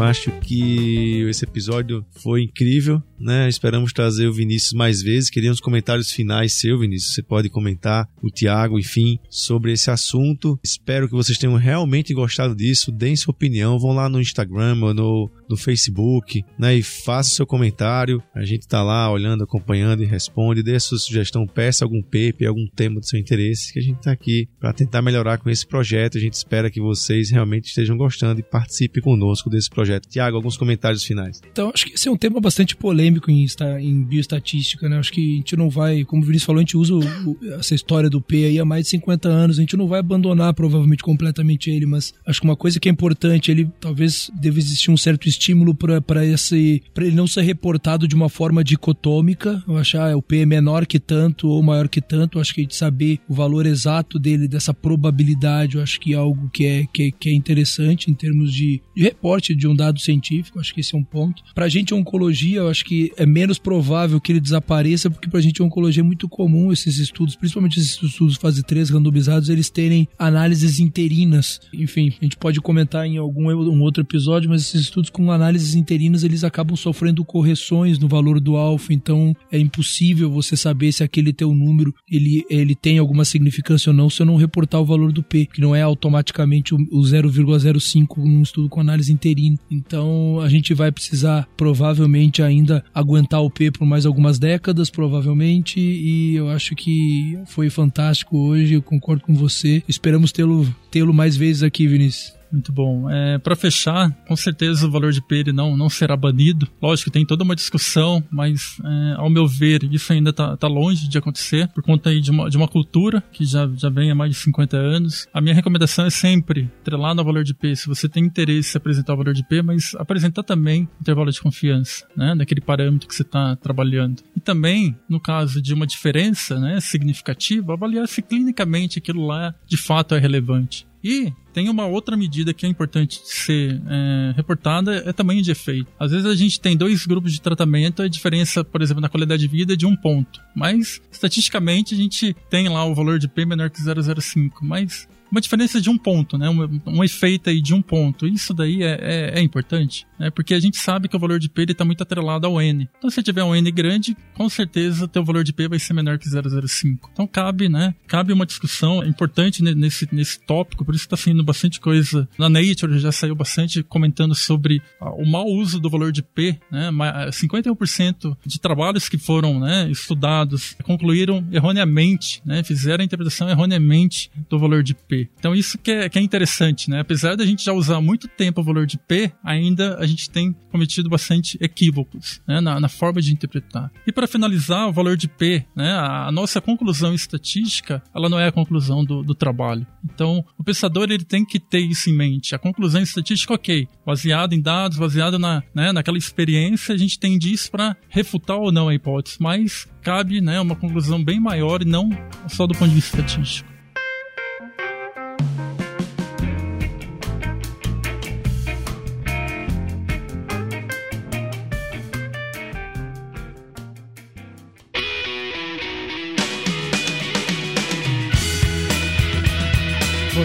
Acho 0.03 0.31
que 0.41 1.21
esse 1.29 1.45
episódio 1.45 2.05
foi 2.11 2.43
incrível, 2.43 3.01
né? 3.23 3.47
Esperamos 3.47 3.93
trazer 3.93 4.27
o 4.27 4.33
Vinícius 4.33 4.73
mais 4.73 5.01
vezes. 5.01 5.29
Queríamos 5.29 5.59
comentários 5.59 6.11
finais 6.11 6.53
seu, 6.53 6.79
Vinícius. 6.79 7.13
Você 7.13 7.23
pode 7.23 7.49
comentar, 7.49 8.07
o 8.21 8.29
Tiago, 8.29 8.77
enfim, 8.77 9.19
sobre 9.29 9.71
esse 9.71 9.89
assunto. 9.89 10.59
Espero 10.63 11.07
que 11.07 11.15
vocês 11.15 11.37
tenham 11.37 11.55
realmente 11.55 12.13
gostado 12.13 12.55
disso. 12.55 12.91
Deem 12.91 13.15
sua 13.15 13.31
opinião, 13.31 13.79
vão 13.79 13.93
lá 13.93 14.09
no 14.09 14.19
Instagram 14.19 14.77
ou 14.81 14.93
no, 14.93 15.31
no 15.49 15.57
Facebook, 15.57 16.43
né? 16.57 16.75
E 16.75 16.83
faça 16.83 17.35
seu 17.35 17.45
comentário. 17.45 18.21
A 18.35 18.43
gente 18.43 18.67
tá 18.67 18.83
lá 18.83 19.09
olhando, 19.11 19.43
acompanhando 19.43 20.03
e 20.03 20.05
responde. 20.05 20.63
Dê 20.63 20.75
a 20.75 20.79
sua 20.79 20.97
sugestão, 20.97 21.47
peça 21.47 21.85
algum 21.85 22.01
paper, 22.01 22.47
algum 22.47 22.67
tema 22.67 22.99
do 22.99 23.07
seu 23.07 23.19
interesse, 23.19 23.73
que 23.73 23.79
a 23.79 23.81
gente 23.81 24.01
tá 24.01 24.11
aqui 24.11 24.47
para 24.59 24.73
tentar 24.73 25.01
melhorar 25.01 25.37
com 25.37 25.49
esse 25.49 25.65
projeto. 25.65 26.17
A 26.17 26.21
gente 26.21 26.33
espera 26.33 26.69
que 26.69 26.81
vocês 26.81 27.31
realmente 27.31 27.67
estejam 27.67 27.97
gostando 27.97 28.39
e 28.39 28.43
participem 28.43 29.01
conosco 29.01 29.49
desse 29.49 29.69
projeto. 29.69 30.09
Tiago, 30.09 30.35
alguns 30.35 30.57
comentários 30.57 31.03
finais. 31.03 31.41
Então, 31.51 31.71
acho 31.73 31.85
que 31.85 31.93
esse 31.93 32.07
é 32.07 32.11
um 32.11 32.17
tema 32.17 32.39
bastante 32.39 32.75
polêmico 32.75 33.12
em, 33.29 33.45
em 33.79 34.03
bioestatística, 34.03 34.87
né? 34.87 34.97
Acho 34.97 35.11
que 35.11 35.33
a 35.33 35.37
gente 35.37 35.55
não 35.55 35.69
vai, 35.69 36.03
como 36.03 36.21
o 36.21 36.25
Vinícius 36.25 36.45
falou, 36.45 36.59
a 36.59 36.61
gente 36.61 36.77
usa 36.77 36.93
o, 36.95 37.37
essa 37.59 37.75
história 37.75 38.09
do 38.09 38.21
P 38.21 38.45
aí 38.45 38.59
há 38.59 38.65
mais 38.65 38.85
de 38.85 38.91
50 38.91 39.27
anos, 39.27 39.57
a 39.57 39.61
gente 39.61 39.77
não 39.77 39.87
vai 39.87 39.99
abandonar 39.99 40.53
provavelmente 40.53 41.03
completamente 41.03 41.69
ele, 41.69 41.85
mas 41.85 42.13
acho 42.25 42.41
que 42.41 42.47
uma 42.47 42.55
coisa 42.55 42.79
que 42.79 42.89
é 42.89 42.91
importante, 42.91 43.51
ele 43.51 43.69
talvez 43.79 44.29
deve 44.39 44.59
existir 44.59 44.91
um 44.91 44.97
certo 44.97 45.27
estímulo 45.27 45.75
para 45.75 46.25
esse 46.25 46.81
para 46.93 47.05
ele 47.05 47.15
não 47.15 47.27
ser 47.27 47.41
reportado 47.41 48.07
de 48.07 48.15
uma 48.15 48.29
forma 48.29 48.63
dicotômica. 48.63 49.63
Eu 49.67 49.77
achar 49.77 50.11
ah, 50.11 50.17
o 50.17 50.21
P 50.21 50.39
é 50.39 50.45
menor 50.45 50.85
que 50.85 50.99
tanto 50.99 51.47
ou 51.47 51.61
maior 51.61 51.87
que 51.87 52.01
tanto, 52.01 52.39
acho 52.39 52.53
que 52.53 52.61
a 52.61 52.63
gente 52.63 52.75
saber 52.75 53.19
o 53.27 53.33
valor 53.33 53.65
exato 53.65 54.19
dele, 54.19 54.47
dessa 54.47 54.73
probabilidade, 54.73 55.77
eu 55.77 55.83
acho 55.83 55.99
que 55.99 56.13
é 56.13 56.17
algo 56.17 56.49
que 56.49 56.65
é, 56.65 56.85
que 56.91 57.03
é, 57.03 57.11
que 57.11 57.29
é 57.29 57.33
interessante 57.33 58.09
em 58.09 58.13
termos 58.13 58.53
de, 58.53 58.81
de 58.95 59.03
reporte 59.03 59.55
de 59.55 59.67
um 59.67 59.75
dado 59.75 59.99
científico, 59.99 60.59
acho 60.59 60.73
que 60.73 60.81
esse 60.81 60.95
é 60.95 60.97
um 60.97 61.03
ponto. 61.03 61.43
Gente, 61.67 61.93
a 61.93 61.97
oncologia, 61.97 62.59
eu 62.59 62.69
acho 62.69 62.85
que 62.85 63.02
é 63.17 63.25
menos 63.25 63.57
provável 63.57 64.19
que 64.19 64.31
ele 64.31 64.39
desapareça, 64.39 65.09
porque 65.09 65.29
pra 65.29 65.41
gente, 65.41 65.61
a 65.61 65.65
oncologia 65.65 66.01
é 66.01 66.05
muito 66.05 66.27
comum 66.29 66.71
esses 66.71 66.97
estudos, 66.97 67.35
principalmente 67.35 67.79
esses 67.79 68.01
estudos 68.01 68.37
fase 68.37 68.63
3 68.63 68.89
randomizados, 68.89 69.49
eles 69.49 69.69
terem 69.69 70.07
análises 70.17 70.79
interinas. 70.79 71.59
Enfim, 71.73 72.13
a 72.21 72.23
gente 72.23 72.37
pode 72.37 72.61
comentar 72.61 73.05
em 73.05 73.17
algum 73.17 73.49
um 73.51 73.81
outro 73.81 74.01
episódio, 74.01 74.49
mas 74.49 74.61
esses 74.61 74.81
estudos 74.81 75.09
com 75.09 75.31
análises 75.31 75.75
interinas, 75.75 76.23
eles 76.23 76.43
acabam 76.43 76.75
sofrendo 76.75 77.23
correções 77.25 77.99
no 77.99 78.07
valor 78.07 78.39
do 78.39 78.55
alfa, 78.55 78.93
então 78.93 79.35
é 79.51 79.59
impossível 79.59 80.31
você 80.31 80.55
saber 80.55 80.91
se 80.91 81.03
aquele 81.03 81.33
teu 81.33 81.53
número, 81.53 81.93
ele, 82.09 82.45
ele 82.49 82.75
tem 82.75 82.97
alguma 82.97 83.25
significância 83.25 83.89
ou 83.89 83.95
não, 83.95 84.09
se 84.09 84.21
eu 84.21 84.25
não 84.25 84.35
reportar 84.35 84.81
o 84.81 84.85
valor 84.85 85.11
do 85.11 85.23
P, 85.23 85.45
que 85.45 85.61
não 85.61 85.75
é 85.75 85.81
automaticamente 85.81 86.73
o, 86.73 86.77
o 86.91 87.01
0,05 87.01 88.17
num 88.17 88.41
estudo 88.41 88.69
com 88.69 88.79
análise 88.79 89.11
interina. 89.11 89.57
Então 89.69 90.39
a 90.39 90.49
gente 90.49 90.73
vai 90.73 90.91
precisar 90.91 91.47
provavelmente 91.57 92.41
ainda 92.41 92.82
aguentar 92.93 93.41
o 93.41 93.49
P 93.49 93.71
por 93.71 93.85
mais 93.85 94.05
algumas 94.05 94.39
décadas, 94.39 94.89
provavelmente, 94.89 95.79
e 95.79 96.35
eu 96.35 96.49
acho 96.49 96.75
que 96.75 97.37
foi 97.45 97.69
fantástico 97.69 98.37
hoje, 98.37 98.73
eu 98.75 98.81
concordo 98.81 99.23
com 99.23 99.33
você. 99.33 99.83
Esperamos 99.87 100.31
tê-lo 100.31 100.67
tê-lo 100.91 101.13
mais 101.13 101.35
vezes 101.35 101.63
aqui, 101.63 101.87
Vinícius. 101.87 102.42
Muito 102.53 102.71
bom. 102.71 103.09
É, 103.09 103.39
para 103.39 103.55
fechar, 103.55 104.11
com 104.27 104.35
certeza 104.35 104.85
o 104.85 104.91
valor 104.91 105.11
de 105.11 105.23
P 105.23 105.51
não, 105.51 105.75
não 105.75 105.89
será 105.89 106.15
banido. 106.15 106.67
Lógico 106.79 107.09
que 107.09 107.13
tem 107.13 107.25
toda 107.25 107.43
uma 107.43 107.55
discussão, 107.55 108.23
mas 108.29 108.77
é, 108.85 109.15
ao 109.17 109.27
meu 109.27 109.47
ver, 109.47 109.83
isso 109.91 110.13
ainda 110.13 110.29
está 110.29 110.55
tá 110.55 110.67
longe 110.67 111.09
de 111.09 111.17
acontecer 111.17 111.67
por 111.69 111.81
conta 111.81 112.11
aí 112.11 112.21
de 112.21 112.29
uma, 112.29 112.47
de 112.51 112.55
uma 112.55 112.67
cultura 112.67 113.23
que 113.31 113.43
já, 113.43 113.67
já 113.75 113.89
vem 113.89 114.11
há 114.11 114.15
mais 114.15 114.31
de 114.31 114.37
50 114.37 114.77
anos. 114.77 115.27
A 115.33 115.41
minha 115.41 115.55
recomendação 115.55 116.05
é 116.05 116.11
sempre 116.11 116.69
trelar 116.83 117.15
no 117.15 117.23
valor 117.23 117.43
de 117.43 117.55
P. 117.55 117.75
Se 117.75 117.87
você 117.87 118.07
tem 118.07 118.23
interesse 118.23 118.77
em 118.77 118.77
apresentar 118.77 119.15
o 119.15 119.17
valor 119.17 119.33
de 119.33 119.43
P, 119.43 119.63
mas 119.63 119.95
apresentar 119.95 120.43
também 120.43 120.87
intervalo 121.01 121.31
de 121.31 121.41
confiança, 121.41 122.05
né, 122.15 122.35
daquele 122.35 122.61
parâmetro 122.61 123.07
que 123.07 123.15
você 123.15 123.23
está 123.23 123.55
trabalhando. 123.55 124.21
E 124.37 124.39
também, 124.39 124.95
no 125.09 125.19
caso 125.19 125.59
de 125.59 125.73
uma 125.73 125.87
diferença 125.87 126.59
né, 126.59 126.79
significativa, 126.79 127.73
avaliar 127.73 128.07
se 128.07 128.21
clinicamente 128.21 128.99
aquilo 128.99 129.25
lá 129.25 129.55
de 129.65 129.75
fato 129.75 130.13
é 130.13 130.19
relevante. 130.19 130.85
E 131.03 131.33
tem 131.51 131.69
uma 131.69 131.85
outra 131.85 132.15
medida 132.15 132.53
que 132.53 132.65
é 132.65 132.69
importante 132.69 133.21
ser 133.25 133.81
é, 133.87 134.33
reportada, 134.35 135.03
é 135.05 135.11
tamanho 135.11 135.41
de 135.41 135.51
efeito. 135.51 135.87
Às 135.99 136.11
vezes 136.11 136.25
a 136.25 136.35
gente 136.35 136.59
tem 136.59 136.77
dois 136.77 137.05
grupos 137.05 137.33
de 137.33 137.41
tratamento, 137.41 138.01
a 138.01 138.07
diferença, 138.07 138.63
por 138.63 138.81
exemplo, 138.81 139.01
na 139.01 139.09
qualidade 139.09 139.41
de 139.41 139.47
vida 139.47 139.73
é 139.73 139.75
de 139.75 139.85
um 139.85 139.95
ponto. 139.95 140.39
Mas, 140.55 141.01
estatisticamente, 141.11 141.93
a 141.93 141.97
gente 141.97 142.35
tem 142.49 142.69
lá 142.69 142.85
o 142.85 142.95
valor 142.95 143.19
de 143.19 143.27
P 143.27 143.45
menor 143.45 143.69
que 143.69 143.81
0,05. 143.81 144.51
Mas 144.61 145.07
uma 145.33 145.41
diferença 145.41 145.81
de 145.81 145.89
um 145.89 145.97
ponto, 145.97 146.37
né? 146.37 146.47
Um, 146.47 146.79
um 146.85 147.03
efeito 147.03 147.49
aí 147.49 147.59
de 147.59 147.73
um 147.73 147.81
ponto. 147.81 148.27
Isso 148.27 148.53
daí 148.53 148.83
é, 148.83 148.99
é, 149.01 149.39
é 149.39 149.41
importante, 149.41 150.05
né? 150.19 150.29
Porque 150.29 150.53
a 150.53 150.59
gente 150.59 150.77
sabe 150.77 151.07
que 151.07 151.15
o 151.15 151.19
valor 151.19 151.39
de 151.39 151.49
P 151.49 151.63
está 151.63 151.83
muito 151.83 152.03
atrelado 152.03 152.45
ao 152.45 152.61
N. 152.61 152.87
Então, 152.99 153.09
se 153.09 153.23
tiver 153.23 153.43
um 153.43 153.55
N 153.55 153.71
grande, 153.71 154.15
com 154.35 154.47
certeza 154.47 155.07
teu 155.07 155.25
valor 155.25 155.43
de 155.43 155.51
P 155.51 155.67
vai 155.67 155.79
ser 155.79 155.93
menor 155.93 156.19
que 156.19 156.29
0,05. 156.29 157.09
Então, 157.11 157.25
cabe, 157.25 157.67
né? 157.67 157.95
Cabe 158.07 158.31
uma 158.31 158.45
discussão 158.45 159.03
importante 159.03 159.63
nesse, 159.63 160.07
nesse 160.11 160.39
tópico, 160.39 160.85
por 160.85 160.93
isso 160.93 161.05
está 161.05 161.17
saindo 161.17 161.43
bastante 161.43 161.79
coisa. 161.79 162.29
Na 162.37 162.47
Nature 162.47 162.99
já 162.99 163.11
saiu 163.11 163.33
bastante 163.33 163.81
comentando 163.81 164.35
sobre 164.35 164.83
ah, 165.01 165.09
o 165.15 165.25
mau 165.25 165.47
uso 165.47 165.79
do 165.79 165.89
valor 165.89 166.11
de 166.11 166.21
P, 166.21 166.59
né? 166.69 166.91
51% 167.31 168.37
de 168.45 168.59
trabalhos 168.59 169.09
que 169.09 169.17
foram 169.17 169.59
né, 169.59 169.89
estudados 169.89 170.75
concluíram 170.83 171.43
erroneamente, 171.51 172.39
né? 172.45 172.63
Fizeram 172.63 173.01
a 173.01 173.05
interpretação 173.05 173.49
erroneamente 173.49 174.29
do 174.47 174.59
valor 174.59 174.83
de 174.83 174.93
P. 174.93 175.22
Então 175.37 175.53
isso 175.55 175.77
que 175.77 175.91
é, 175.91 176.09
que 176.09 176.19
é 176.19 176.21
interessante, 176.21 176.89
né? 176.89 176.99
Apesar 176.99 177.35
da 177.35 177.45
gente 177.45 177.63
já 177.63 177.73
usar 177.73 178.01
muito 178.01 178.27
tempo 178.27 178.61
o 178.61 178.63
valor 178.63 178.85
de 178.85 178.97
P, 178.97 179.31
ainda 179.43 179.97
a 179.97 180.05
gente 180.05 180.29
tem 180.29 180.55
cometido 180.71 181.09
bastante 181.09 181.57
equívocos 181.61 182.41
né? 182.47 182.59
na, 182.59 182.79
na, 182.79 182.89
forma 182.89 183.21
de 183.21 183.31
interpretar. 183.31 183.91
E 184.07 184.11
para 184.11 184.27
finalizar, 184.27 184.87
o 184.87 184.93
valor 184.93 185.15
de 185.17 185.27
P, 185.27 185.65
né? 185.75 185.91
A, 185.91 186.27
a, 186.27 186.31
nossa 186.31 186.59
conclusão 186.59 187.13
estatística, 187.13 188.01
ela 188.13 188.29
não 188.29 188.39
é 188.39 188.47
a 188.47 188.51
conclusão 188.51 189.03
do, 189.03 189.23
do 189.23 189.35
trabalho. 189.35 189.85
Então, 190.03 190.43
o 190.57 190.63
pensador 190.63 191.11
ele 191.11 191.23
tem 191.23 191.45
que 191.45 191.59
ter 191.59 191.79
isso 191.79 192.09
em 192.09 192.13
mente. 192.15 192.55
A 192.55 192.59
conclusão 192.59 193.01
estatística, 193.01 193.53
ok, 193.53 193.87
baseado 194.05 194.53
em 194.53 194.61
dados, 194.61 194.97
baseado 194.97 195.37
na, 195.37 195.63
né, 195.73 195.91
naquela 195.91 196.17
experiência, 196.17 196.95
a 196.95 196.97
gente 196.97 197.19
tem 197.19 197.37
disso 197.37 197.71
para 197.71 197.95
refutar 198.09 198.57
ou 198.57 198.71
não 198.71 198.89
a 198.89 198.95
hipótese, 198.95 199.37
mas 199.39 199.87
cabe 200.01 200.41
né, 200.41 200.59
uma 200.59 200.75
conclusão 200.75 201.23
bem 201.23 201.39
maior 201.39 201.81
e 201.81 201.85
não 201.85 202.09
só 202.47 202.67
do 202.67 202.73
ponto 202.73 202.89
de 202.89 202.95
vista 202.95 203.19
estatístico. 203.19 203.72